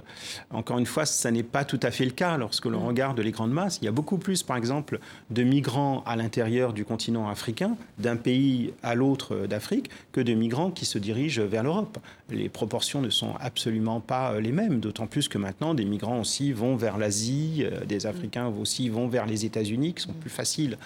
Encore 0.51 0.77
une 0.77 0.85
fois, 0.85 1.07
ça 1.07 1.31
n'est 1.31 1.41
pas 1.41 1.65
tout 1.65 1.79
à 1.81 1.89
fait 1.89 2.05
le 2.05 2.11
cas 2.11 2.37
lorsque 2.37 2.67
l'on 2.67 2.85
regarde 2.85 3.19
les 3.19 3.31
grandes 3.31 3.51
masses. 3.51 3.79
Il 3.81 3.85
y 3.85 3.87
a 3.87 3.91
beaucoup 3.91 4.19
plus, 4.19 4.43
par 4.43 4.55
exemple, 4.55 4.99
de 5.31 5.41
migrants 5.41 6.03
à 6.05 6.15
l'intérieur 6.15 6.73
du 6.73 6.85
continent 6.85 7.27
africain, 7.29 7.75
d'un 7.97 8.17
pays 8.17 8.71
à 8.83 8.93
l'autre 8.93 9.47
d'Afrique, 9.47 9.89
que 10.11 10.21
de 10.21 10.33
migrants 10.35 10.69
qui 10.69 10.85
se 10.85 10.99
dirigent 10.99 11.43
vers 11.43 11.63
l'Europe. 11.63 11.97
Les 12.29 12.49
proportions 12.49 13.01
ne 13.01 13.09
sont 13.09 13.33
absolument 13.39 13.99
pas 13.99 14.39
les 14.39 14.51
mêmes, 14.51 14.79
d'autant 14.79 15.07
plus 15.07 15.27
que 15.27 15.39
maintenant, 15.39 15.73
des 15.73 15.85
migrants 15.85 16.19
aussi 16.19 16.51
vont 16.51 16.75
vers 16.75 16.97
l'Asie, 16.97 17.65
des 17.87 18.05
Africains 18.05 18.26
aussi 18.59 18.89
vont 18.89 19.07
vers 19.07 19.25
les 19.25 19.45
États-Unis, 19.45 19.93
qui 19.93 20.03
sont 20.03 20.13
plus 20.13 20.29
faciles 20.29 20.77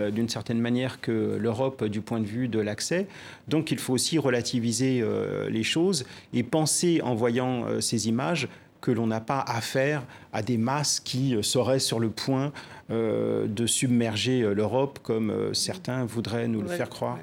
euh, 0.00 0.10
d'une 0.10 0.28
certaine 0.28 0.60
manière 0.60 1.00
que 1.00 1.36
l'Europe 1.40 1.84
du 1.84 2.00
point 2.00 2.20
de 2.20 2.26
vue 2.26 2.48
de 2.48 2.60
l'accès. 2.60 3.06
Donc 3.48 3.70
il 3.70 3.78
faut 3.78 3.94
aussi 3.94 4.18
relativiser 4.18 5.00
euh, 5.02 5.48
les 5.50 5.62
choses 5.62 6.04
et 6.32 6.42
penser 6.42 7.00
en 7.02 7.14
voyant 7.14 7.64
euh, 7.66 7.80
ces 7.80 8.08
images 8.08 8.48
que 8.80 8.90
l'on 8.90 9.08
n'a 9.08 9.20
pas 9.20 9.40
affaire 9.40 10.04
à 10.32 10.42
des 10.42 10.56
masses 10.58 11.00
qui 11.00 11.34
euh, 11.34 11.42
seraient 11.42 11.78
sur 11.78 11.98
le 12.00 12.10
point 12.10 12.52
euh, 12.90 13.46
de 13.46 13.66
submerger 13.66 14.40
euh, 14.42 14.54
l'Europe 14.54 14.98
comme 15.02 15.30
euh, 15.30 15.52
certains 15.54 16.04
voudraient 16.06 16.48
nous 16.48 16.62
le 16.62 16.68
Ouais. 16.68 16.76
faire 16.76 16.88
croire. 16.90 17.18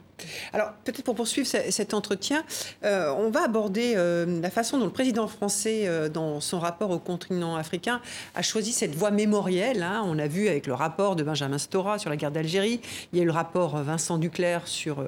Alors, 0.54 0.72
peut-être 0.86 1.04
pour 1.04 1.14
poursuivre 1.14 1.46
ce- 1.46 1.70
cet 1.72 1.94
entretien, 1.94 2.46
euh, 2.86 3.14
on 3.18 3.30
va 3.32 3.44
aborder 3.44 3.96
la 3.96 4.50
façon 4.50 4.78
dont 4.80 4.86
le 4.86 4.92
président 4.92 5.28
français, 5.28 5.90
dans 6.10 6.40
son 6.40 6.58
rapport 6.60 6.90
au 6.92 7.00
continent 7.00 7.58
africain, 7.58 8.00
a 8.34 8.42
choisi 8.42 8.72
cette 8.72 8.96
voie 8.96 9.12
mémorielle. 9.12 9.84
hein. 9.84 10.04
On 10.06 10.18
a 10.18 10.28
vu 10.28 10.48
avec 10.48 10.68
le 10.68 10.74
rapport 10.74 11.18
de 11.18 11.24
Benjamin 11.24 11.58
Stora 11.58 12.00
sur 12.00 12.10
la 12.10 12.16
guerre 12.16 12.32
d'Algérie, 12.32 12.80
il 13.12 13.18
y 13.18 13.20
a 13.20 13.24
eu 13.24 13.26
le 13.26 13.34
rapport 13.34 13.76
Vincent 13.84 14.18
Duclerc 14.18 14.70
sur 14.70 15.04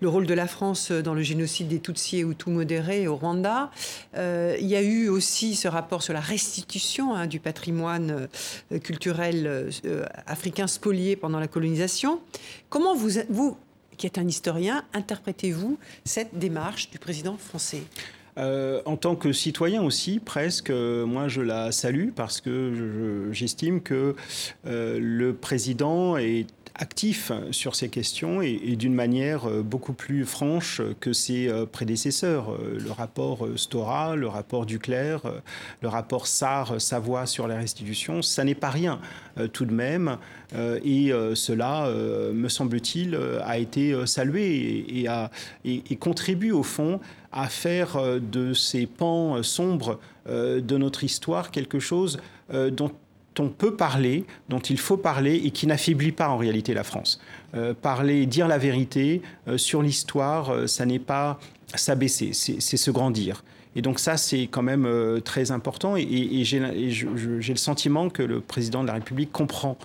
le 0.00 0.08
rôle 0.08 0.26
de 0.26 0.34
la 0.34 0.46
France 0.46 0.92
dans 0.92 1.14
le 1.14 1.22
génocide 1.22 1.68
des 1.68 1.80
Tutsis 1.80 2.18
et 2.18 2.20
Hutus 2.20 2.52
modérés 2.52 3.08
au 3.08 3.16
Rwanda. 3.16 3.70
Il 4.14 4.66
y 4.66 4.76
a 4.76 4.82
eu 4.82 5.08
aussi 5.08 5.54
ce 5.54 5.68
rapport 5.68 6.02
sur 6.02 6.12
la 6.12 6.20
restitution 6.20 7.14
hein, 7.14 7.26
du 7.26 7.39
patrimoine 7.40 8.28
euh, 8.72 8.78
culturel 8.78 9.46
euh, 9.46 10.04
africain 10.26 10.66
spolié 10.66 11.16
pendant 11.16 11.40
la 11.40 11.48
colonisation. 11.48 12.20
Comment 12.68 12.94
vous, 12.94 13.56
qui 13.96 14.06
êtes 14.06 14.18
un 14.18 14.26
historien, 14.28 14.84
interprétez-vous 14.94 15.78
cette 16.04 16.38
démarche 16.38 16.90
du 16.90 16.98
président 16.98 17.36
français? 17.36 17.82
Euh, 18.38 18.80
en 18.84 18.96
tant 18.96 19.16
que 19.16 19.32
citoyen 19.32 19.82
aussi, 19.82 20.20
presque, 20.20 20.70
moi 20.70 21.26
je 21.28 21.40
la 21.42 21.72
salue 21.72 22.10
parce 22.14 22.40
que 22.40 22.72
je- 22.74 23.32
j'estime 23.32 23.80
que 23.82 24.14
le 24.64 25.32
président 25.32 26.16
est 26.16 26.46
actif 26.80 27.30
sur 27.50 27.74
ces 27.76 27.88
questions 27.88 28.40
et, 28.42 28.74
d'une 28.76 28.94
manière 28.94 29.48
beaucoup 29.62 29.92
plus 29.92 30.24
franche 30.24 30.80
que 31.00 31.12
ses 31.12 31.50
prédécesseurs. 31.70 32.56
Le 32.58 32.90
rapport 32.90 33.46
Stora, 33.56 34.16
le 34.16 34.26
rapport 34.26 34.64
Duclerc, 34.64 35.22
le 35.82 35.88
rapport 35.88 36.26
Sarr-Savoie 36.26 37.26
sur 37.26 37.46
la 37.46 37.56
restitution, 37.56 38.22
ça 38.22 38.44
n'est 38.44 38.54
pas 38.54 38.70
rien 38.70 38.98
tout 39.52 39.66
de 39.66 39.74
même. 39.74 40.16
et 40.54 41.12
cela, 41.34 41.90
me 42.32 42.48
semble-t-il, 42.48 43.18
a 43.44 43.58
été 43.58 43.94
salué 44.06 44.84
et, 44.88 45.06
et, 45.64 45.96
contribue 45.96 46.52
au 46.52 46.62
fond 46.62 46.98
à 47.30 47.48
faire 47.48 47.98
de 48.20 48.54
ces 48.54 48.86
pans 48.86 49.42
sombres 49.42 50.00
de 50.26 50.76
notre 50.76 51.04
histoire 51.04 51.50
quelque 51.50 51.78
chose 51.78 52.18
dont 52.52 52.90
on 53.38 53.48
peut 53.48 53.74
parler, 53.74 54.24
dont 54.48 54.58
il 54.58 54.78
faut 54.78 54.96
parler 54.96 55.36
et 55.36 55.50
qui 55.50 55.66
n'affaiblit 55.66 56.12
pas 56.12 56.28
en 56.28 56.36
réalité 56.36 56.74
la 56.74 56.84
France. 56.84 57.20
Euh, 57.54 57.74
parler, 57.74 58.26
dire 58.26 58.48
la 58.48 58.58
vérité 58.58 59.22
euh, 59.48 59.56
sur 59.58 59.82
l'histoire, 59.82 60.50
euh, 60.50 60.66
ça 60.66 60.86
n'est 60.86 60.98
pas 60.98 61.38
s'abaisser, 61.74 62.32
c'est 62.32 62.76
se 62.76 62.90
grandir. 62.90 63.44
Et 63.76 63.82
donc 63.82 64.00
ça, 64.00 64.16
c'est 64.16 64.48
quand 64.48 64.62
même 64.62 64.88
très 65.24 65.52
important 65.52 65.96
et, 65.96 66.42
j'ai 66.42 66.58
le 66.58 67.56
sentiment 67.56 68.10
que 68.10 68.24
le 68.24 68.40
président 68.40 68.82
de 68.82 68.88
la 68.88 68.94
République 68.94 69.30
comprend 69.30 69.78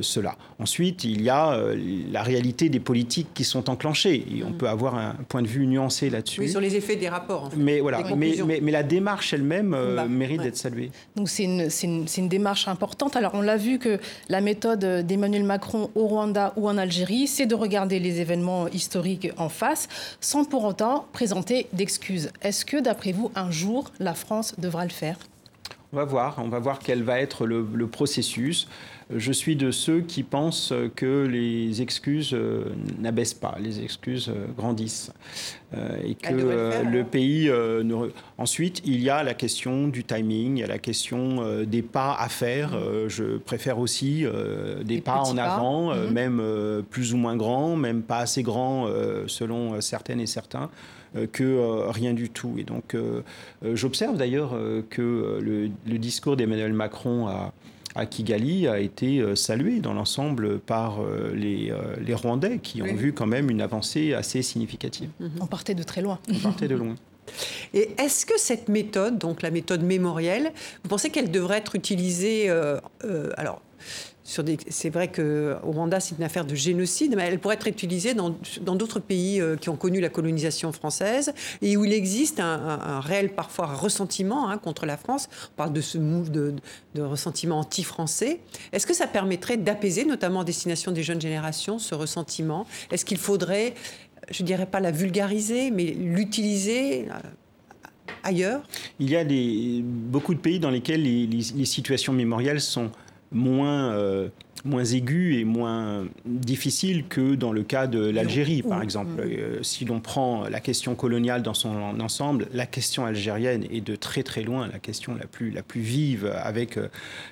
cela. 0.00 0.36
Ensuite, 0.58 1.04
il 1.04 1.22
y 1.22 1.28
a 1.28 1.52
euh, 1.52 1.76
la 2.10 2.22
réalité 2.22 2.68
des 2.68 2.80
politiques 2.80 3.28
qui 3.34 3.44
sont 3.44 3.68
enclenchées. 3.68 4.26
Et 4.34 4.42
on 4.42 4.50
mm. 4.50 4.56
peut 4.56 4.68
avoir 4.68 4.94
un 4.94 5.14
point 5.28 5.42
de 5.42 5.46
vue 5.46 5.66
nuancé 5.66 6.08
là-dessus. 6.08 6.40
Oui, 6.40 6.48
sur 6.48 6.60
les 6.60 6.76
effets 6.76 6.96
des 6.96 7.08
rapports. 7.08 7.50
mais 7.56 7.80
voilà, 7.80 8.02
mais, 8.16 8.36
mais, 8.46 8.72
la 8.72 8.82
démarche 8.82 9.34
elle-même 9.34 9.74
euh, 9.74 9.96
bah, 9.96 10.06
mérite 10.06 10.42
d'être 10.42 10.56
saluée. 10.56 10.90
Donc 11.14 11.28
c'est 11.28 11.44
une, 11.44 11.68
une, 11.82 12.06
une, 12.16 12.28
démarche 12.28 12.68
importante. 12.68 13.16
Alors 13.16 13.32
on 13.34 13.42
l'a 13.42 13.56
vu 13.56 13.78
que 13.78 13.98
la 14.28 14.40
méthode 14.40 15.06
d'Emmanuel 15.06 15.44
Macron 15.44 15.90
au 15.94 16.06
Rwanda 16.06 16.52
ou 16.56 16.68
en 16.68 16.78
Algérie, 16.78 17.26
c'est 17.26 17.46
de 17.46 17.54
regarder 17.54 17.98
les 17.98 18.20
événements 18.20 18.68
historiques 18.68 19.30
en 19.36 19.48
face, 19.48 19.88
sans 20.20 20.44
pour 20.44 20.64
autant 20.64 21.06
présenter 21.12 21.66
d'excuses. 21.72 22.30
Est-ce 22.42 22.64
que, 22.64 22.80
d'après 22.80 23.12
vous, 23.12 23.30
un 23.34 23.50
jour, 23.50 23.92
la 24.00 24.14
France 24.14 24.54
devra 24.58 24.84
le 24.84 24.90
faire? 24.90 25.18
On 25.92 25.96
va 25.96 26.04
voir, 26.04 26.36
on 26.38 26.48
va 26.48 26.58
voir 26.58 26.78
quel 26.78 27.02
va 27.02 27.20
être 27.20 27.46
le, 27.46 27.66
le 27.72 27.86
processus. 27.86 28.68
Je 29.14 29.30
suis 29.30 29.54
de 29.54 29.70
ceux 29.70 30.00
qui 30.00 30.24
pensent 30.24 30.72
que 30.96 31.26
les 31.26 31.80
excuses 31.80 32.32
euh, 32.34 32.64
n'abaissent 32.98 33.34
pas, 33.34 33.56
les 33.60 33.80
excuses 33.80 34.28
euh, 34.28 34.46
grandissent. 34.56 35.12
Euh, 35.74 35.98
et 36.04 36.16
que 36.16 36.34
le 36.34 37.04
pays. 37.04 37.50
Ensuite, 38.38 38.82
il 38.84 39.00
y 39.00 39.10
a 39.10 39.22
la 39.22 39.34
question 39.34 39.86
du 39.86 40.02
timing, 40.02 40.56
il 40.56 40.60
y 40.60 40.64
a 40.64 40.66
la 40.66 40.78
question 40.78 41.64
des 41.64 41.82
pas 41.82 42.16
à 42.18 42.28
faire. 42.28 42.72
Mm. 42.72 43.08
je 43.08 43.36
préfère 43.36 43.78
aussi 43.78 44.24
des, 44.84 45.00
pas 45.00 45.18
en 45.18 45.36
avant, 45.36 45.94
mm. 45.94 46.10
même 46.10 46.42
plus 46.88 47.14
ou 47.14 47.16
moins 47.16 47.36
grands, 47.36 47.76
même 47.76 48.02
pas 48.02 48.18
assez 48.18 48.42
grands 48.42 48.88
selon 49.26 49.80
certaines 49.80 50.20
et 50.20 50.26
certains 50.26 50.70
que 51.32 51.88
rien 51.88 52.14
du 52.14 52.30
tout. 52.30 52.54
Et 52.58 52.64
donc, 52.64 52.96
j'observe 53.74 54.16
d'ailleurs 54.16 54.56
que 54.88 55.40
le, 55.40 55.98
discours 55.98 56.36
d'Emmanuel 56.36 56.72
Macron 56.72 57.26
a, 57.26 57.52
à 57.96 58.06
Kigali 58.06 58.68
a 58.68 58.78
été 58.78 59.18
euh, 59.18 59.34
salué 59.34 59.80
dans 59.80 59.94
l'ensemble 59.94 60.58
par 60.58 61.00
euh, 61.00 61.32
les, 61.34 61.70
euh, 61.70 61.96
les, 62.00 62.14
Rwandais 62.14 62.58
qui 62.58 62.82
ont 62.82 62.94
vu 62.94 63.12
quand 63.12 63.26
même 63.26 63.50
une 63.50 63.62
avancée 63.62 64.12
assez 64.14 64.42
significative. 64.42 65.08
Mhm. 65.18 65.30
On 65.40 65.46
partait 65.46 65.74
de 65.74 65.82
très 65.82 66.02
loin. 66.02 66.18
On 66.32 66.38
partait 66.38 66.68
de 66.68 66.74
loin. 66.74 66.94
Et 67.74 67.90
est-ce 67.98 68.24
que 68.24 68.38
cette 68.38 68.68
méthode, 68.68 69.18
donc 69.18 69.42
la 69.42 69.50
méthode 69.50 69.82
mémorielle, 69.82 70.52
vous 70.82 70.88
pensez 70.88 71.10
qu'elle 71.10 71.30
devrait 71.30 71.58
être 71.58 71.74
utilisée 71.74 72.48
alors 73.36 73.60
c'est 74.26 74.90
vrai 74.90 75.10
qu'au 75.10 75.54
Rwanda, 75.62 76.00
c'est 76.00 76.16
une 76.18 76.24
affaire 76.24 76.44
de 76.44 76.56
génocide, 76.56 77.14
mais 77.16 77.22
elle 77.22 77.38
pourrait 77.38 77.54
être 77.54 77.68
utilisée 77.68 78.12
dans 78.12 78.74
d'autres 78.74 78.98
pays 78.98 79.40
euh, 79.40 79.56
qui 79.56 79.68
ont 79.68 79.76
connu 79.76 80.00
la 80.00 80.08
colonisation 80.08 80.72
française 80.72 81.32
et 81.62 81.76
où 81.76 81.84
il 81.84 81.92
existe 81.92 82.40
un, 82.40 83.00
réel, 83.00 83.34
parfois, 83.34 83.66
ressentiment 83.66 84.50
hein, 84.50 84.58
contre 84.58 84.84
la 84.84 84.96
France. 84.96 85.28
On 85.52 85.56
parle 85.56 85.72
de 85.72 85.80
ce 85.80 85.96
move 85.98 86.30
de, 86.30 86.54
ressentiment 86.98 87.60
anti-français. 87.60 88.40
Est-ce 88.72 88.86
que 88.86 88.94
ça 88.94 89.06
permettrait 89.06 89.58
d'apaiser, 89.58 90.04
notamment 90.04 90.40
en 90.40 90.44
destination 90.44 90.90
des 90.90 91.04
jeunes 91.04 91.20
générations, 91.20 91.78
ce 91.78 91.94
ressentiment? 91.94 92.66
Est-ce 92.90 93.04
qu'il 93.04 93.18
faudrait, 93.18 93.74
je 94.30 94.42
ne 94.42 94.46
dirais 94.46 94.66
pas 94.66 94.80
la 94.80 94.90
vulgariser, 94.90 95.70
mais 95.70 95.84
l'utiliser 95.84 97.06
euh, 97.08 98.08
ailleurs? 98.24 98.62
Il 98.98 99.08
y 99.08 99.16
a 99.16 99.24
beaucoup 99.24 100.34
de 100.34 100.40
pays 100.40 100.58
dans 100.58 100.70
lesquels 100.70 101.02
les 101.02 101.64
situations 101.64 102.12
mémorielles 102.12 102.60
sont 102.60 102.90
moins, 103.32 103.92
euh, 103.92 104.28
moins 104.64 104.84
aigu 104.84 105.38
et 105.38 105.44
moins 105.44 106.04
difficile 106.24 107.04
que 107.08 107.34
dans 107.34 107.52
le 107.52 107.62
cas 107.62 107.86
de 107.86 107.98
l'Algérie, 107.98 108.62
par 108.62 108.82
exemple. 108.82 109.20
Euh, 109.20 109.62
si 109.62 109.84
l'on 109.84 110.00
prend 110.00 110.48
la 110.48 110.60
question 110.60 110.94
coloniale 110.94 111.42
dans 111.42 111.54
son 111.54 112.00
ensemble, 112.00 112.48
la 112.52 112.66
question 112.66 113.04
algérienne 113.04 113.64
est 113.70 113.80
de 113.80 113.96
très 113.96 114.22
très 114.22 114.42
loin 114.42 114.68
la 114.68 114.78
question 114.78 115.14
la 115.14 115.26
plus, 115.26 115.50
la 115.50 115.62
plus 115.62 115.80
vive, 115.80 116.32
avec 116.42 116.76
euh, 116.76 116.88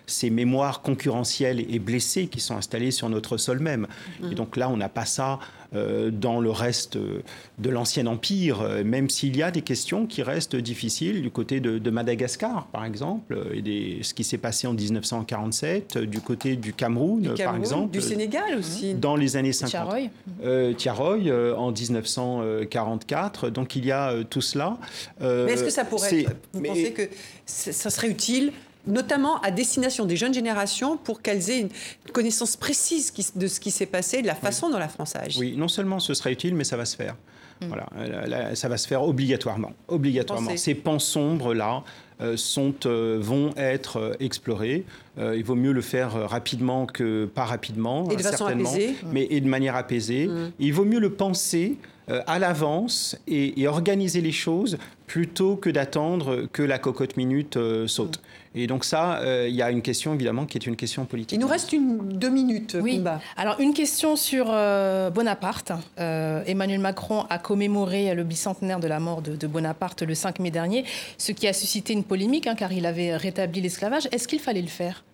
ces 0.07 0.31
mémoires 0.31 0.83
concurrentielles 0.83 1.61
et 1.61 1.79
blessées 1.79 2.27
qui 2.27 2.41
sont 2.41 2.57
installées 2.57 2.91
sur 2.91 3.09
notre 3.09 3.37
sol 3.37 3.59
même. 3.59 3.87
Mm. 4.21 4.33
Et 4.33 4.35
donc 4.35 4.57
là, 4.57 4.69
on 4.69 4.77
n'a 4.77 4.89
pas 4.89 5.07
ça 5.07 5.39
euh, 5.75 6.11
dans 6.11 6.41
le 6.41 6.51
reste 6.51 6.97
de 6.97 7.71
l'ancien 7.71 8.07
empire, 8.07 8.69
même 8.85 9.09
s'il 9.11 9.37
y 9.37 9.43
a 9.43 9.51
des 9.51 9.63
questions 9.63 10.07
qui 10.07 10.23
restent 10.23 10.57
difficiles 10.57 11.23
du 11.23 11.31
côté 11.31 11.61
de, 11.61 11.91
Madagascar, 11.91 12.67
par 12.67 12.85
exemple, 12.85 13.39
et 13.53 13.63
des, 13.63 13.99
ce 14.03 14.15
qui 14.15 14.25
s'est 14.25 14.39
passé 14.39 14.67
en 14.67 14.75
1947, 14.75 15.99
du 15.99 16.21
côté 16.21 16.57
du 16.57 16.73
Cameroun, 16.73 17.14
par 17.43 17.57
exemple. 17.57 17.91
Du 17.91 18.01
Sénégal 18.01 18.59
aussi. 18.59 18.95
Dans 18.95 19.17
les 19.17 19.37
années 19.37 19.53
50. 19.53 19.71
Tiaroy. 19.71 20.11
Euh, 20.43 20.73
Tiaroy, 20.75 21.57
en 21.57 21.73
1944. 21.73 23.51
Donc 23.51 23.77
il 23.77 23.87
y 23.87 23.93
a 23.93 24.13
tout 24.29 24.41
cela. 24.41 24.77
Mais 25.21 25.53
est-ce 25.53 25.65
que 25.65 25.71
ça 25.71 25.85
pourrait 25.85 26.21
être, 26.21 26.37
Vous 26.53 26.63
pensez 26.63 26.93
que 26.93 27.03
ça 27.47 27.91
serait 27.91 28.09
utile 28.09 28.53
notamment 28.87 29.41
à 29.41 29.51
destination 29.51 30.05
des 30.05 30.17
jeunes 30.17 30.35
générations 30.35 30.97
pour 30.97 31.23
qu'elles 31.23 31.51
aient 31.51 31.61
une 31.61 31.71
connaissance 32.13 32.57
précise 32.57 33.13
de 33.35 33.47
ce 33.47 33.61
qui 33.61 33.71
s'est 33.71 33.87
passé, 33.87 34.23
de 34.23 34.27
la 34.27 34.35
façon 34.35 34.71
dont 34.71 34.79
la 34.79 34.89
France 34.89 35.17
a 35.17 35.21
agi. 35.21 35.39
Oui, 35.41 35.55
non 35.57 35.69
seulement 35.69 36.01
ce 36.01 36.15
sera 36.15 36.31
utile, 36.31 36.55
mais 36.55 36.65
ça 36.65 36.77
va 36.77 36.85
se 36.85 36.97
faire. 36.97 37.17
Mm. 37.61 37.67
Voilà, 37.69 38.55
ça 38.55 38.69
va 38.69 38.77
se 38.77 38.87
faire 38.87 39.03
obligatoirement. 39.03 39.73
Obligatoirement. 39.89 40.57
Ces 40.57 40.75
pans 40.75 40.99
sombres-là 40.99 41.83
euh, 42.21 42.37
sont, 42.37 42.75
euh, 42.87 43.19
vont 43.21 43.53
être 43.57 43.97
euh, 43.99 44.13
explorés. 44.21 44.85
il 45.19 45.45
vaut 45.45 45.55
mieux 45.55 45.73
le 45.73 45.81
faire 45.81 46.13
rapidement 46.29 46.87
que 46.87 47.25
pas 47.27 47.45
rapidement, 47.45 48.09
et 48.11 48.17
de 48.17 48.23
certainement, 48.23 48.65
façon 48.65 48.77
apaisée. 48.77 48.97
mais 49.13 49.27
et 49.31 49.41
de 49.41 49.49
manière 49.49 49.77
apaisée. 49.77 50.27
Mm. 50.27 50.53
Il 50.59 50.73
vaut 50.73 50.85
mieux 50.85 51.01
le 51.01 51.11
penser 51.11 51.77
à 52.09 52.39
l'avance 52.39 53.17
et, 53.27 53.67
organiser 53.67 54.21
les 54.21 54.33
choses 54.33 54.79
plutôt 55.07 55.57
que 55.57 55.71
d'attendre 55.71 56.47
que 56.53 56.63
la 56.63 56.79
cocotte 56.79 57.17
minute 57.17 57.59
saute. 57.87 58.19
Mm. 58.19 58.45
Et 58.57 58.67
donc 58.67 58.85
ça, 58.85 59.19
euh, 59.19 59.47
il 59.49 59.55
y 59.55 59.63
a 59.63 59.71
une 59.71 59.83
question 59.83 60.15
évidemment 60.15 60.47
qui 60.47 60.57
est 60.57 60.67
une 60.67 60.77
question 60.77 61.05
politique. 61.07 61.37
Il 61.37 61.41
nous 61.41 61.49
reste 61.49 61.73
une, 61.73 61.99
deux 62.19 62.31
minutes. 62.31 62.77
Oui. 62.81 63.03
Alors 63.37 63.59
une 63.59 63.75
question 63.75 64.15
sur 64.15 64.47
euh, 64.49 65.11
Bonaparte. 65.11 65.73
Euh, 65.99 66.45
Emmanuel 66.47 66.79
Macron 66.79 67.25
a 67.31 67.39
commémoré 67.39 68.15
le 68.15 68.23
bicentenaire 68.23 68.79
de 68.79 68.87
la 68.87 69.01
mort 69.01 69.23
de, 69.23 69.47
Bonaparte 69.47 70.03
le 70.03 70.15
5 70.15 70.39
mai 70.39 70.51
dernier, 70.51 70.85
ce 71.19 71.33
qui 71.33 71.47
a 71.47 71.53
suscité 71.53 71.93
une 71.93 72.05
polémique 72.05 72.47
hein, 72.47 72.55
car 72.55 72.73
il 72.73 72.87
avait 72.87 73.17
rétabli 73.17 73.61
l'esclavage. 73.61 74.09
Est-ce 74.13 74.29
qu'il 74.29 74.41
fallait 74.41 74.63
le 74.63 74.69
faire? 74.69 75.05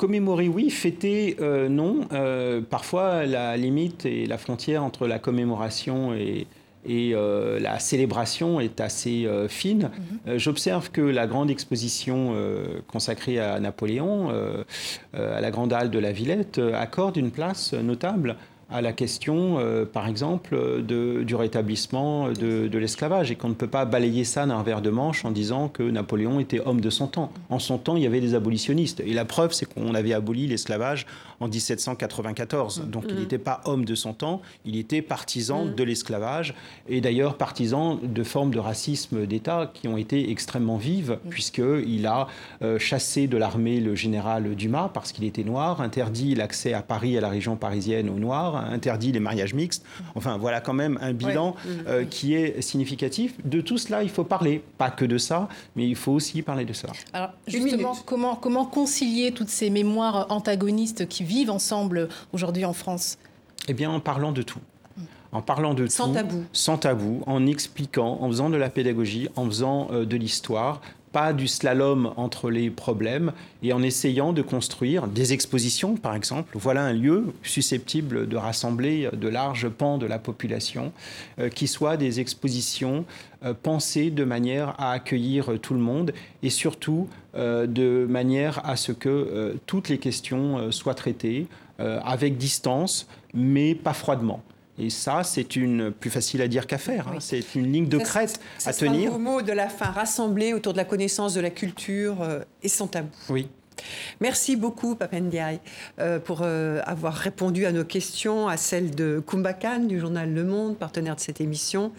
Commémorer, 0.00 0.48
oui. 0.48 0.70
Fêter, 0.70 1.36
non. 1.68 2.08
parfois, 2.70 3.26
la 3.26 3.56
limite 3.58 4.06
et 4.06 4.24
la 4.24 4.38
frontière 4.38 4.82
entre 4.82 5.06
la 5.06 5.18
commémoration 5.18 6.14
et, 6.14 6.46
et 6.86 7.12
euh, 7.14 7.60
la 7.60 7.78
célébration 7.78 8.60
est 8.60 8.80
assez 8.80 9.26
euh, 9.26 9.48
fine. 9.48 9.90
Mhm. 9.92 10.18
Euh, 10.28 10.38
j'observe 10.38 10.90
que 10.90 11.00
la 11.00 11.26
grande 11.26 11.50
exposition 11.50 12.34
consacrée 12.88 13.38
à 13.38 13.58
Napoléon, 13.60 14.30
à 15.12 15.40
la 15.40 15.50
Grande 15.50 15.72
Halle 15.72 15.90
de 15.90 15.98
la 15.98 16.12
Villette, 16.12 16.60
accorde 16.74 17.16
une 17.16 17.30
place 17.30 17.72
notable 17.72 18.36
à 18.70 18.80
la 18.80 18.92
question, 18.92 19.58
euh, 19.58 19.84
par 19.84 20.06
exemple, 20.06 20.82
de, 20.82 21.22
du 21.22 21.34
rétablissement 21.34 22.28
de, 22.28 22.68
de 22.68 22.78
l'esclavage 22.78 23.30
et 23.30 23.36
qu'on 23.36 23.48
ne 23.48 23.54
peut 23.54 23.66
pas 23.66 23.84
balayer 23.84 24.24
ça 24.24 24.46
d'un 24.46 24.62
verre 24.62 24.82
de 24.82 24.90
manche 24.90 25.24
en 25.24 25.30
disant 25.30 25.68
que 25.68 25.82
Napoléon 25.82 26.40
était 26.40 26.60
homme 26.60 26.80
de 26.80 26.90
son 26.90 27.06
temps. 27.06 27.32
En 27.48 27.58
son 27.58 27.78
temps, 27.78 27.96
il 27.96 28.02
y 28.02 28.06
avait 28.06 28.20
des 28.20 28.34
abolitionnistes. 28.34 29.00
Et 29.00 29.12
la 29.12 29.24
preuve, 29.24 29.52
c'est 29.52 29.66
qu'on 29.66 29.94
avait 29.94 30.12
aboli 30.12 30.46
l'esclavage 30.46 31.06
en 31.40 31.48
1794. 31.48 32.84
Donc 32.86 33.04
il 33.08 33.16
n'était 33.16 33.38
pas 33.38 33.60
homme 33.64 33.84
de 33.84 33.94
son 33.94 34.12
temps, 34.12 34.42
il 34.64 34.76
était 34.76 35.02
partisan 35.02 35.64
de 35.64 35.82
l'esclavage 35.82 36.54
et 36.88 37.00
d'ailleurs 37.00 37.36
partisan 37.36 37.98
de 38.02 38.22
formes 38.22 38.52
de 38.52 38.58
racisme 38.58 39.26
d'État 39.26 39.70
qui 39.72 39.88
ont 39.88 39.96
été 39.96 40.30
extrêmement 40.30 40.76
vives, 40.76 41.18
puisqu'il 41.30 42.06
a 42.06 42.28
euh, 42.62 42.78
chassé 42.78 43.26
de 43.26 43.36
l'armée 43.36 43.80
le 43.80 43.94
général 43.94 44.54
Dumas 44.54 44.90
parce 44.92 45.12
qu'il 45.12 45.24
était 45.24 45.44
noir, 45.44 45.80
interdit 45.80 46.34
l'accès 46.34 46.74
à 46.74 46.82
Paris, 46.82 47.16
à 47.16 47.20
la 47.20 47.30
région 47.30 47.56
parisienne 47.56 48.10
aux 48.10 48.18
Noirs, 48.18 48.59
interdit 48.60 49.12
les 49.12 49.20
mariages 49.20 49.54
mixtes. 49.54 49.84
Enfin, 50.14 50.38
voilà 50.38 50.60
quand 50.60 50.72
même 50.72 50.98
un 51.00 51.12
bilan 51.12 51.56
euh, 51.86 52.04
qui 52.04 52.34
est 52.34 52.60
significatif. 52.60 53.34
De 53.44 53.60
tout 53.60 53.78
cela, 53.78 54.02
il 54.02 54.10
faut 54.10 54.24
parler. 54.24 54.62
Pas 54.78 54.90
que 54.90 55.04
de 55.04 55.18
ça, 55.18 55.48
mais 55.76 55.88
il 55.88 55.96
faut 55.96 56.12
aussi 56.12 56.42
parler 56.42 56.64
de 56.64 56.72
ça. 56.72 56.88
Alors, 57.12 57.30
justement, 57.46 57.96
comment, 58.06 58.36
comment 58.36 58.64
concilier 58.64 59.32
toutes 59.32 59.48
ces 59.48 59.70
mémoires 59.70 60.26
antagonistes 60.30 61.08
qui 61.08 61.24
vivent 61.24 61.50
ensemble 61.50 62.08
aujourd'hui 62.32 62.64
en 62.64 62.72
France? 62.72 63.18
Eh 63.68 63.74
bien, 63.74 63.90
en 63.90 64.00
parlant 64.00 64.32
de 64.32 64.42
tout 64.42 64.60
en 65.32 65.42
parlant 65.42 65.74
de 65.74 65.86
sans 65.86 66.08
tout, 66.08 66.14
tabou. 66.14 66.44
sans 66.52 66.78
tabou, 66.78 67.22
en 67.26 67.46
expliquant, 67.46 68.18
en 68.20 68.28
faisant 68.28 68.50
de 68.50 68.56
la 68.56 68.68
pédagogie, 68.68 69.28
en 69.36 69.46
faisant 69.46 69.88
euh, 69.92 70.04
de 70.04 70.16
l'histoire, 70.16 70.80
pas 71.12 71.32
du 71.32 71.48
slalom 71.48 72.12
entre 72.16 72.50
les 72.50 72.70
problèmes 72.70 73.32
et 73.62 73.72
en 73.72 73.82
essayant 73.82 74.32
de 74.32 74.42
construire 74.42 75.06
des 75.06 75.32
expositions, 75.32 75.96
par 75.96 76.14
exemple. 76.14 76.56
Voilà 76.58 76.84
un 76.84 76.92
lieu 76.92 77.32
susceptible 77.42 78.28
de 78.28 78.36
rassembler 78.36 79.08
de 79.12 79.28
larges 79.28 79.68
pans 79.68 79.98
de 79.98 80.06
la 80.06 80.18
population, 80.18 80.92
euh, 81.38 81.48
qui 81.48 81.66
soient 81.66 81.96
des 81.96 82.20
expositions 82.20 83.04
euh, 83.44 83.54
pensées 83.54 84.10
de 84.10 84.24
manière 84.24 84.74
à 84.78 84.92
accueillir 84.92 85.58
tout 85.60 85.74
le 85.74 85.80
monde 85.80 86.12
et 86.42 86.50
surtout 86.50 87.08
euh, 87.34 87.66
de 87.66 88.06
manière 88.08 88.64
à 88.68 88.76
ce 88.76 88.92
que 88.92 89.56
toutes 89.66 89.88
les 89.88 89.98
questions 89.98 90.70
soient 90.70 90.94
traitées 90.94 91.46
avec 91.78 92.36
distance, 92.36 93.06
mais 93.32 93.74
pas 93.74 93.94
froidement. 93.94 94.42
Et 94.80 94.90
ça, 94.90 95.22
c'est 95.24 95.56
une 95.56 95.92
plus 95.92 96.10
facile 96.10 96.42
à 96.42 96.48
dire 96.48 96.66
qu'à 96.66 96.78
faire. 96.78 97.08
Hein. 97.08 97.18
C'est 97.20 97.54
une 97.54 97.72
ligne 97.72 97.88
de 97.88 97.98
crête 97.98 98.40
à 98.64 98.72
tenir. 98.72 99.14
Un 99.14 99.18
mot 99.18 99.42
de 99.42 99.52
la 99.52 99.68
fin, 99.68 99.86
rassemblé 99.86 100.54
autour 100.54 100.72
de 100.72 100.78
la 100.78 100.84
connaissance 100.84 101.34
de 101.34 101.40
la 101.40 101.50
culture 101.50 102.22
euh, 102.22 102.40
et 102.62 102.68
sans 102.68 102.86
tabou. 102.86 103.10
Oui. 103.28 103.48
Merci 104.20 104.56
beaucoup, 104.56 104.94
Papendiaï, 104.94 105.60
euh, 105.98 106.18
pour 106.18 106.40
euh, 106.42 106.80
avoir 106.84 107.14
répondu 107.14 107.66
à 107.66 107.72
nos 107.72 107.84
questions, 107.84 108.48
à 108.48 108.56
celles 108.56 108.94
de 108.94 109.22
Kumbakan 109.26 109.80
du 109.80 110.00
journal 110.00 110.32
Le 110.32 110.44
Monde, 110.44 110.76
partenaire 110.76 111.16
de 111.16 111.20
cette 111.20 111.40
émission. 111.40 111.92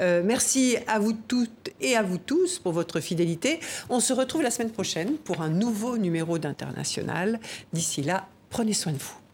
Euh, 0.00 0.22
merci 0.24 0.76
à 0.86 0.98
vous 0.98 1.12
toutes 1.12 1.70
et 1.80 1.96
à 1.96 2.02
vous 2.02 2.18
tous 2.18 2.58
pour 2.58 2.72
votre 2.72 3.00
fidélité. 3.00 3.60
On 3.88 4.00
se 4.00 4.12
retrouve 4.12 4.42
la 4.42 4.50
semaine 4.50 4.70
prochaine 4.70 5.14
pour 5.16 5.42
un 5.42 5.50
nouveau 5.50 5.98
numéro 5.98 6.38
d'International. 6.38 7.40
D'ici 7.72 8.02
là, 8.02 8.26
prenez 8.50 8.72
soin 8.72 8.92
de 8.92 8.98
vous. 8.98 9.27